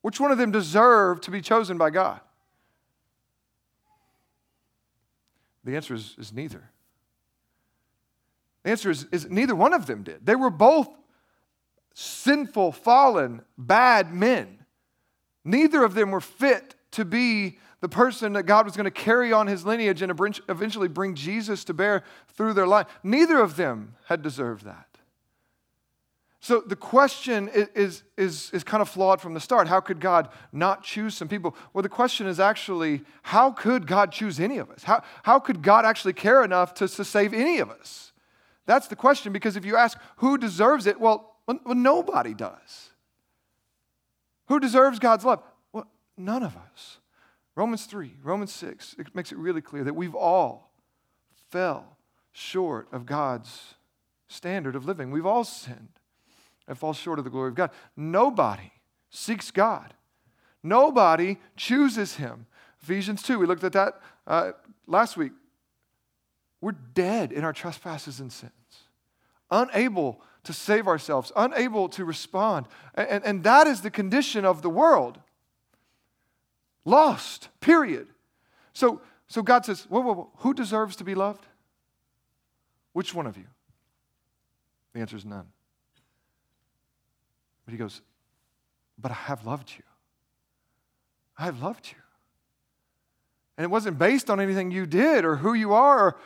Which 0.01 0.19
one 0.19 0.31
of 0.31 0.39
them 0.39 0.51
deserved 0.51 1.23
to 1.25 1.31
be 1.31 1.43
chosen 1.43 1.77
by 1.77 1.91
God? 1.91 2.21
The 5.63 5.77
answer 5.77 5.93
is, 5.93 6.17
is 6.19 6.33
neither. 6.33 6.71
Answer 8.71 8.91
is, 8.91 9.07
is 9.13 9.29
neither 9.29 9.55
one 9.55 9.73
of 9.73 9.87
them 9.87 10.03
did. 10.03 10.25
They 10.25 10.37
were 10.37 10.51
both 10.51 10.89
sinful, 11.95 12.73
fallen, 12.73 13.43
bad 13.59 14.13
men. 14.13 14.65
Neither 15.45 15.85
of 15.85 15.95
them 15.95 16.11
were 16.11 16.21
fit 16.21 16.75
to 16.93 17.05
be 17.05 17.59
the 17.81 17.89
person 17.89 18.35
that 18.35 18.45
God 18.45 18.67
was 18.67 18.77
going 18.77 18.85
to 18.85 18.91
carry 18.91 19.33
on 19.33 19.47
his 19.47 19.65
lineage 19.65 20.03
and 20.03 20.13
eventually 20.49 20.89
bring 20.89 21.15
Jesus 21.15 21.65
to 21.65 21.75
bear 21.75 22.05
through 22.29 22.53
their 22.53 22.67
life. 22.67 22.87
Neither 23.03 23.41
of 23.41 23.57
them 23.57 23.97
had 24.07 24.23
deserved 24.23 24.65
that. 24.65 24.87
So 26.43 26.63
the 26.67 26.77
question 26.77 27.49
is, 27.49 28.03
is, 28.17 28.51
is 28.53 28.65
kind 28.65 28.81
of 28.81 28.89
flawed 28.89 29.21
from 29.21 29.35
the 29.35 29.41
start. 29.41 29.69
How 29.69 29.81
could 29.81 30.01
God 30.01 30.31
not 30.53 30.83
choose 30.83 31.15
some 31.15 31.29
people? 31.29 31.55
Well, 31.75 31.83
the 31.83 31.89
question 31.91 32.27
is 32.27 32.41
actually, 32.41 33.03
how 33.23 33.51
could 33.51 33.87
God 33.87 34.11
choose 34.11 34.41
any 34.41 34.57
of 34.57 34.71
us? 34.71 34.85
How, 34.85 35.03
how 35.23 35.39
could 35.39 35.61
God 35.63 35.85
actually 35.85 36.15
care 36.15 36.43
enough 36.43 36.73
to, 36.75 36.89
to 36.89 37.05
save 37.05 37.35
any 37.35 37.59
of 37.59 37.71
us? 37.71 38.13
That's 38.71 38.87
the 38.87 38.95
question 38.95 39.33
because 39.33 39.57
if 39.57 39.65
you 39.65 39.77
ask 39.77 39.99
who 40.19 40.39
deserves 40.39 40.87
it, 40.87 41.01
well, 41.01 41.35
well, 41.49 41.75
nobody 41.75 42.35
does. 42.35 42.91
Who 44.47 44.61
deserves 44.61 45.01
God's 45.01 45.25
love? 45.25 45.43
Well, 45.73 45.89
none 46.17 46.45
of 46.45 46.57
us. 46.57 46.99
Romans 47.57 47.87
3, 47.87 48.13
Romans 48.23 48.53
6, 48.53 48.95
it 48.97 49.13
makes 49.13 49.33
it 49.33 49.39
really 49.39 49.61
clear 49.61 49.83
that 49.83 49.97
we've 49.97 50.15
all 50.15 50.71
fell 51.51 51.97
short 52.31 52.87
of 52.93 53.07
God's 53.07 53.75
standard 54.29 54.77
of 54.77 54.87
living. 54.87 55.11
We've 55.11 55.27
all 55.27 55.43
sinned 55.43 55.99
and 56.69 56.79
fall 56.79 56.93
short 56.93 57.19
of 57.19 57.25
the 57.25 57.31
glory 57.33 57.49
of 57.49 57.57
God. 57.57 57.71
Nobody 57.97 58.71
seeks 59.11 59.51
God. 59.51 59.95
Nobody 60.63 61.39
chooses 61.57 62.15
him. 62.15 62.47
Ephesians 62.81 63.25
2, 63.25 63.37
we 63.37 63.47
looked 63.47 63.65
at 63.65 63.73
that 63.73 64.01
uh, 64.29 64.53
last 64.87 65.17
week. 65.17 65.33
We're 66.61 66.71
dead 66.95 67.33
in 67.33 67.43
our 67.43 67.53
trespasses 67.53 68.21
and 68.21 68.33
sins. 68.33 68.53
Unable 69.51 70.21
to 70.45 70.53
save 70.53 70.87
ourselves, 70.89 71.33
unable 71.37 71.89
to 71.91 72.05
respond. 72.05 72.67
And, 72.95 73.25
and 73.25 73.45
that 73.45 73.67
is 73.67 73.83
the 73.83 73.91
condition 73.91 74.45
of 74.45 74.63
the 74.63 74.71
world. 74.71 75.19
Lost, 76.85 77.49
period. 77.61 78.09
So, 78.73 79.01
so 79.29 79.43
God 79.43 79.65
says, 79.65 79.85
whoa, 79.89 80.01
whoa, 80.01 80.15
whoa, 80.15 80.31
who 80.39 80.55
deserves 80.55 80.97
to 80.97 81.05
be 81.05 81.15
loved? 81.15 81.47
Which 82.93 83.15
one 83.15 83.27
of 83.27 83.37
you? 83.37 83.47
The 84.93 85.01
answer 85.01 85.17
is 85.17 85.25
none. 85.25 85.47
But 87.65 87.73
he 87.73 87.79
goes, 87.79 88.01
But 88.99 89.13
I 89.13 89.15
have 89.15 89.47
loved 89.47 89.73
you. 89.77 89.85
I 91.39 91.45
have 91.45 91.63
loved 91.63 91.89
you. 91.89 91.99
And 93.57 93.65
it 93.65 93.71
wasn't 93.71 93.99
based 93.99 94.31
on 94.31 94.41
anything 94.41 94.71
you 94.71 94.87
did 94.87 95.25
or 95.25 95.37
who 95.37 95.55
you 95.55 95.73
are. 95.73 96.17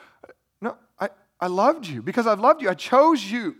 I, 1.40 1.46
loved 1.46 1.86
you 1.86 2.02
because 2.02 2.26
I've 2.26 2.40
loved 2.40 2.62
you. 2.62 2.70
I 2.70 2.74
chose 2.74 3.24
you. 3.24 3.56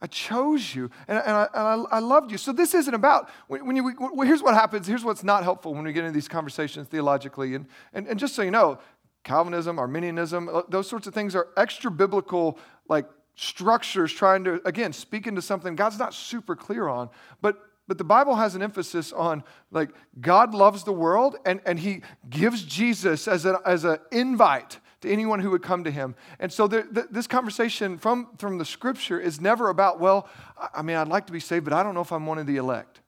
I 0.00 0.06
chose 0.06 0.74
you 0.74 0.90
and, 1.08 1.18
and, 1.18 1.30
I, 1.30 1.48
and 1.54 1.86
I, 1.90 1.96
I, 1.96 1.98
loved 2.00 2.30
you. 2.30 2.36
So 2.36 2.52
this 2.52 2.74
isn't 2.74 2.92
about, 2.92 3.30
when, 3.48 3.66
when 3.66 3.76
you, 3.76 3.90
when, 3.90 4.28
here's 4.28 4.42
what 4.42 4.54
happens, 4.54 4.86
here's 4.86 5.04
what's 5.04 5.24
not 5.24 5.42
helpful 5.42 5.74
when 5.74 5.84
we 5.84 5.92
get 5.92 6.04
into 6.04 6.14
these 6.14 6.28
conversations 6.28 6.86
theologically. 6.88 7.54
And, 7.54 7.66
and, 7.94 8.06
and 8.06 8.18
just 8.18 8.34
so 8.34 8.42
you 8.42 8.50
know, 8.50 8.78
Calvinism, 9.24 9.78
Arminianism, 9.78 10.48
uh, 10.48 10.62
those 10.68 10.88
sorts 10.88 11.06
of 11.06 11.14
things 11.14 11.34
are 11.34 11.48
extra 11.56 11.90
biblical, 11.90 12.58
like 12.88 13.06
structures 13.36 14.12
trying 14.12 14.44
to, 14.44 14.60
again, 14.66 14.92
speak 14.92 15.26
into 15.26 15.42
something 15.42 15.74
God's 15.74 15.98
not 15.98 16.14
super 16.14 16.54
clear 16.54 16.88
on. 16.88 17.08
But 17.40 17.58
but 17.88 17.98
the 17.98 18.04
Bible 18.04 18.34
has 18.34 18.54
an 18.54 18.62
emphasis 18.62 19.12
on 19.12 19.44
like 19.70 19.90
God 20.20 20.54
loves 20.54 20.82
the 20.82 20.92
world 20.92 21.36
and, 21.44 21.60
and 21.64 21.78
he 21.78 22.02
gives 22.28 22.64
Jesus 22.64 23.28
as 23.28 23.44
an 23.44 23.56
as 23.64 23.84
an 23.84 23.98
invite 24.10 24.80
to 25.02 25.10
anyone 25.10 25.40
who 25.40 25.50
would 25.50 25.62
come 25.62 25.84
to 25.84 25.90
him. 25.90 26.14
And 26.38 26.52
so 26.52 26.66
the, 26.66 26.86
the, 26.90 27.06
this 27.10 27.26
conversation 27.26 27.98
from, 27.98 28.28
from 28.38 28.58
the 28.58 28.64
scripture 28.64 29.20
is 29.20 29.40
never 29.40 29.68
about, 29.68 30.00
well, 30.00 30.28
I 30.74 30.82
mean, 30.82 30.96
I'd 30.96 31.08
like 31.08 31.26
to 31.26 31.32
be 31.32 31.40
saved, 31.40 31.64
but 31.64 31.74
I 31.74 31.82
don't 31.82 31.94
know 31.94 32.00
if 32.00 32.12
I'm 32.12 32.26
one 32.26 32.38
of 32.38 32.46
the 32.46 32.56
elect. 32.56 33.00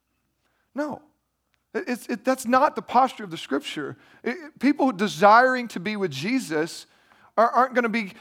No. 0.75 1.03
It, 1.75 2.25
that's 2.25 2.47
not 2.47 2.77
the 2.77 2.83
posture 2.83 3.25
of 3.25 3.31
the 3.31 3.37
scripture. 3.37 3.97
It, 4.25 4.59
people 4.59 4.91
desiring 4.93 5.69
to 5.69 5.81
be 5.81 5.97
with 5.97 6.11
Jesus 6.11 6.87
are, 7.37 7.51
aren't 7.51 7.75
going 7.75 7.85
to 7.85 7.89
be 7.89 8.13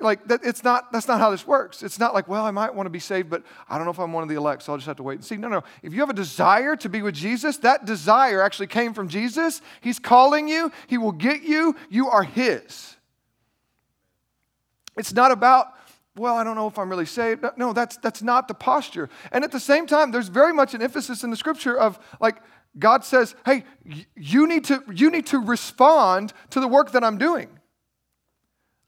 like 0.00 0.26
that, 0.28 0.40
it's 0.42 0.64
not 0.64 0.90
that's 0.92 1.06
not 1.06 1.20
how 1.20 1.30
this 1.30 1.46
works 1.46 1.82
it's 1.82 1.98
not 1.98 2.14
like 2.14 2.26
well 2.26 2.44
i 2.44 2.50
might 2.50 2.74
want 2.74 2.86
to 2.86 2.90
be 2.90 2.98
saved 2.98 3.28
but 3.28 3.42
i 3.68 3.76
don't 3.76 3.84
know 3.84 3.90
if 3.90 4.00
i'm 4.00 4.12
one 4.12 4.22
of 4.22 4.28
the 4.28 4.34
elect 4.34 4.62
so 4.62 4.72
i'll 4.72 4.78
just 4.78 4.86
have 4.86 4.96
to 4.96 5.02
wait 5.02 5.14
and 5.14 5.24
see 5.24 5.36
no 5.36 5.48
no 5.48 5.62
if 5.82 5.92
you 5.92 6.00
have 6.00 6.08
a 6.08 6.14
desire 6.14 6.74
to 6.74 6.88
be 6.88 7.02
with 7.02 7.14
jesus 7.14 7.58
that 7.58 7.84
desire 7.84 8.42
actually 8.42 8.66
came 8.66 8.94
from 8.94 9.06
jesus 9.06 9.60
he's 9.80 9.98
calling 9.98 10.48
you 10.48 10.72
he 10.86 10.98
will 10.98 11.12
get 11.12 11.42
you 11.42 11.76
you 11.90 12.08
are 12.08 12.24
his 12.24 12.96
it's 14.96 15.12
not 15.12 15.32
about 15.32 15.74
well, 16.14 16.36
I 16.36 16.44
don't 16.44 16.56
know 16.56 16.66
if 16.66 16.78
I'm 16.78 16.90
really 16.90 17.06
saved. 17.06 17.42
No, 17.56 17.72
that's, 17.72 17.96
that's 17.96 18.22
not 18.22 18.46
the 18.46 18.54
posture. 18.54 19.08
And 19.30 19.44
at 19.44 19.50
the 19.50 19.60
same 19.60 19.86
time, 19.86 20.10
there's 20.10 20.28
very 20.28 20.52
much 20.52 20.74
an 20.74 20.82
emphasis 20.82 21.24
in 21.24 21.30
the 21.30 21.36
scripture 21.36 21.74
of 21.78 21.98
like, 22.20 22.36
God 22.78 23.04
says, 23.04 23.34
hey, 23.46 23.64
you 24.14 24.46
need 24.46 24.64
to, 24.64 24.82
you 24.92 25.10
need 25.10 25.26
to 25.28 25.38
respond 25.38 26.32
to 26.50 26.60
the 26.60 26.68
work 26.68 26.92
that 26.92 27.02
I'm 27.02 27.16
doing. 27.16 27.48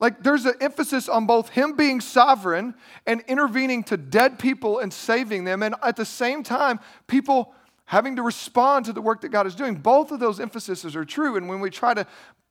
Like 0.00 0.22
there's 0.22 0.44
an 0.44 0.54
emphasis 0.60 1.08
on 1.08 1.26
both 1.26 1.48
him 1.50 1.76
being 1.76 2.00
sovereign 2.00 2.74
and 3.06 3.22
intervening 3.26 3.84
to 3.84 3.96
dead 3.96 4.38
people 4.38 4.80
and 4.80 4.92
saving 4.92 5.44
them, 5.44 5.62
and 5.62 5.76
at 5.82 5.96
the 5.96 6.04
same 6.04 6.42
time, 6.42 6.80
people 7.06 7.54
having 7.86 8.16
to 8.16 8.22
respond 8.22 8.86
to 8.86 8.92
the 8.92 9.00
work 9.00 9.20
that 9.20 9.28
God 9.28 9.46
is 9.46 9.54
doing. 9.54 9.76
Both 9.76 10.10
of 10.10 10.18
those 10.18 10.40
emphases 10.40 10.96
are 10.96 11.04
true, 11.04 11.36
and 11.36 11.48
when 11.48 11.60
we 11.60 11.70
try 11.70 11.94
to 11.94 12.06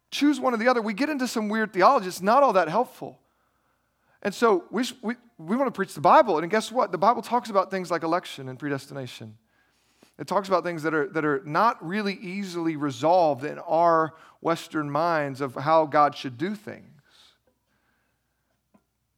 choose 0.09 0.39
one 0.39 0.53
or 0.53 0.57
the 0.57 0.67
other, 0.67 0.81
we 0.81 0.93
get 0.93 1.09
into 1.09 1.27
some 1.27 1.49
weird 1.49 1.73
theology. 1.73 2.07
It's 2.07 2.21
not 2.21 2.43
all 2.43 2.53
that 2.53 2.69
helpful. 2.69 3.19
And 4.23 4.33
so 4.33 4.63
we, 4.71 4.85
we, 5.01 5.15
we 5.37 5.57
want 5.57 5.67
to 5.67 5.71
preach 5.71 5.93
the 5.93 6.01
Bible, 6.01 6.39
and 6.39 6.49
guess 6.49 6.71
what? 6.71 6.91
The 6.91 6.97
Bible 6.97 7.21
talks 7.21 7.49
about 7.49 7.69
things 7.69 7.91
like 7.91 8.03
election 8.03 8.47
and 8.47 8.57
predestination. 8.57 9.37
It 10.17 10.27
talks 10.27 10.47
about 10.47 10.63
things 10.63 10.83
that 10.83 10.93
are, 10.93 11.07
that 11.09 11.25
are 11.25 11.41
not 11.45 11.85
really 11.85 12.13
easily 12.13 12.77
resolved 12.77 13.43
in 13.43 13.59
our 13.59 14.13
Western 14.39 14.89
minds 14.89 15.41
of 15.41 15.55
how 15.55 15.85
God 15.85 16.15
should 16.15 16.37
do 16.37 16.55
things. 16.55 16.87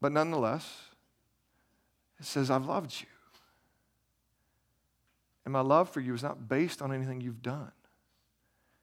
But 0.02 0.12
nonetheless, 0.12 0.68
it 2.20 2.26
says, 2.26 2.50
I've 2.50 2.66
loved 2.66 3.00
you. 3.00 3.08
And 5.46 5.52
my 5.52 5.62
love 5.62 5.90
for 5.90 6.00
you 6.00 6.16
is 6.16 6.24
not 6.24 6.48
based 6.50 6.82
on 6.82 6.92
anything 6.92 7.22
you've 7.22 7.44
done, 7.44 7.72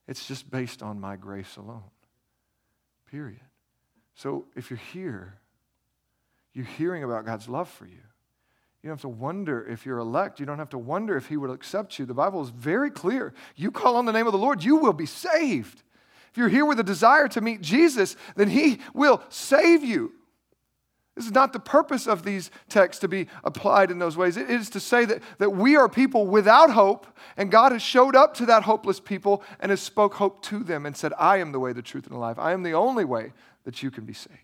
it's 0.07 0.27
just 0.27 0.51
based 0.51 0.83
on 0.83 1.01
my 1.01 1.17
grace 1.17 1.57
alone. 1.57 1.91
Period. 3.11 3.41
So 4.15 4.47
if 4.55 4.71
you're 4.71 4.79
here, 4.93 5.39
you're 6.55 6.65
hearing 6.65 7.05
about 7.05 7.25
God's 7.25 7.49
love 7.49 7.69
for 7.69 7.87
you. 7.87 7.99
You 8.83 8.89
don't 8.89 8.97
have 8.97 9.03
to 9.03 9.09
wonder 9.09 9.65
if 9.65 9.87
you're 9.87 9.99
elect. 9.99 10.41
You 10.41 10.47
don't 10.47 10.59
have 10.59 10.71
to 10.71 10.79
wonder 10.79 11.17
if 11.17 11.27
He 11.27 11.37
will 11.37 11.53
accept 11.53 11.99
you. 11.99 12.05
The 12.05 12.15
Bible 12.15 12.43
is 12.43 12.51
very 12.51 12.91
clear. 12.91 13.33
You 13.55 13.71
call 13.71 13.97
on 13.97 14.07
the 14.07 14.13
name 14.13 14.27
of 14.27 14.33
the 14.33 14.39
Lord, 14.39 14.65
you 14.65 14.77
will 14.77 14.93
be 14.93 15.07
saved. 15.07 15.83
If 16.31 16.39
you're 16.39 16.49
here 16.49 16.65
with 16.65 16.81
a 16.81 16.85
desire 16.85 17.29
to 17.29 17.41
meet 17.41 17.61
Jesus, 17.61 18.17
then 18.37 18.49
He 18.49 18.81
will 18.93 19.23
save 19.29 19.85
you. 19.85 20.13
This 21.15 21.27
is 21.27 21.33
not 21.33 21.53
the 21.53 21.61
purpose 21.61 22.07
of 22.07 22.25
these 22.25 22.51
texts 22.71 23.01
to 23.03 23.09
be 23.09 23.29
applied 23.45 23.91
in 23.91 23.99
those 23.99 24.17
ways. 24.17 24.39
It 24.39 24.49
is 24.49 24.71
to 24.71 24.81
say 24.81 25.05
that, 25.05 25.23
that 25.39 25.51
we 25.51 25.77
are 25.77 25.89
people 25.89 26.27
without 26.27 26.71
hope, 26.71 27.07
and 27.37 27.51
God 27.51 27.73
has 27.73 27.83
showed 27.83 28.17
up 28.17 28.33
to 28.35 28.47
that 28.47 28.63
hopeless 28.63 28.99
people 28.99 29.43
and 29.61 29.69
has 29.71 29.81
spoke 29.81 30.15
hope 30.15 30.43
to 30.45 30.61
them 30.61 30.87
and 30.87 30.97
said, 30.97 31.13
I 31.19 31.37
am 31.37 31.53
the 31.53 31.61
way, 31.61 31.75
the 31.75 31.83
truth, 31.83 32.07
and 32.07 32.15
the 32.15 32.19
life. 32.19 32.39
I 32.39 32.53
am 32.53 32.63
the 32.63 32.73
only 32.73 33.05
way 33.05 33.33
that 33.65 33.83
you 33.83 33.91
can 33.91 34.07
be 34.07 34.15
saved. 34.15 34.39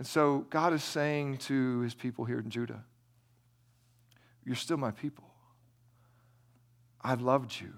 And 0.00 0.06
so 0.06 0.46
God 0.48 0.72
is 0.72 0.82
saying 0.82 1.36
to 1.38 1.80
his 1.80 1.92
people 1.94 2.24
here 2.24 2.38
in 2.38 2.48
Judah, 2.48 2.82
You're 4.46 4.56
still 4.56 4.78
my 4.78 4.92
people. 4.92 5.24
I've 7.02 7.20
loved 7.20 7.60
you. 7.60 7.74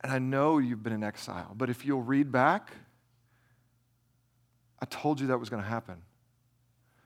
And 0.00 0.12
I 0.12 0.18
know 0.18 0.58
you've 0.58 0.82
been 0.82 0.92
in 0.92 1.04
exile, 1.04 1.52
but 1.54 1.70
if 1.70 1.86
you'll 1.86 2.02
read 2.02 2.32
back, 2.32 2.72
I 4.82 4.86
told 4.86 5.20
you 5.20 5.28
that 5.28 5.38
was 5.38 5.48
going 5.48 5.62
to 5.62 5.68
happen. 5.68 6.02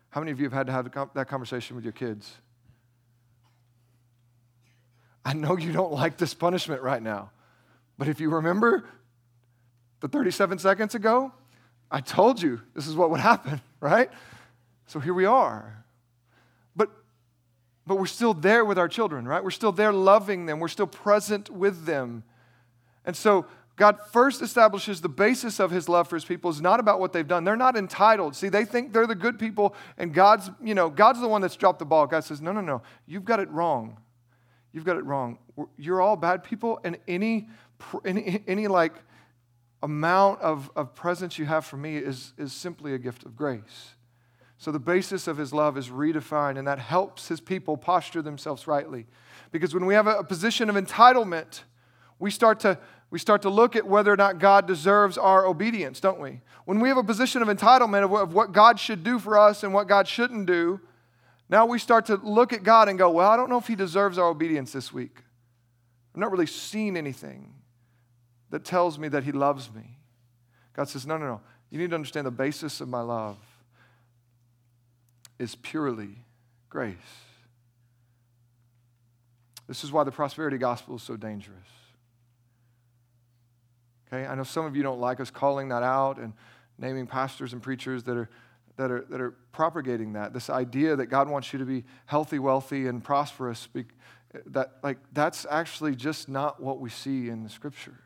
How 0.08 0.22
many 0.22 0.32
of 0.32 0.38
you 0.40 0.46
have 0.46 0.54
had 0.54 0.68
to 0.68 0.72
have 0.72 0.90
that 1.12 1.28
conversation 1.28 1.76
with 1.76 1.84
your 1.84 1.92
kids? 1.92 2.32
I 5.22 5.34
know 5.34 5.58
you 5.58 5.70
don't 5.70 5.92
like 5.92 6.16
this 6.16 6.32
punishment 6.32 6.80
right 6.80 7.02
now, 7.02 7.30
but 7.98 8.08
if 8.08 8.20
you 8.20 8.30
remember 8.30 8.88
the 10.00 10.08
37 10.08 10.60
seconds 10.60 10.94
ago, 10.94 11.30
I 11.95 12.01
told 12.01 12.42
you 12.42 12.61
this 12.74 12.88
is 12.88 12.97
what 12.97 13.11
would 13.11 13.20
happen, 13.20 13.61
right? 13.80 14.11
So 14.86 14.99
here 14.99 15.14
we 15.14 15.26
are. 15.26 15.84
But 16.74 16.90
but 17.86 17.99
we're 17.99 18.07
still 18.07 18.34
there 18.34 18.64
with 18.64 18.80
our 18.80 18.88
children, 18.88 19.28
right? 19.28 19.45
We're 19.45 19.53
still 19.53 19.70
there 19.70 19.92
loving 19.92 20.47
them. 20.47 20.59
We're 20.59 20.66
still 20.66 20.88
present 20.88 21.51
with 21.51 21.84
them. 21.84 22.24
And 23.05 23.16
so 23.16 23.47
God 23.76 23.99
first 24.11 24.42
establishes 24.42 25.03
the 25.03 25.09
basis 25.09 25.61
of 25.61 25.70
his 25.70 25.88
love 25.88 26.09
for 26.09 26.16
his 26.16 26.24
people 26.24 26.51
is 26.51 26.61
not 26.61 26.80
about 26.80 26.99
what 26.99 27.12
they've 27.12 27.28
done. 27.28 27.45
They're 27.45 27.55
not 27.55 27.76
entitled. 27.76 28.34
See, 28.34 28.49
they 28.49 28.64
think 28.64 28.92
they're 28.92 29.07
the 29.07 29.14
good 29.14 29.38
people 29.38 29.76
and 29.97 30.12
God's, 30.12 30.51
you 30.61 30.74
know, 30.74 30.90
God's 30.90 31.20
the 31.20 31.28
one 31.28 31.42
that's 31.42 31.55
dropped 31.55 31.78
the 31.78 31.84
ball. 31.84 32.09
God 32.09 32.24
says, 32.24 32.40
"No, 32.40 32.51
no, 32.51 32.61
no. 32.61 32.82
You've 33.07 33.24
got 33.24 33.38
it 33.38 33.49
wrong. 33.51 34.01
You've 34.72 34.84
got 34.84 34.97
it 34.97 35.05
wrong. 35.05 35.38
You're 35.76 36.01
all 36.01 36.16
bad 36.16 36.42
people 36.42 36.80
and 36.82 36.99
any 37.07 37.49
any, 38.05 38.42
any 38.49 38.66
like 38.66 38.95
amount 39.85 40.41
of, 40.41 40.70
of 40.74 40.95
presence 40.95 41.39
you 41.39 41.45
have 41.45 41.64
for 41.64 41.76
me 41.76 41.99
is, 41.99 42.32
is 42.39 42.53
simply 42.53 42.95
a 42.95 42.99
gift 42.99 43.24
of 43.24 43.37
grace. 43.37 43.95
So 44.57 44.72
the 44.72 44.78
basis 44.78 45.28
of 45.28 45.37
his 45.37 45.53
love 45.53 45.76
is 45.76 45.91
redefined, 45.91 46.59
and 46.59 46.66
that 46.66 46.78
helps 46.78 47.28
his 47.28 47.39
people 47.39 47.76
posture 47.76 48.22
themselves 48.22 48.66
rightly. 48.66 49.07
Because 49.53 49.74
when 49.74 49.85
we 49.85 49.93
have 49.93 50.07
a, 50.07 50.18
a 50.20 50.24
position 50.24 50.70
of 50.70 50.76
entitlement, 50.76 51.64
we 52.18 52.30
start 52.30 52.61
to 52.61 52.78
we 53.11 53.18
start 53.18 53.43
to 53.43 53.51
look 53.51 53.76
at 53.76 53.87
whether 53.87 54.12
or 54.12 54.16
not 54.16 54.41
God 54.41 54.66
deserves 54.66 55.16
our 55.16 55.47
obedience, 55.47 56.01
don't 56.01 56.18
we? 56.18 56.41
When 56.64 56.80
we 56.80 56.89
have 56.89 56.97
a 56.97 57.05
position 57.05 57.43
of 57.43 57.49
entitlement 57.49 58.03
of, 58.03 58.12
of 58.12 58.35
what 58.35 58.51
God 58.51 58.80
should 58.80 59.05
do 59.05 59.20
for 59.20 59.39
us 59.39 59.62
and 59.62 59.72
what 59.72 59.87
God 59.87 60.09
shouldn't 60.09 60.47
do, 60.47 60.80
now 61.49 61.64
we 61.64 61.78
start 61.78 62.07
to 62.07 62.16
look 62.16 62.53
at 62.53 62.64
God 62.64 62.89
and 62.89 62.99
go, 62.99 63.11
well, 63.11 63.30
I 63.30 63.37
don't 63.37 63.51
know 63.51 63.59
if 63.59 63.68
he 63.68 63.76
deserves 63.76 64.18
our 64.18 64.28
obedience 64.28 64.72
this 64.72 64.93
week. 64.93 65.18
I've 66.12 66.20
not 66.20 66.32
really 66.32 66.47
seen 66.47 66.97
anything 66.97 67.55
that 68.55 68.64
tells 68.64 69.00
me 69.00 69.09
that 69.09 69.24
He 69.24 69.32
loves 69.32 69.74
me. 69.74 69.82
God 70.74 70.88
says, 70.88 71.05
No, 71.05 71.18
no, 71.18 71.26
no. 71.26 71.40
You 71.70 71.78
need 71.80 71.90
to 71.90 71.96
understand 71.96 72.24
the 72.24 72.30
basis 72.30 72.80
of 72.80 72.88
my 72.88 73.00
love 73.00 73.36
is 75.40 75.57
purely 75.57 76.11
grace. 76.70 76.94
This 79.66 79.82
is 79.82 79.90
why 79.90 80.05
the 80.05 80.12
prosperity 80.12 80.57
gospel 80.57 80.94
is 80.94 81.02
so 81.02 81.16
dangerous. 81.16 81.59
Okay, 84.07 84.24
I 84.24 84.36
know 84.36 84.44
some 84.44 84.66
of 84.66 84.76
you 84.76 84.84
don't 84.84 85.00
like 85.00 85.18
us 85.18 85.32
calling 85.32 85.70
that 85.70 85.82
out 85.82 86.18
and 86.18 86.32
naming 86.78 87.09
pastors 87.09 87.55
and 87.55 87.61
preachers 87.61 88.05
that 88.05 88.16
are 88.16 88.30
that 88.76 88.92
are, 88.92 89.05
that 89.11 89.20
are 89.20 89.32
propagating 89.50 90.12
that 90.12 90.32
this 90.32 90.48
idea 90.48 90.94
that 90.96 91.07
god 91.07 91.28
wants 91.28 91.52
you 91.52 91.61
to 91.61 91.64
be 91.64 91.84
healthy 92.07 92.40
wealthy 92.40 92.88
and 92.88 93.05
prosperous 93.05 93.68
that 94.46 94.72
like 94.82 94.98
that's 95.12 95.46
actually 95.48 95.94
just 95.94 96.28
not 96.28 96.61
what 96.61 96.80
we 96.80 96.90
see 96.90 97.28
in 97.28 97.44
the 97.44 97.48
scripture 97.48 98.03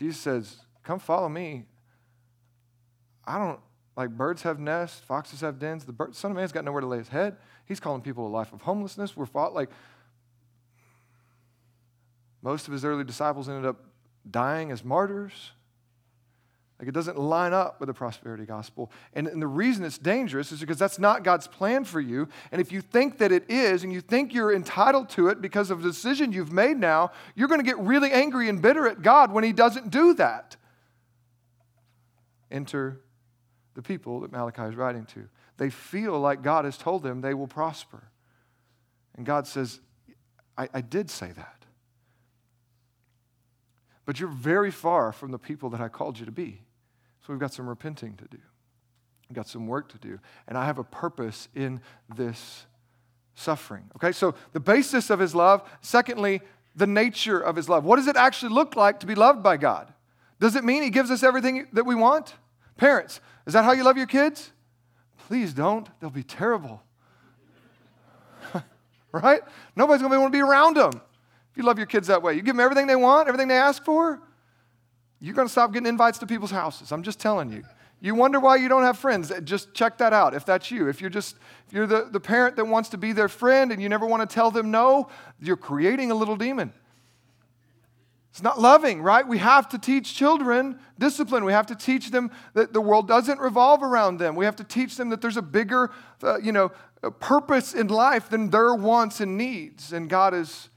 Jesus 0.00 0.18
says, 0.18 0.56
Come 0.82 0.98
follow 0.98 1.28
me. 1.28 1.66
I 3.22 3.38
don't 3.38 3.60
like 3.98 4.08
birds 4.08 4.40
have 4.42 4.58
nests, 4.58 4.98
foxes 4.98 5.42
have 5.42 5.58
dens. 5.58 5.84
The 5.84 5.92
bird, 5.92 6.16
Son 6.16 6.30
of 6.30 6.38
Man's 6.38 6.52
got 6.52 6.64
nowhere 6.64 6.80
to 6.80 6.86
lay 6.86 6.96
his 6.96 7.08
head. 7.08 7.36
He's 7.66 7.80
calling 7.80 8.00
people 8.00 8.26
a 8.26 8.30
life 8.30 8.50
of 8.54 8.62
homelessness. 8.62 9.14
We're 9.14 9.26
fought 9.26 9.52
like 9.52 9.68
most 12.40 12.66
of 12.66 12.72
his 12.72 12.82
early 12.82 13.04
disciples 13.04 13.46
ended 13.46 13.66
up 13.66 13.84
dying 14.28 14.70
as 14.70 14.82
martyrs. 14.82 15.52
Like 16.80 16.88
it 16.88 16.94
doesn't 16.94 17.18
line 17.18 17.52
up 17.52 17.78
with 17.78 17.88
the 17.88 17.94
prosperity 17.94 18.46
gospel. 18.46 18.90
And, 19.12 19.26
and, 19.26 19.42
the 19.42 19.46
reason 19.46 19.84
it's 19.84 19.98
dangerous 19.98 20.50
is 20.50 20.60
because 20.60 20.78
that's 20.78 20.98
not 20.98 21.22
God's 21.22 21.46
plan 21.46 21.84
for 21.84 22.00
you. 22.00 22.26
And 22.50 22.58
if 22.58 22.72
you 22.72 22.80
think 22.80 23.18
that 23.18 23.30
it 23.30 23.50
is 23.50 23.84
and 23.84 23.92
you 23.92 24.00
think 24.00 24.32
you're 24.32 24.54
entitled 24.54 25.10
to 25.10 25.28
it 25.28 25.42
because 25.42 25.70
of 25.70 25.80
a 25.80 25.82
decision 25.82 26.32
you've 26.32 26.54
made 26.54 26.78
now, 26.78 27.12
you're 27.34 27.48
going 27.48 27.60
to 27.60 27.66
get 27.66 27.78
really 27.78 28.10
angry 28.10 28.48
and 28.48 28.62
bitter 28.62 28.88
at 28.88 29.02
God 29.02 29.30
when 29.30 29.44
He 29.44 29.52
doesn't 29.52 29.90
do 29.90 30.14
that. 30.14 30.56
Enter 32.50 33.02
the 33.74 33.82
people 33.82 34.20
that 34.20 34.32
Malachi 34.32 34.62
is 34.62 34.74
writing 34.74 35.04
to. 35.04 35.28
They 35.58 35.68
feel 35.68 36.18
like 36.18 36.40
God 36.40 36.64
has 36.64 36.78
told 36.78 37.02
them 37.02 37.20
they 37.20 37.34
will 37.34 37.46
prosper. 37.46 38.04
And 39.18 39.26
God 39.26 39.46
says, 39.46 39.80
I, 40.56 40.70
I 40.72 40.80
did 40.80 41.10
say 41.10 41.30
that. 41.32 41.66
But 44.06 44.18
you're 44.18 44.30
very 44.30 44.70
far 44.70 45.12
from 45.12 45.30
the 45.30 45.38
people 45.38 45.68
that 45.70 45.82
I 45.82 45.88
called 45.88 46.18
you 46.18 46.24
to 46.24 46.32
be. 46.32 46.62
So 47.20 47.32
we've 47.32 47.40
got 47.40 47.52
some 47.52 47.68
repenting 47.68 48.16
to 48.16 48.24
do. 48.24 48.38
We've 49.28 49.36
got 49.36 49.48
some 49.48 49.66
work 49.66 49.90
to 49.92 49.98
do. 49.98 50.18
And 50.48 50.58
I 50.58 50.64
have 50.64 50.78
a 50.78 50.84
purpose 50.84 51.48
in 51.54 51.80
this 52.14 52.66
suffering. 53.34 53.84
Okay, 53.96 54.12
so 54.12 54.34
the 54.52 54.60
basis 54.60 55.10
of 55.10 55.18
his 55.18 55.34
love. 55.34 55.62
Secondly, 55.80 56.40
the 56.74 56.86
nature 56.86 57.38
of 57.38 57.56
his 57.56 57.68
love. 57.68 57.84
What 57.84 57.96
does 57.96 58.06
it 58.06 58.16
actually 58.16 58.52
look 58.52 58.76
like 58.76 59.00
to 59.00 59.06
be 59.06 59.14
loved 59.14 59.42
by 59.42 59.56
God? 59.56 59.92
Does 60.40 60.56
it 60.56 60.64
mean 60.64 60.82
he 60.82 60.90
gives 60.90 61.10
us 61.10 61.22
everything 61.22 61.66
that 61.72 61.84
we 61.84 61.94
want? 61.94 62.34
Parents, 62.76 63.20
is 63.46 63.52
that 63.52 63.64
how 63.64 63.72
you 63.72 63.84
love 63.84 63.96
your 63.96 64.06
kids? 64.06 64.52
Please 65.26 65.52
don't. 65.52 65.88
They'll 66.00 66.10
be 66.10 66.22
terrible. 66.22 66.82
right? 69.12 69.42
Nobody's 69.76 70.00
going 70.00 70.12
to 70.12 70.20
want 70.20 70.32
to 70.32 70.36
be 70.36 70.42
around 70.42 70.76
them 70.76 70.92
if 70.94 71.56
you 71.56 71.62
love 71.62 71.76
your 71.76 71.86
kids 71.86 72.08
that 72.08 72.22
way. 72.22 72.34
You 72.34 72.42
give 72.42 72.56
them 72.56 72.60
everything 72.60 72.86
they 72.86 72.96
want, 72.96 73.28
everything 73.28 73.48
they 73.48 73.58
ask 73.58 73.84
for 73.84 74.20
you're 75.20 75.34
going 75.34 75.46
to 75.46 75.52
stop 75.52 75.72
getting 75.72 75.86
invites 75.86 76.18
to 76.18 76.26
people's 76.26 76.50
houses. 76.50 76.92
I'm 76.92 77.02
just 77.02 77.20
telling 77.20 77.52
you. 77.52 77.62
You 78.02 78.14
wonder 78.14 78.40
why 78.40 78.56
you 78.56 78.68
don't 78.68 78.82
have 78.82 78.98
friends. 78.98 79.30
Just 79.44 79.74
check 79.74 79.98
that 79.98 80.14
out 80.14 80.32
if 80.32 80.46
that's 80.46 80.70
you. 80.70 80.88
If 80.88 81.02
you're 81.02 81.10
just 81.10 81.36
if 81.66 81.74
you're 81.74 81.86
the, 81.86 82.08
the 82.10 82.20
parent 82.20 82.56
that 82.56 82.66
wants 82.66 82.88
to 82.90 82.98
be 82.98 83.12
their 83.12 83.28
friend 83.28 83.70
and 83.70 83.82
you 83.82 83.90
never 83.90 84.06
want 84.06 84.28
to 84.28 84.34
tell 84.34 84.50
them 84.50 84.70
no, 84.70 85.08
you're 85.38 85.58
creating 85.58 86.10
a 86.10 86.14
little 86.14 86.36
demon. 86.36 86.72
It's 88.30 88.42
not 88.42 88.58
loving, 88.58 89.02
right? 89.02 89.26
We 89.26 89.38
have 89.38 89.68
to 89.70 89.78
teach 89.78 90.14
children 90.14 90.78
discipline. 90.98 91.44
We 91.44 91.52
have 91.52 91.66
to 91.66 91.74
teach 91.74 92.10
them 92.10 92.30
that 92.54 92.72
the 92.72 92.80
world 92.80 93.06
doesn't 93.06 93.38
revolve 93.38 93.82
around 93.82 94.18
them. 94.18 94.34
We 94.34 94.46
have 94.46 94.56
to 94.56 94.64
teach 94.64 94.96
them 94.96 95.10
that 95.10 95.20
there's 95.20 95.36
a 95.36 95.42
bigger, 95.42 95.90
uh, 96.22 96.38
you 96.38 96.52
know, 96.52 96.70
purpose 97.18 97.74
in 97.74 97.88
life 97.88 98.30
than 98.30 98.48
their 98.48 98.74
wants 98.74 99.20
and 99.20 99.36
needs. 99.36 99.92
And 99.92 100.08
God 100.08 100.32
is 100.32 100.69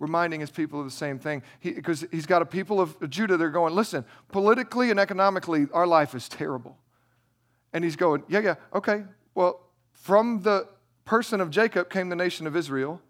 reminding 0.00 0.40
his 0.40 0.50
people 0.50 0.80
of 0.80 0.86
the 0.86 0.90
same 0.90 1.20
thing. 1.20 1.42
Because 1.62 2.00
he, 2.10 2.16
has 2.16 2.26
got 2.26 2.42
a 2.42 2.46
people 2.46 2.80
of 2.80 3.08
Judah, 3.08 3.36
they're 3.36 3.50
going, 3.50 3.74
listen, 3.74 4.04
politically 4.32 4.90
and 4.90 4.98
economically, 4.98 5.68
our 5.72 5.86
life 5.86 6.16
is 6.16 6.28
terrible. 6.28 6.76
And 7.72 7.84
he's 7.84 7.94
going, 7.94 8.24
yeah, 8.26 8.40
yeah, 8.40 8.54
okay. 8.74 9.04
Well, 9.36 9.60
from 9.92 10.42
the 10.42 10.66
person 11.04 11.40
of 11.40 11.50
Jacob 11.50 11.90
came 11.90 12.08
the 12.08 12.16
nation 12.16 12.48
of 12.48 12.56
Israel. 12.56 13.00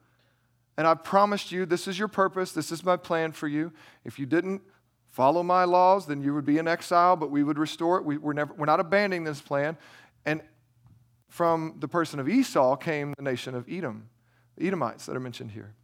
And 0.76 0.86
I 0.86 0.94
promised 0.94 1.52
you, 1.52 1.64
this 1.64 1.88
is 1.88 1.98
your 1.98 2.08
purpose, 2.08 2.52
this 2.52 2.72
is 2.72 2.84
my 2.84 2.96
plan 2.96 3.32
for 3.32 3.48
you. 3.48 3.72
If 4.04 4.18
you 4.18 4.26
didn't 4.26 4.62
follow 5.08 5.42
my 5.42 5.64
laws, 5.64 6.06
then 6.06 6.22
you 6.22 6.34
would 6.34 6.44
be 6.44 6.58
in 6.58 6.66
exile, 6.66 7.16
but 7.16 7.30
we 7.30 7.42
would 7.42 7.58
restore 7.58 7.98
it. 7.98 8.04
We, 8.04 8.16
we're, 8.16 8.32
never, 8.32 8.52
we're 8.54 8.66
not 8.66 8.80
abandoning 8.80 9.24
this 9.24 9.40
plan. 9.40 9.76
And 10.24 10.42
from 11.28 11.76
the 11.78 11.88
person 11.88 12.18
of 12.18 12.28
Esau 12.28 12.76
came 12.76 13.14
the 13.16 13.22
nation 13.22 13.54
of 13.54 13.66
Edom, 13.70 14.08
the 14.56 14.66
Edomites 14.66 15.06
that 15.06 15.16
are 15.16 15.20
mentioned 15.20 15.52
here. 15.52 15.74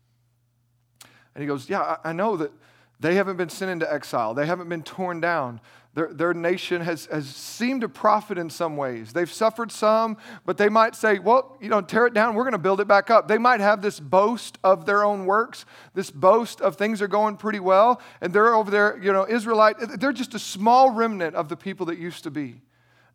And 1.36 1.42
he 1.42 1.46
goes, 1.46 1.68
Yeah, 1.68 1.98
I, 2.02 2.14
know 2.14 2.38
that 2.38 2.50
they 2.98 3.14
haven't 3.14 3.36
been 3.36 3.50
sent 3.50 3.70
into 3.70 3.92
exile, 3.92 4.32
they 4.32 4.46
haven't 4.46 4.70
been 4.70 4.82
torn 4.82 5.20
down. 5.20 5.60
Their, 5.92 6.12
their 6.12 6.34
nation 6.34 6.80
has, 6.82 7.06
has 7.06 7.26
seemed 7.26 7.82
to 7.82 7.88
profit 7.88 8.36
in 8.36 8.50
some 8.50 8.76
ways. 8.76 9.12
They've 9.12 9.30
suffered 9.30 9.72
some, 9.72 10.18
but 10.44 10.58
they 10.58 10.68
might 10.68 10.94
say, 10.94 11.18
well, 11.18 11.56
you 11.60 11.70
know, 11.70 11.80
tear 11.80 12.06
it 12.06 12.14
down, 12.14 12.34
we're 12.34 12.44
going 12.44 12.52
to 12.52 12.58
build 12.58 12.80
it 12.80 12.88
back 12.88 13.10
up. 13.10 13.28
They 13.28 13.38
might 13.38 13.60
have 13.60 13.80
this 13.80 14.00
boast 14.00 14.58
of 14.64 14.84
their 14.84 15.04
own 15.04 15.24
works, 15.24 15.66
this 15.94 16.10
boast 16.10 16.60
of 16.62 16.76
things 16.76 17.00
are 17.00 17.08
going 17.08 17.36
pretty 17.36 17.60
well, 17.60 18.00
and 18.20 18.32
they're 18.32 18.54
over 18.54 18.70
there, 18.70 18.98
you 19.02 19.12
know, 19.12 19.26
Israelite, 19.26 19.76
they're 19.98 20.12
just 20.12 20.34
a 20.34 20.38
small 20.38 20.90
remnant 20.90 21.34
of 21.34 21.48
the 21.48 21.56
people 21.56 21.86
that 21.86 21.98
used 21.98 22.24
to 22.24 22.30
be. 22.30 22.60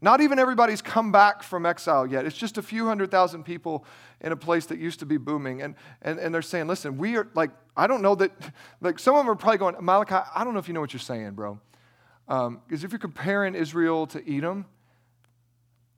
Not 0.03 0.19
even 0.19 0.39
everybody's 0.39 0.81
come 0.81 1.11
back 1.11 1.43
from 1.43 1.65
exile 1.65 2.07
yet. 2.07 2.25
It's 2.25 2.35
just 2.35 2.57
a 2.57 2.63
few 2.63 2.87
hundred 2.87 3.11
thousand 3.11 3.43
people 3.43 3.85
in 4.19 4.31
a 4.31 4.35
place 4.35 4.65
that 4.67 4.79
used 4.79 4.99
to 4.99 5.05
be 5.05 5.17
booming. 5.17 5.61
And, 5.61 5.75
and, 6.01 6.19
and 6.19 6.33
they're 6.33 6.41
saying, 6.41 6.67
listen, 6.67 6.97
we 6.97 7.15
are 7.17 7.29
like, 7.35 7.51
I 7.77 7.85
don't 7.85 8.01
know 8.01 8.15
that, 8.15 8.31
like, 8.81 8.97
some 8.97 9.13
of 9.13 9.19
them 9.19 9.29
are 9.29 9.35
probably 9.35 9.59
going, 9.59 9.75
Malachi, 9.79 10.15
I 10.33 10.43
don't 10.43 10.53
know 10.53 10.59
if 10.59 10.67
you 10.67 10.73
know 10.73 10.81
what 10.81 10.91
you're 10.91 10.99
saying, 10.99 11.33
bro. 11.33 11.59
Because 12.25 12.47
um, 12.47 12.61
if 12.69 12.91
you're 12.91 12.99
comparing 12.99 13.53
Israel 13.53 14.07
to 14.07 14.37
Edom, 14.37 14.65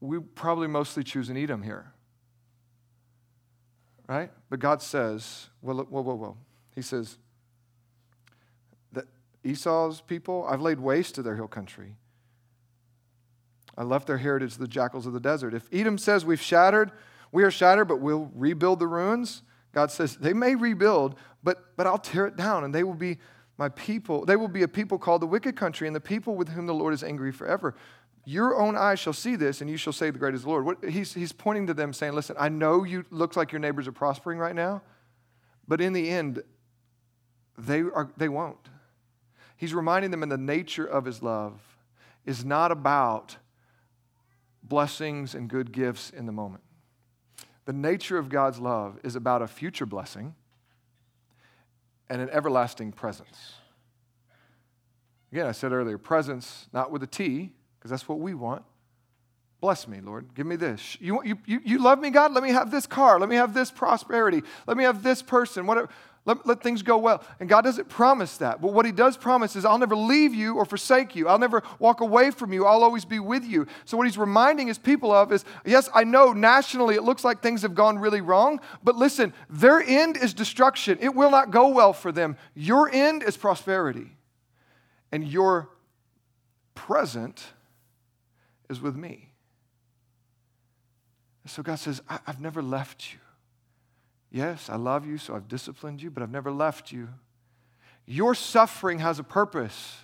we 0.01 0.19
probably 0.19 0.67
mostly 0.67 1.03
choose 1.03 1.29
an 1.29 1.37
Edom 1.37 1.63
here. 1.63 1.93
Right? 4.09 4.31
But 4.49 4.59
God 4.59 4.81
says, 4.81 5.47
whoa, 5.61 5.75
whoa, 5.75 6.01
whoa, 6.01 6.15
whoa. 6.15 6.37
He 6.75 6.81
says, 6.81 7.17
that 8.91 9.05
Esau's 9.45 10.01
people, 10.01 10.45
I've 10.49 10.61
laid 10.61 10.81
waste 10.81 11.15
to 11.15 11.21
their 11.21 11.37
hill 11.37 11.47
country. 11.47 11.95
I 13.77 13.83
left 13.83 14.07
their 14.07 14.17
heritage 14.17 14.53
to 14.53 14.59
the 14.59 14.67
jackals 14.67 15.05
of 15.05 15.13
the 15.13 15.19
desert. 15.19 15.53
If 15.53 15.67
Edom 15.71 15.97
says 15.97 16.25
we've 16.25 16.41
shattered, 16.41 16.91
we 17.31 17.43
are 17.43 17.51
shattered, 17.51 17.87
but 17.87 17.99
we'll 17.99 18.31
rebuild 18.35 18.79
the 18.79 18.87
ruins, 18.87 19.41
God 19.73 19.91
says 19.91 20.15
they 20.17 20.33
may 20.33 20.55
rebuild, 20.55 21.15
but, 21.43 21.75
but 21.75 21.87
I'll 21.87 21.97
tear 21.97 22.27
it 22.27 22.37
down, 22.37 22.63
and 22.63 22.73
they 22.73 22.83
will 22.83 22.93
be 22.93 23.17
my 23.57 23.69
people. 23.69 24.23
They 24.25 24.35
will 24.35 24.47
be 24.47 24.63
a 24.63 24.67
people 24.67 24.97
called 24.97 25.21
the 25.21 25.27
wicked 25.27 25.55
country, 25.55 25.87
and 25.87 25.95
the 25.95 26.01
people 26.01 26.35
with 26.35 26.49
whom 26.49 26.67
the 26.67 26.73
Lord 26.73 26.93
is 26.93 27.03
angry 27.03 27.31
forever. 27.31 27.75
Your 28.25 28.59
own 28.59 28.77
eyes 28.77 28.99
shall 28.99 29.13
see 29.13 29.35
this, 29.35 29.61
and 29.61 29.69
you 29.69 29.77
shall 29.77 29.91
say, 29.91 30.09
The 30.11 30.19
great 30.19 30.35
is 30.35 30.43
the 30.43 30.49
Lord. 30.49 30.65
What, 30.65 30.85
he's, 30.85 31.13
he's 31.13 31.33
pointing 31.33 31.67
to 31.67 31.73
them, 31.73 31.91
saying, 31.91 32.13
Listen, 32.13 32.35
I 32.39 32.49
know 32.49 32.83
you 32.83 33.03
look 33.09 33.35
like 33.35 33.51
your 33.51 33.59
neighbors 33.59 33.87
are 33.87 33.91
prospering 33.91 34.37
right 34.39 34.55
now, 34.55 34.81
but 35.67 35.81
in 35.81 35.91
the 35.91 36.09
end, 36.09 36.43
they, 37.57 37.79
are, 37.81 38.11
they 38.15 38.29
won't. 38.29 38.69
He's 39.57 39.73
reminding 39.73 40.11
them 40.11 40.23
in 40.23 40.29
the 40.29 40.37
nature 40.37 40.85
of 40.85 41.05
his 41.05 41.21
love 41.21 41.59
is 42.25 42.45
not 42.45 42.71
about 42.71 43.37
blessings 44.63 45.35
and 45.35 45.49
good 45.49 45.71
gifts 45.71 46.09
in 46.09 46.25
the 46.25 46.31
moment. 46.31 46.63
The 47.65 47.73
nature 47.73 48.17
of 48.17 48.29
God's 48.29 48.59
love 48.59 48.99
is 49.03 49.15
about 49.15 49.41
a 49.41 49.47
future 49.47 49.85
blessing 49.85 50.35
and 52.09 52.21
an 52.21 52.29
everlasting 52.29 52.91
presence. 52.91 53.53
Again, 55.31 55.47
I 55.47 55.51
said 55.51 55.71
earlier, 55.71 55.97
presence, 55.97 56.67
not 56.73 56.91
with 56.91 57.01
a 57.03 57.07
T, 57.07 57.51
because 57.79 57.89
that's 57.89 58.07
what 58.07 58.19
we 58.19 58.33
want. 58.33 58.63
Bless 59.61 59.87
me, 59.87 60.01
Lord. 60.01 60.35
Give 60.35 60.45
me 60.45 60.57
this. 60.57 60.97
You, 60.99 61.23
you, 61.23 61.37
you, 61.45 61.81
love 61.81 61.97
me, 61.97 62.09
God? 62.09 62.33
Let 62.33 62.43
me 62.43 62.49
have 62.49 62.69
this 62.69 62.85
car. 62.85 63.17
Let 63.17 63.29
me 63.29 63.37
have 63.37 63.53
this 63.53 63.71
prosperity. 63.71 64.43
Let 64.67 64.75
me 64.75 64.83
have 64.83 65.03
this 65.03 65.21
person. 65.21 65.65
Whatever. 65.65 65.87
Let, 66.25 66.45
let 66.45 66.63
things 66.63 66.81
go 66.81 66.97
well. 66.97 67.21
And 67.39 67.49
God 67.49 67.63
doesn't 67.63 67.89
promise 67.89 68.37
that. 68.37 68.61
But 68.61 68.71
what 68.71 68.85
He 68.85 68.93
does 68.93 69.17
promise 69.17 69.57
is, 69.57 69.65
I'll 69.65 69.77
never 69.77 69.95
leave 69.95 70.33
you 70.33 70.55
or 70.55 70.63
forsake 70.63 71.15
you. 71.15 71.27
I'll 71.27 71.39
never 71.39 71.63
walk 71.79 71.99
away 71.99 72.31
from 72.31 72.53
you. 72.53 72.65
I'll 72.65 72.83
always 72.83 73.03
be 73.03 73.19
with 73.19 73.43
you. 73.43 73.67
So, 73.83 73.97
what 73.97 74.07
He's 74.07 74.17
reminding 74.17 74.67
His 74.67 74.77
people 74.77 75.11
of 75.11 75.33
is 75.33 75.43
yes, 75.65 75.89
I 75.93 76.05
know 76.05 76.31
nationally 76.31 76.95
it 76.95 77.03
looks 77.03 77.25
like 77.25 77.41
things 77.41 77.61
have 77.63 77.75
gone 77.75 77.99
really 77.99 78.21
wrong, 78.21 78.61
but 78.83 78.95
listen, 78.95 79.33
their 79.49 79.81
end 79.81 80.15
is 80.15 80.33
destruction. 80.33 80.97
It 81.01 81.13
will 81.13 81.31
not 81.31 81.51
go 81.51 81.67
well 81.69 81.91
for 81.91 82.11
them. 82.11 82.37
Your 82.55 82.89
end 82.93 83.23
is 83.23 83.35
prosperity. 83.35 84.15
And 85.11 85.27
your 85.27 85.69
present 86.73 87.43
is 88.69 88.81
with 88.81 88.95
me. 88.95 89.29
So, 91.47 91.61
God 91.61 91.75
says, 91.75 92.01
I've 92.07 92.39
never 92.39 92.61
left 92.61 93.11
you. 93.11 93.19
Yes, 94.33 94.67
I 94.67 94.77
love 94.77 95.05
you, 95.05 95.19
so 95.19 95.35
I've 95.35 95.47
disciplined 95.47 96.01
you, 96.01 96.09
but 96.09 96.23
I've 96.23 96.31
never 96.31 96.51
left 96.51 96.91
you. 96.91 97.07
Your 98.07 98.33
suffering 98.33 98.97
has 98.97 99.19
a 99.19 99.23
purpose. 99.23 99.97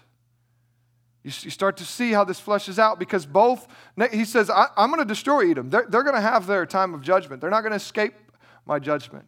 You, 1.23 1.31
start 1.31 1.77
to 1.77 1.85
see 1.85 2.11
how 2.11 2.23
this 2.23 2.39
fleshes 2.39 2.77
out 2.77 2.99
because 2.99 3.25
both, 3.25 3.67
he 4.11 4.23
says, 4.23 4.49
I, 4.51 4.67
am 4.77 4.91
going 4.91 4.99
to 4.99 5.05
destroy 5.05 5.49
Edom. 5.49 5.71
They're, 5.71 5.85
they're 5.89 6.03
going 6.03 6.15
to 6.15 6.21
have 6.21 6.45
their 6.45 6.65
time 6.67 6.93
of 6.93 7.01
judgment. 7.01 7.41
They're 7.41 7.49
not 7.49 7.61
going 7.61 7.71
to 7.71 7.77
escape 7.77 8.13
my 8.67 8.77
judgment. 8.77 9.25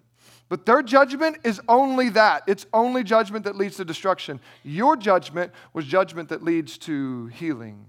But 0.49 0.67
their 0.67 0.83
judgment 0.83 1.39
is 1.43 1.59
only 1.67 2.09
that. 2.09 2.43
It's 2.45 2.67
only 2.71 3.03
judgment 3.03 3.45
that 3.45 3.55
leads 3.55 3.77
to 3.77 3.85
destruction. 3.85 4.39
Your 4.63 4.95
judgment 4.95 5.51
was 5.73 5.85
judgment 5.85 6.29
that 6.29 6.43
leads 6.43 6.77
to 6.79 7.25
healing 7.27 7.87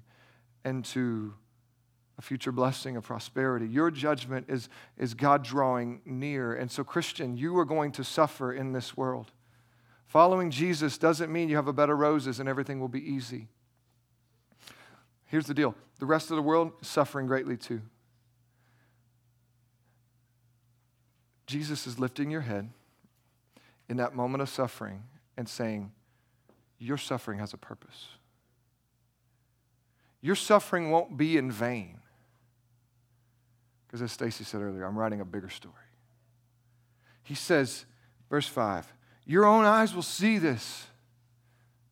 and 0.65 0.85
to 0.87 1.35
a 2.23 2.25
future 2.25 2.53
blessing 2.53 2.97
of 2.97 3.03
prosperity. 3.03 3.67
Your 3.67 3.91
judgment 3.91 4.47
is, 4.49 4.69
is 4.97 5.13
God 5.13 5.43
drawing 5.43 6.01
near. 6.05 6.55
And 6.55 6.71
so, 6.71 6.85
Christian, 6.85 7.37
you 7.37 7.59
are 7.59 7.65
going 7.65 7.91
to 7.93 8.05
suffer 8.05 8.53
in 8.53 8.73
this 8.73 8.97
world. 8.97 9.33
Following 10.07 10.53
Jesus 10.53 10.99
doesn't 10.99 11.33
mean 11.33 11.49
you 11.49 11.57
have 11.57 11.67
a 11.67 11.73
bed 11.73 11.91
of 11.91 11.99
roses 11.99 12.39
and 12.39 12.49
everything 12.49 12.79
will 12.79 12.87
be 12.87 13.05
easy. 13.05 13.49
Here's 15.27 15.47
the 15.47 15.55
deal 15.55 15.75
the 15.99 16.07
rest 16.07 16.31
of 16.31 16.37
the 16.37 16.43
world 16.43 16.73
is 16.81 16.87
suffering 16.87 17.27
greatly 17.27 17.57
too. 17.57 17.83
Jesus 21.47 21.89
is 21.89 21.99
lifting 21.99 22.31
your 22.31 22.43
head 22.43 22.71
in 23.89 23.97
that 23.97 24.15
moment 24.15 24.43
of 24.43 24.49
suffering 24.49 25.03
and 25.37 25.49
saying, 25.49 25.91
Your 26.79 26.99
suffering 26.99 27.41
has 27.41 27.53
a 27.53 27.59
purpose. 27.59 28.11
Your 30.21 30.37
suffering 30.37 30.93
won't 30.93 31.17
be 31.17 31.37
in 31.37 31.51
vain. 31.51 31.99
Because 33.93 34.05
as 34.05 34.13
Stacy 34.13 34.43
said 34.43 34.63
earlier, 34.63 34.87
I'm 34.87 34.99
writing 34.99 35.21
a 35.21 35.25
bigger 35.25 35.51
story. 35.51 35.75
He 37.25 37.35
says, 37.35 37.85
verse 38.31 38.47
5, 38.47 38.91
Your 39.27 39.45
own 39.45 39.67
eyes 39.67 39.95
will 39.95 40.01
see 40.01 40.39
this. 40.39 40.87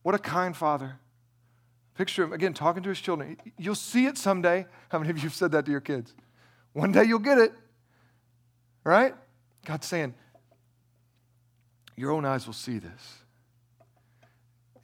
What 0.01 0.15
a 0.15 0.17
kind 0.17 0.57
father. 0.57 0.97
Picture 1.93 2.23
him, 2.23 2.33
again, 2.33 2.55
talking 2.55 2.81
to 2.81 2.89
his 2.89 2.99
children. 2.99 3.37
You'll 3.55 3.75
see 3.75 4.07
it 4.07 4.17
someday. 4.17 4.65
How 4.89 4.97
many 4.97 5.11
of 5.11 5.17
you 5.17 5.23
have 5.25 5.35
said 5.35 5.51
that 5.51 5.65
to 5.65 5.71
your 5.71 5.79
kids? 5.79 6.15
One 6.73 6.91
day 6.91 7.03
you'll 7.03 7.19
get 7.19 7.37
it, 7.37 7.53
right? 8.83 9.13
God's 9.63 9.85
saying, 9.85 10.15
Your 11.95 12.09
own 12.09 12.25
eyes 12.25 12.47
will 12.47 12.55
see 12.55 12.79
this. 12.79 13.19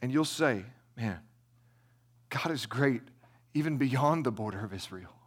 And 0.00 0.12
you'll 0.12 0.24
say, 0.24 0.64
Man, 0.96 1.18
God 2.28 2.52
is 2.52 2.64
great 2.66 3.02
even 3.54 3.76
beyond 3.76 4.24
the 4.24 4.30
border 4.30 4.64
of 4.64 4.72
Israel. 4.72 5.17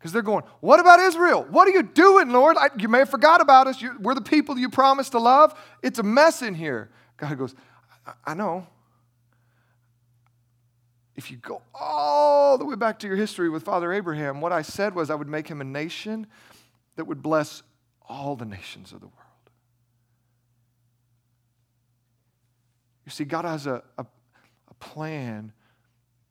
Because 0.00 0.12
they're 0.12 0.22
going, 0.22 0.44
What 0.60 0.80
about 0.80 0.98
Israel? 0.98 1.46
What 1.50 1.68
are 1.68 1.72
you 1.72 1.82
doing, 1.82 2.30
Lord? 2.30 2.56
I, 2.56 2.70
you 2.78 2.88
may 2.88 3.00
have 3.00 3.10
forgot 3.10 3.42
about 3.42 3.66
us. 3.66 3.82
You, 3.82 3.92
we're 4.00 4.14
the 4.14 4.22
people 4.22 4.58
you 4.58 4.70
promised 4.70 5.12
to 5.12 5.18
love. 5.18 5.54
It's 5.82 5.98
a 5.98 6.02
mess 6.02 6.40
in 6.40 6.54
here. 6.54 6.90
God 7.18 7.36
goes, 7.36 7.54
I, 8.06 8.12
I 8.28 8.34
know. 8.34 8.66
If 11.16 11.30
you 11.30 11.36
go 11.36 11.60
all 11.74 12.56
the 12.56 12.64
way 12.64 12.76
back 12.76 12.98
to 13.00 13.06
your 13.06 13.16
history 13.16 13.50
with 13.50 13.62
Father 13.62 13.92
Abraham, 13.92 14.40
what 14.40 14.52
I 14.52 14.62
said 14.62 14.94
was 14.94 15.10
I 15.10 15.14
would 15.14 15.28
make 15.28 15.46
him 15.46 15.60
a 15.60 15.64
nation 15.64 16.26
that 16.96 17.04
would 17.04 17.20
bless 17.20 17.62
all 18.08 18.36
the 18.36 18.46
nations 18.46 18.92
of 18.92 19.00
the 19.00 19.06
world. 19.06 19.16
You 23.04 23.10
see, 23.10 23.24
God 23.24 23.44
has 23.44 23.66
a, 23.66 23.82
a, 23.98 24.06
a 24.68 24.74
plan 24.74 25.52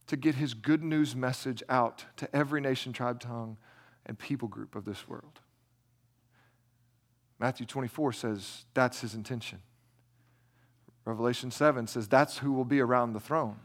to 0.09 0.17
get 0.17 0.35
his 0.35 0.53
good 0.53 0.83
news 0.83 1.15
message 1.15 1.63
out 1.69 2.05
to 2.17 2.35
every 2.35 2.59
nation, 2.61 2.91
tribe, 2.91 3.19
tongue, 3.19 3.57
and 4.05 4.17
people 4.17 4.47
group 4.47 4.75
of 4.75 4.83
this 4.85 5.07
world. 5.07 5.39
Matthew 7.39 7.65
24 7.65 8.13
says 8.13 8.65
that's 8.73 9.01
his 9.01 9.13
intention. 9.13 9.59
Revelation 11.05 11.51
7 11.51 11.87
says 11.87 12.07
that's 12.07 12.39
who 12.39 12.51
will 12.51 12.65
be 12.65 12.79
around 12.79 13.13
the 13.13 13.19
throne 13.19 13.59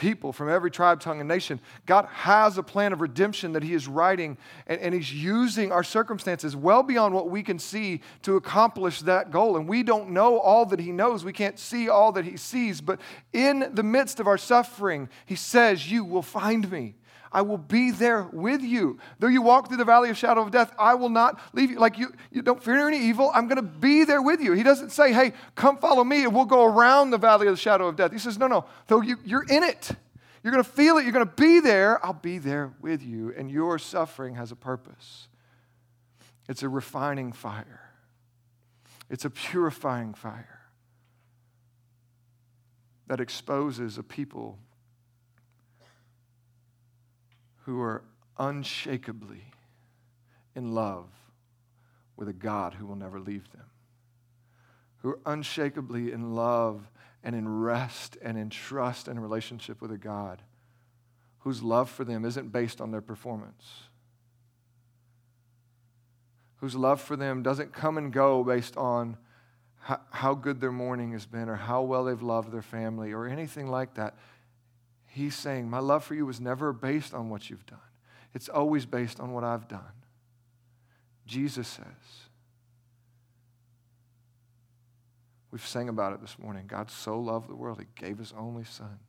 people 0.00 0.32
from 0.32 0.48
every 0.48 0.70
tribe, 0.70 0.98
tongue, 0.98 1.20
and 1.20 1.28
nation. 1.28 1.60
God 1.86 2.06
has 2.06 2.58
a 2.58 2.62
plan 2.62 2.92
of 2.92 3.00
redemption 3.00 3.52
that 3.52 3.62
He 3.62 3.74
is 3.74 3.86
writing, 3.86 4.38
and, 4.66 4.80
and, 4.80 4.94
He's 4.94 5.12
using 5.12 5.70
our 5.70 5.84
circumstances 5.84 6.56
well 6.56 6.82
beyond 6.82 7.14
what 7.14 7.30
we 7.30 7.42
can 7.42 7.58
see 7.58 8.00
to 8.22 8.36
accomplish 8.36 9.00
that 9.02 9.30
goal. 9.30 9.56
And 9.56 9.68
we 9.68 9.82
don't 9.82 10.10
know 10.10 10.38
all 10.40 10.64
that 10.66 10.80
He 10.80 10.90
knows, 10.90 11.24
we 11.24 11.34
can't 11.34 11.58
see 11.58 11.88
all 11.88 12.10
that 12.12 12.24
He 12.24 12.36
sees, 12.36 12.80
but 12.80 12.98
in 13.32 13.70
the 13.74 13.82
midst 13.82 14.18
of 14.18 14.26
our 14.26 14.38
suffering, 14.38 15.08
He 15.26 15.36
says, 15.36 15.92
You 15.92 16.02
will 16.02 16.22
find 16.22 16.68
me. 16.70 16.94
I 17.32 17.42
will 17.42 17.58
be 17.58 17.90
there 17.92 18.24
with 18.32 18.62
you. 18.62 18.98
Though 19.20 19.28
you 19.28 19.40
walk 19.40 19.68
through 19.68 19.76
the 19.76 19.84
valley 19.84 20.10
of 20.10 20.16
shadow 20.16 20.42
of 20.42 20.50
death, 20.50 20.72
I 20.78 20.94
will 20.94 21.08
not 21.08 21.40
leave 21.52 21.70
you. 21.70 21.78
Like 21.78 21.96
you, 21.96 22.12
you 22.32 22.42
don't 22.42 22.62
fear 22.62 22.88
any 22.88 22.98
evil. 22.98 23.30
I'm 23.32 23.46
going 23.46 23.56
to 23.56 23.62
be 23.62 24.04
there 24.04 24.20
with 24.20 24.40
you. 24.40 24.52
He 24.52 24.64
doesn't 24.64 24.90
say, 24.90 25.12
hey, 25.12 25.32
come 25.54 25.78
follow 25.78 26.02
me 26.02 26.24
and 26.24 26.34
we'll 26.34 26.44
go 26.44 26.64
around 26.64 27.10
the 27.10 27.18
valley 27.18 27.46
of 27.46 27.52
the 27.52 27.60
shadow 27.60 27.86
of 27.86 27.96
death. 27.96 28.10
He 28.12 28.18
says, 28.18 28.36
no, 28.36 28.48
no. 28.48 28.64
Though 28.88 29.00
you, 29.00 29.16
you're 29.24 29.44
in 29.44 29.62
it, 29.62 29.92
you're 30.42 30.52
going 30.52 30.64
to 30.64 30.70
feel 30.70 30.98
it, 30.98 31.04
you're 31.04 31.12
going 31.12 31.26
to 31.26 31.34
be 31.34 31.60
there, 31.60 32.04
I'll 32.04 32.12
be 32.14 32.38
there 32.38 32.72
with 32.80 33.02
you. 33.02 33.32
And 33.36 33.50
your 33.50 33.78
suffering 33.78 34.34
has 34.34 34.50
a 34.50 34.56
purpose. 34.56 35.28
It's 36.48 36.64
a 36.64 36.68
refining 36.68 37.32
fire, 37.32 37.92
it's 39.08 39.24
a 39.24 39.30
purifying 39.30 40.14
fire 40.14 40.60
that 43.06 43.20
exposes 43.20 43.98
a 43.98 44.02
people 44.02 44.58
who 47.70 47.80
are 47.80 48.02
unshakably 48.36 49.44
in 50.56 50.74
love 50.74 51.06
with 52.16 52.28
a 52.28 52.32
God 52.32 52.74
who 52.74 52.84
will 52.84 52.96
never 52.96 53.20
leave 53.20 53.48
them, 53.52 53.66
who 54.96 55.10
are 55.10 55.20
unshakably 55.24 56.10
in 56.10 56.34
love 56.34 56.90
and 57.22 57.36
in 57.36 57.48
rest 57.48 58.18
and 58.22 58.36
in 58.36 58.50
trust 58.50 59.06
and 59.06 59.22
relationship 59.22 59.80
with 59.80 59.92
a 59.92 59.96
God 59.96 60.42
whose 61.38 61.62
love 61.62 61.88
for 61.88 62.02
them 62.02 62.24
isn't 62.24 62.50
based 62.50 62.80
on 62.80 62.90
their 62.90 63.00
performance, 63.00 63.84
whose 66.56 66.74
love 66.74 67.00
for 67.00 67.14
them 67.14 67.40
doesn't 67.40 67.72
come 67.72 67.96
and 67.98 68.12
go 68.12 68.42
based 68.42 68.76
on 68.76 69.16
how, 70.10 70.34
good 70.34 70.60
their 70.60 70.72
morning 70.72 71.12
has 71.12 71.24
been 71.24 71.48
or 71.48 71.54
how 71.54 71.82
well 71.82 72.02
they've 72.02 72.20
loved 72.20 72.50
their 72.50 72.62
family 72.62 73.12
or 73.12 73.28
anything 73.28 73.68
like 73.68 73.94
that. 73.94 74.16
He's 75.12 75.34
saying, 75.34 75.68
My 75.68 75.80
love 75.80 76.04
for 76.04 76.14
you 76.14 76.24
was 76.24 76.40
never 76.40 76.72
based 76.72 77.12
on 77.12 77.28
what 77.28 77.50
you've 77.50 77.66
done, 77.66 77.78
it's 78.32 78.48
always 78.48 78.86
based 78.86 79.20
on 79.20 79.32
what 79.32 79.44
I've 79.44 79.68
done. 79.68 79.92
Jesus 81.26 81.68
says, 81.68 81.84
We've 85.50 85.66
sang 85.66 85.88
about 85.88 86.12
it 86.12 86.20
this 86.20 86.38
morning. 86.38 86.66
God 86.68 86.90
so 86.90 87.18
loved 87.18 87.48
the 87.48 87.56
world, 87.56 87.80
He 87.80 87.86
gave 88.00 88.18
His 88.18 88.32
only 88.38 88.64
Son. 88.64 89.00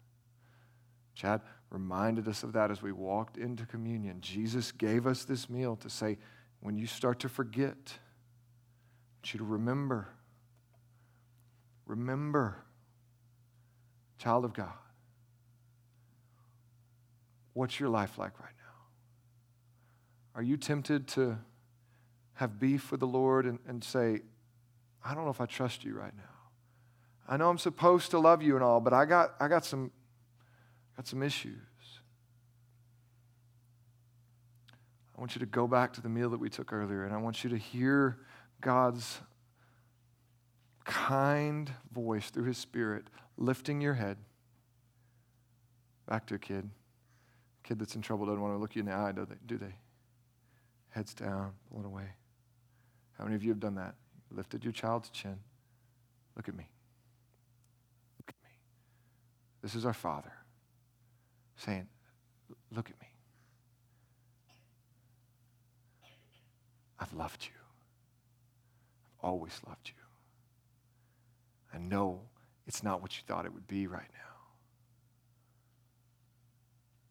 Chad 1.14 1.42
reminded 1.70 2.28
us 2.28 2.42
of 2.42 2.54
that 2.54 2.72
as 2.72 2.82
we 2.82 2.92
walked 2.92 3.38
into 3.38 3.66
communion. 3.66 4.22
Jesus 4.22 4.72
gave 4.72 5.06
us 5.06 5.24
this 5.24 5.50
meal 5.50 5.76
to 5.78 5.90
say, 5.90 6.18
when 6.62 6.78
you 6.78 6.88
start 6.88 7.20
to 7.20 7.30
forget, 7.30 7.76
I 7.76 9.18
want 9.18 9.34
you 9.34 9.38
to 9.40 9.44
remember. 9.44 10.08
Remember, 11.86 12.58
child 14.18 14.46
of 14.46 14.54
God. 14.54 14.74
What's 17.54 17.80
your 17.80 17.90
life 17.90 18.18
like 18.18 18.40
right 18.40 18.54
now? 18.58 18.62
Are 20.36 20.44
you 20.44 20.58
tempted 20.58 21.08
to 21.10 21.38
have 22.34 22.60
beef 22.60 22.92
with 22.92 23.00
the 23.00 23.08
Lord 23.08 23.46
and, 23.46 23.60
and 23.68 23.84
say, 23.84 24.22
I 25.04 25.14
don't 25.14 25.26
know 25.26 25.32
if 25.32 25.42
I 25.42 25.46
trust 25.46 25.84
you 25.84 25.94
right 25.96 26.16
now? 26.16 26.24
I 27.28 27.38
know 27.38 27.50
I'm 27.50 27.58
supposed 27.58 28.12
to 28.12 28.20
love 28.20 28.42
you 28.42 28.56
and 28.56 28.64
all, 28.64 28.80
but 28.80 28.94
I 28.94 29.06
got, 29.06 29.36
I 29.40 29.48
got, 29.48 29.66
some, 29.66 29.92
got 30.96 31.08
some 31.08 31.22
issues. 31.22 31.56
I 35.16 35.20
want 35.20 35.36
you 35.36 35.40
to 35.40 35.46
go 35.46 35.68
back 35.68 35.94
to 35.94 36.02
the 36.02 36.10
meal 36.10 36.30
that 36.32 36.40
we 36.40 36.50
took 36.50 36.74
earlier, 36.74 37.06
and 37.06 37.14
I 37.14 37.18
want 37.18 37.44
you 37.44 37.50
to 37.52 37.58
hear 37.58 38.18
God's 38.60 39.20
kind 40.84 41.72
voice 41.94 42.30
through 42.30 42.46
His 42.46 42.58
Spirit 42.58 43.06
lifting 43.38 43.82
your 43.82 43.94
head 43.94 44.18
back 46.08 46.26
to 46.28 46.36
a 46.36 46.40
kid 46.40 46.70
kid 47.64 47.80
that's 47.80 47.96
in 47.96 48.02
trouble 48.02 48.26
doesn't 48.26 48.42
want 48.42 48.54
to 48.54 48.58
look 48.58 48.76
you 48.76 48.82
in 48.82 48.88
the 48.88 48.94
eye, 48.94 49.12
do 49.12 49.26
they? 49.26 49.36
Do 49.46 49.58
they? 49.58 49.76
Heads 50.90 51.14
down, 51.14 51.54
pulling 51.70 51.86
away. 51.86 52.08
How 53.18 53.24
many 53.24 53.36
of 53.36 53.44
you 53.44 53.50
have 53.50 53.60
done 53.60 53.76
that? 53.76 53.96
Lifted 54.32 54.64
your 54.64 54.74
child's 54.74 55.10
chin. 55.10 55.38
Look 56.36 56.48
at 56.48 56.56
me. 56.56 56.68
Look 58.20 58.30
at 58.30 58.36
me. 58.44 58.56
This 59.62 59.76
is 59.76 59.86
our 59.86 59.94
Father 59.94 60.32
saying, 61.56 61.88
Look 62.74 62.90
at 62.90 63.00
me. 63.02 63.08
I've 67.00 67.14
loved 67.14 67.46
you. 67.46 67.52
I've 69.20 69.30
always 69.30 69.60
loved 69.68 69.90
you. 69.90 69.94
I 71.74 71.78
know 71.78 72.22
it's 72.68 72.84
not 72.84 73.02
what 73.02 73.16
you 73.16 73.24
thought 73.28 73.46
it 73.46 73.54
would 73.54 73.68
be 73.68 73.88
right 73.88 74.10
now 74.14 74.31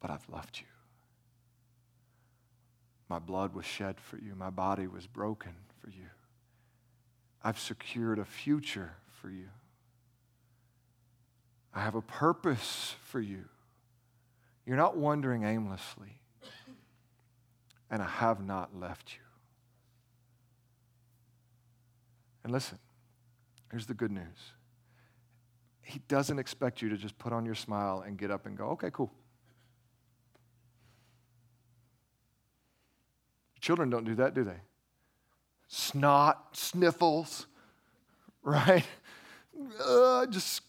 but 0.01 0.11
I've 0.11 0.29
loved 0.29 0.59
you. 0.61 0.67
My 3.09 3.19
blood 3.19 3.55
was 3.55 3.65
shed 3.65 4.01
for 4.01 4.17
you, 4.17 4.35
my 4.35 4.51
body 4.51 4.87
was 4.87 5.07
broken 5.07 5.53
for 5.81 5.91
you. 5.91 6.07
I've 7.43 7.59
secured 7.59 8.19
a 8.19 8.25
future 8.25 8.93
for 9.21 9.31
you. 9.31 9.49
I 11.75 11.81
have 11.81 11.95
a 11.95 12.03
purpose 12.03 12.95
for 13.05 13.21
you. 13.21 13.45
You're 14.67 14.77
not 14.77 14.97
wandering 14.97 15.45
aimlessly, 15.45 16.21
and 17.91 18.03
I 18.03 18.07
have 18.07 18.45
not 18.45 18.79
left 18.79 19.15
you. 19.15 19.23
And 22.45 22.53
listen, 22.53 22.79
here's 23.71 23.87
the 23.87 23.95
good 23.95 24.11
news. 24.11 24.53
He 25.83 26.01
doesn't 26.09 26.39
expect 26.39 26.83
you 26.83 26.89
to 26.91 26.97
just 26.97 27.19
put 27.19 27.33
on 27.33 27.45
your 27.45 27.55
smile 27.55 28.05
and 28.07 28.17
get 28.17 28.31
up 28.31 28.47
and 28.47 28.57
go, 28.57 28.67
okay, 28.71 28.91
cool. 28.93 29.11
Children 33.71 33.89
don't 33.89 34.05
do 34.05 34.17
that, 34.17 34.35
do 34.35 34.43
they? 34.43 34.61
Snot, 35.69 36.57
sniffles, 36.57 37.47
right? 38.43 38.85
Uh, 39.81 40.27
just, 40.27 40.63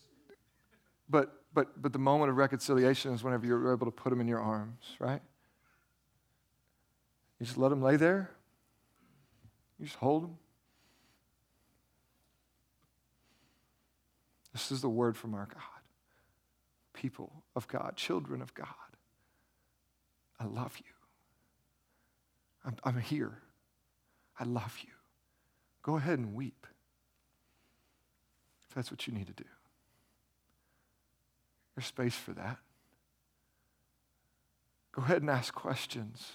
but 1.10 1.34
but, 1.52 1.82
but 1.82 1.94
the 1.94 1.98
moment 1.98 2.30
of 2.30 2.38
reconciliation 2.38 3.12
is 3.12 3.24
whenever 3.24 3.48
you're 3.48 3.74
able 3.74 3.88
to 3.88 3.92
put 3.92 4.12
them 4.12 4.22
in 4.22 4.28
your 4.28 4.40
arms, 4.40 4.86
right? 5.00 5.20
You 7.40 7.48
just 7.48 7.58
let 7.58 7.70
them 7.70 7.82
lay 7.82 7.96
there. 7.96 8.30
You 9.80 9.88
just 9.88 9.98
hold 9.98 10.26
them. 10.26 10.38
This 14.54 14.72
is 14.72 14.82
the 14.82 14.90
word 14.90 15.18
from 15.18 15.34
our 15.34 15.48
God. 15.52 15.64
People 16.94 17.32
of 17.56 17.68
God, 17.68 17.96
children 17.96 18.44
of 18.44 18.54
God. 18.54 18.68
I 20.40 20.46
love 20.46 20.78
you. 20.78 20.91
I'm, 22.66 22.76
I'm 22.84 23.00
here. 23.00 23.38
I 24.40 24.44
love 24.44 24.78
you. 24.82 24.92
Go 25.84 25.98
ahead 25.98 26.20
and 26.20 26.34
weep 26.34 26.68
if 28.68 28.76
that's 28.76 28.92
what 28.92 29.08
you 29.08 29.14
need 29.14 29.28
to 29.28 29.34
do. 29.34 29.50
There's 31.76 31.86
space 31.86 32.16
for 32.16 32.34
that. 32.34 32.58
Go 34.92 35.02
ahead 35.02 35.22
and 35.22 35.30
ask 35.30 35.54
questions. 35.54 36.32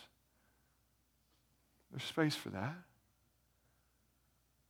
There's 1.90 2.02
space 2.02 2.34
for 2.34 2.50
that. 2.50 2.74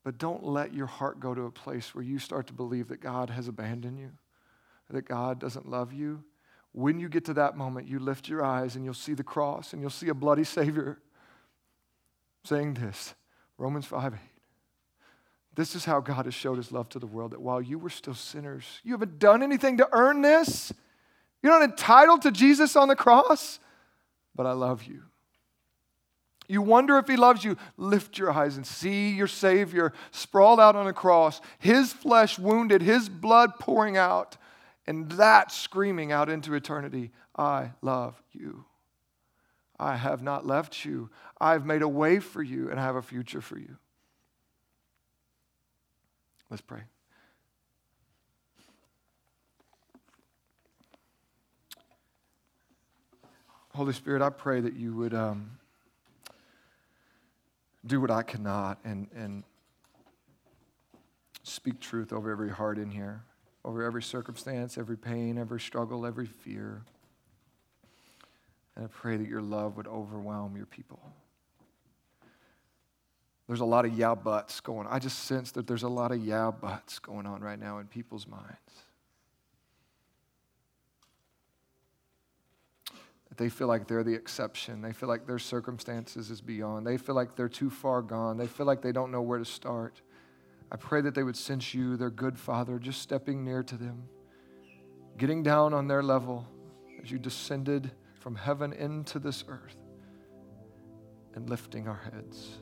But 0.04 0.18
don't 0.18 0.44
let 0.44 0.72
your 0.72 0.86
heart 0.86 1.18
go 1.18 1.34
to 1.34 1.42
a 1.42 1.50
place 1.50 1.94
where 1.94 2.04
you 2.04 2.18
start 2.18 2.46
to 2.48 2.52
believe 2.52 2.88
that 2.88 3.00
God 3.00 3.30
has 3.30 3.48
abandoned 3.48 3.98
you, 3.98 4.12
that 4.90 5.08
God 5.08 5.40
doesn't 5.40 5.68
love 5.68 5.92
you. 5.92 6.22
When 6.72 7.00
you 7.00 7.08
get 7.08 7.24
to 7.24 7.34
that 7.34 7.56
moment, 7.56 7.88
you 7.88 7.98
lift 7.98 8.28
your 8.28 8.44
eyes 8.44 8.76
and 8.76 8.84
you'll 8.84 8.94
see 8.94 9.14
the 9.14 9.24
cross 9.24 9.72
and 9.72 9.80
you'll 9.80 9.90
see 9.90 10.08
a 10.08 10.14
bloody 10.14 10.44
Savior 10.44 10.98
saying 12.46 12.74
this 12.74 13.14
Romans 13.58 13.86
5 13.86 14.14
8. 14.14 14.20
This 15.54 15.74
is 15.74 15.86
how 15.86 16.00
God 16.00 16.26
has 16.26 16.34
showed 16.34 16.58
his 16.58 16.70
love 16.70 16.88
to 16.90 16.98
the 16.98 17.06
world 17.06 17.32
that 17.32 17.40
while 17.40 17.62
you 17.62 17.78
were 17.78 17.90
still 17.90 18.14
sinners, 18.14 18.64
you 18.84 18.92
haven't 18.92 19.18
done 19.18 19.42
anything 19.42 19.78
to 19.78 19.88
earn 19.92 20.20
this. 20.20 20.72
You're 21.42 21.52
not 21.52 21.62
entitled 21.62 22.22
to 22.22 22.30
Jesus 22.30 22.76
on 22.76 22.88
the 22.88 22.96
cross, 22.96 23.58
but 24.34 24.46
I 24.46 24.52
love 24.52 24.84
you. 24.84 25.02
You 26.48 26.62
wonder 26.62 26.98
if 26.98 27.08
he 27.08 27.16
loves 27.16 27.42
you. 27.42 27.56
Lift 27.76 28.18
your 28.18 28.30
eyes 28.30 28.56
and 28.56 28.66
see 28.66 29.10
your 29.10 29.26
Savior 29.26 29.92
sprawled 30.10 30.60
out 30.60 30.76
on 30.76 30.86
a 30.86 30.92
cross, 30.92 31.40
his 31.58 31.92
flesh 31.92 32.38
wounded, 32.38 32.82
his 32.82 33.08
blood 33.08 33.58
pouring 33.58 33.96
out, 33.96 34.36
and 34.86 35.10
that 35.12 35.50
screaming 35.50 36.12
out 36.12 36.28
into 36.28 36.54
eternity 36.54 37.10
I 37.34 37.72
love 37.82 38.22
you. 38.32 38.64
I 39.78 39.96
have 39.96 40.22
not 40.22 40.46
left 40.46 40.84
you. 40.84 41.10
I've 41.40 41.66
made 41.66 41.82
a 41.82 41.88
way 41.88 42.18
for 42.18 42.42
you, 42.42 42.70
and 42.70 42.80
I 42.80 42.82
have 42.82 42.96
a 42.96 43.02
future 43.02 43.40
for 43.40 43.58
you. 43.58 43.76
Let's 46.50 46.62
pray. 46.62 46.82
Holy 53.74 53.92
Spirit, 53.92 54.22
I 54.22 54.30
pray 54.30 54.60
that 54.60 54.74
you 54.74 54.94
would 54.94 55.12
um, 55.12 55.50
do 57.84 58.00
what 58.00 58.10
I 58.10 58.22
cannot 58.22 58.78
and, 58.84 59.06
and 59.14 59.44
speak 61.42 61.78
truth 61.78 62.10
over 62.10 62.30
every 62.30 62.48
heart 62.48 62.78
in 62.78 62.90
here, 62.90 63.22
over 63.66 63.82
every 63.82 64.02
circumstance, 64.02 64.78
every 64.78 64.96
pain, 64.96 65.36
every 65.36 65.60
struggle, 65.60 66.06
every 66.06 66.24
fear. 66.24 66.82
And 68.76 68.86
I 68.86 68.88
pray 68.88 69.18
that 69.18 69.28
your 69.28 69.42
love 69.42 69.76
would 69.76 69.86
overwhelm 69.86 70.56
your 70.56 70.66
people. 70.66 71.00
There's 73.46 73.60
a 73.60 73.64
lot 73.64 73.84
of 73.84 73.96
yeah 73.96 74.14
buts 74.14 74.60
going 74.60 74.86
on. 74.86 74.92
I 74.92 74.98
just 74.98 75.20
sense 75.20 75.52
that 75.52 75.66
there's 75.66 75.84
a 75.84 75.88
lot 75.88 76.10
of 76.10 76.24
yeah 76.24 76.50
buts 76.50 76.98
going 76.98 77.26
on 77.26 77.40
right 77.40 77.58
now 77.58 77.78
in 77.78 77.86
people's 77.86 78.26
minds. 78.26 78.86
They 83.36 83.48
feel 83.48 83.68
like 83.68 83.86
they're 83.86 84.02
the 84.02 84.14
exception. 84.14 84.80
They 84.80 84.92
feel 84.92 85.08
like 85.08 85.26
their 85.26 85.38
circumstances 85.38 86.30
is 86.30 86.40
beyond. 86.40 86.86
They 86.86 86.96
feel 86.96 87.14
like 87.14 87.36
they're 87.36 87.48
too 87.48 87.68
far 87.68 88.00
gone. 88.00 88.38
They 88.38 88.46
feel 88.46 88.66
like 88.66 88.80
they 88.80 88.92
don't 88.92 89.12
know 89.12 89.20
where 89.20 89.38
to 89.38 89.44
start. 89.44 90.00
I 90.72 90.76
pray 90.76 91.00
that 91.02 91.14
they 91.14 91.22
would 91.22 91.36
sense 91.36 91.74
you, 91.74 91.96
their 91.96 92.10
good 92.10 92.38
Father, 92.38 92.78
just 92.78 93.02
stepping 93.02 93.44
near 93.44 93.62
to 93.62 93.76
them, 93.76 94.08
getting 95.18 95.42
down 95.42 95.74
on 95.74 95.86
their 95.86 96.02
level 96.02 96.46
as 97.02 97.10
you 97.10 97.18
descended 97.18 97.90
from 98.20 98.34
heaven 98.34 98.72
into 98.72 99.18
this 99.18 99.44
earth 99.48 99.76
and 101.34 101.48
lifting 101.48 101.86
our 101.86 102.10
heads. 102.12 102.58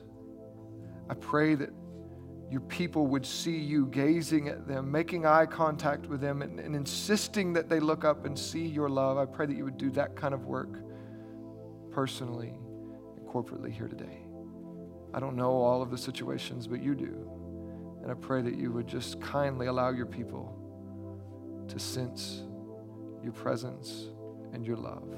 I 1.09 1.13
pray 1.13 1.55
that 1.55 1.69
your 2.49 2.61
people 2.61 3.07
would 3.07 3.25
see 3.25 3.57
you 3.57 3.87
gazing 3.87 4.47
at 4.47 4.67
them, 4.67 4.91
making 4.91 5.25
eye 5.25 5.45
contact 5.45 6.07
with 6.07 6.21
them, 6.21 6.41
and, 6.41 6.59
and, 6.59 6.75
insisting 6.75 7.53
that 7.53 7.69
they 7.69 7.79
look 7.79 8.05
up 8.05 8.25
and 8.25 8.37
see 8.37 8.65
your 8.65 8.87
love. 8.87 9.17
I 9.17 9.25
pray 9.25 9.45
that 9.47 9.55
you 9.55 9.63
would 9.63 9.77
do 9.77 9.89
that 9.91 10.15
kind 10.15 10.33
of 10.33 10.45
work 10.45 10.79
personally 11.91 12.53
and 13.17 13.27
corporately 13.27 13.71
here 13.71 13.87
today. 13.87 14.25
I 15.13 15.19
don't 15.19 15.35
know 15.35 15.51
all 15.51 15.81
of 15.81 15.89
the 15.89 15.97
situations, 15.97 16.67
but 16.67 16.81
you 16.83 16.93
do. 16.93 17.29
And 18.03 18.11
I 18.11 18.15
pray 18.15 18.41
that 18.43 18.55
you 18.55 18.71
would 18.71 18.87
just 18.87 19.19
kindly 19.21 19.67
allow 19.67 19.89
your 19.89 20.05
people 20.05 20.55
to 21.67 21.79
sense 21.79 22.43
your 23.23 23.33
presence 23.33 24.09
and 24.53 24.65
your 24.65 24.77
love. 24.77 25.09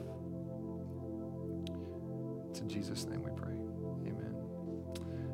It's 2.50 2.62
in 2.62 2.70
Jesus' 2.70 3.06
name 3.06 3.24
we 3.24 3.32
pray. 3.32 3.47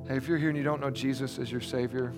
Hey, 0.07 0.17
if 0.17 0.27
you're 0.27 0.37
here 0.37 0.49
and 0.49 0.57
you 0.57 0.65
don't 0.65 0.81
know 0.81 0.91
Jesus 0.91 1.39
as 1.39 1.49
your 1.49 1.61
Savior, 1.61 2.13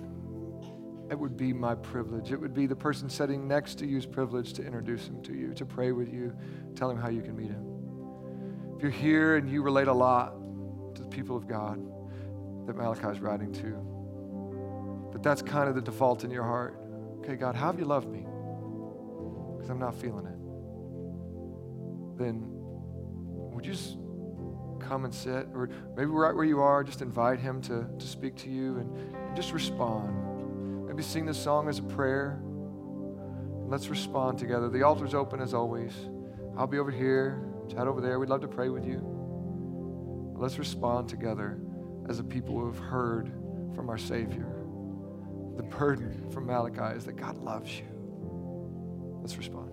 it 1.12 1.20
would 1.20 1.38
be 1.38 1.54
my 1.54 1.76
privilege. 1.76 2.32
It 2.32 2.42
would 2.42 2.54
be 2.54 2.66
the 2.66 2.76
person 2.76 3.10
sitting 3.10 3.48
next 3.48 3.76
to 3.76 3.86
you's 3.86 4.08
privilege 4.08 4.54
to 4.54 4.66
introduce 4.66 5.08
him 5.08 5.22
to 5.22 5.36
you, 5.36 5.54
to 5.54 5.66
pray 5.68 5.92
with 5.92 6.12
you, 6.12 6.36
tell 6.76 6.90
him 6.90 6.98
how 6.98 7.10
you 7.10 7.22
can 7.22 7.36
meet 7.36 7.52
him. 7.52 7.64
If 8.76 8.82
you're 8.82 8.92
here 8.92 9.36
and 9.36 9.48
you 9.48 9.62
relate 9.62 9.88
a 9.88 9.94
lot 9.94 10.34
to 10.96 11.04
the 11.04 11.08
people 11.08 11.38
of 11.38 11.48
God 11.48 11.80
that 12.66 12.76
Malachi 12.76 13.08
is 13.08 13.20
writing 13.20 13.54
to, 13.54 15.12
but 15.12 15.22
that's 15.22 15.44
kind 15.44 15.70
of 15.70 15.76
the 15.76 15.82
default 15.82 16.24
in 16.24 16.32
your 16.32 16.44
heart. 16.44 16.82
Okay, 17.20 17.36
God, 17.36 17.56
how 17.56 17.68
have 17.68 17.78
you 17.78 17.86
loved 17.86 18.08
me? 18.08 18.26
Because 19.56 19.70
I'm 19.70 19.80
not 19.80 19.94
feeling 19.94 20.26
it. 20.26 22.18
Then 22.18 22.46
would 22.48 23.64
you 23.64 23.74
just 23.74 23.98
come 24.88 25.06
and 25.06 25.14
sit, 25.14 25.48
or 25.54 25.70
maybe 25.96 26.08
right 26.08 26.36
where 26.36 26.46
you 26.46 26.62
are, 26.62 26.84
just 26.84 27.02
invite 27.02 27.40
him 27.40 27.62
to, 27.64 27.86
to 27.98 28.08
speak 28.08 28.36
to 28.38 28.50
you 28.50 28.78
and, 28.78 29.16
and 29.16 29.36
just 29.36 29.52
respond. 29.52 30.88
Maybe 30.88 31.04
sing 31.04 31.26
this 31.26 31.42
song 31.42 31.68
as 31.68 31.80
a 31.80 31.84
prayer. 31.84 32.40
And 32.42 33.70
Let's 33.70 33.88
respond 33.88 34.38
together. 34.38 34.70
The 34.70 34.84
altar's 34.84 35.14
open 35.14 35.42
as 35.42 35.54
always. 35.54 35.94
I'll 36.58 36.68
be 36.68 36.78
over 36.78 36.92
here, 36.92 37.42
Chad 37.70 37.88
over 37.88 38.00
there. 38.00 38.20
We'd 38.20 38.30
love 38.30 38.42
to 38.42 38.48
pray 38.48 38.70
with 38.70 38.86
you. 38.86 39.02
Let's 40.38 40.60
respond 40.60 41.10
together 41.10 41.60
as 42.08 42.20
a 42.20 42.24
people 42.24 42.60
who 42.60 42.68
have 42.68 42.78
heard 42.78 43.32
from 43.74 43.90
our 43.90 43.98
Savior. 43.98 44.48
The 45.58 45.64
burden 45.64 46.30
from 46.32 46.46
Malachi 46.46 46.98
is 46.98 47.06
that 47.06 47.16
God 47.16 47.38
loves 47.38 47.72
you. 47.80 47.86
Let's 49.22 49.38
respond. 49.38 49.72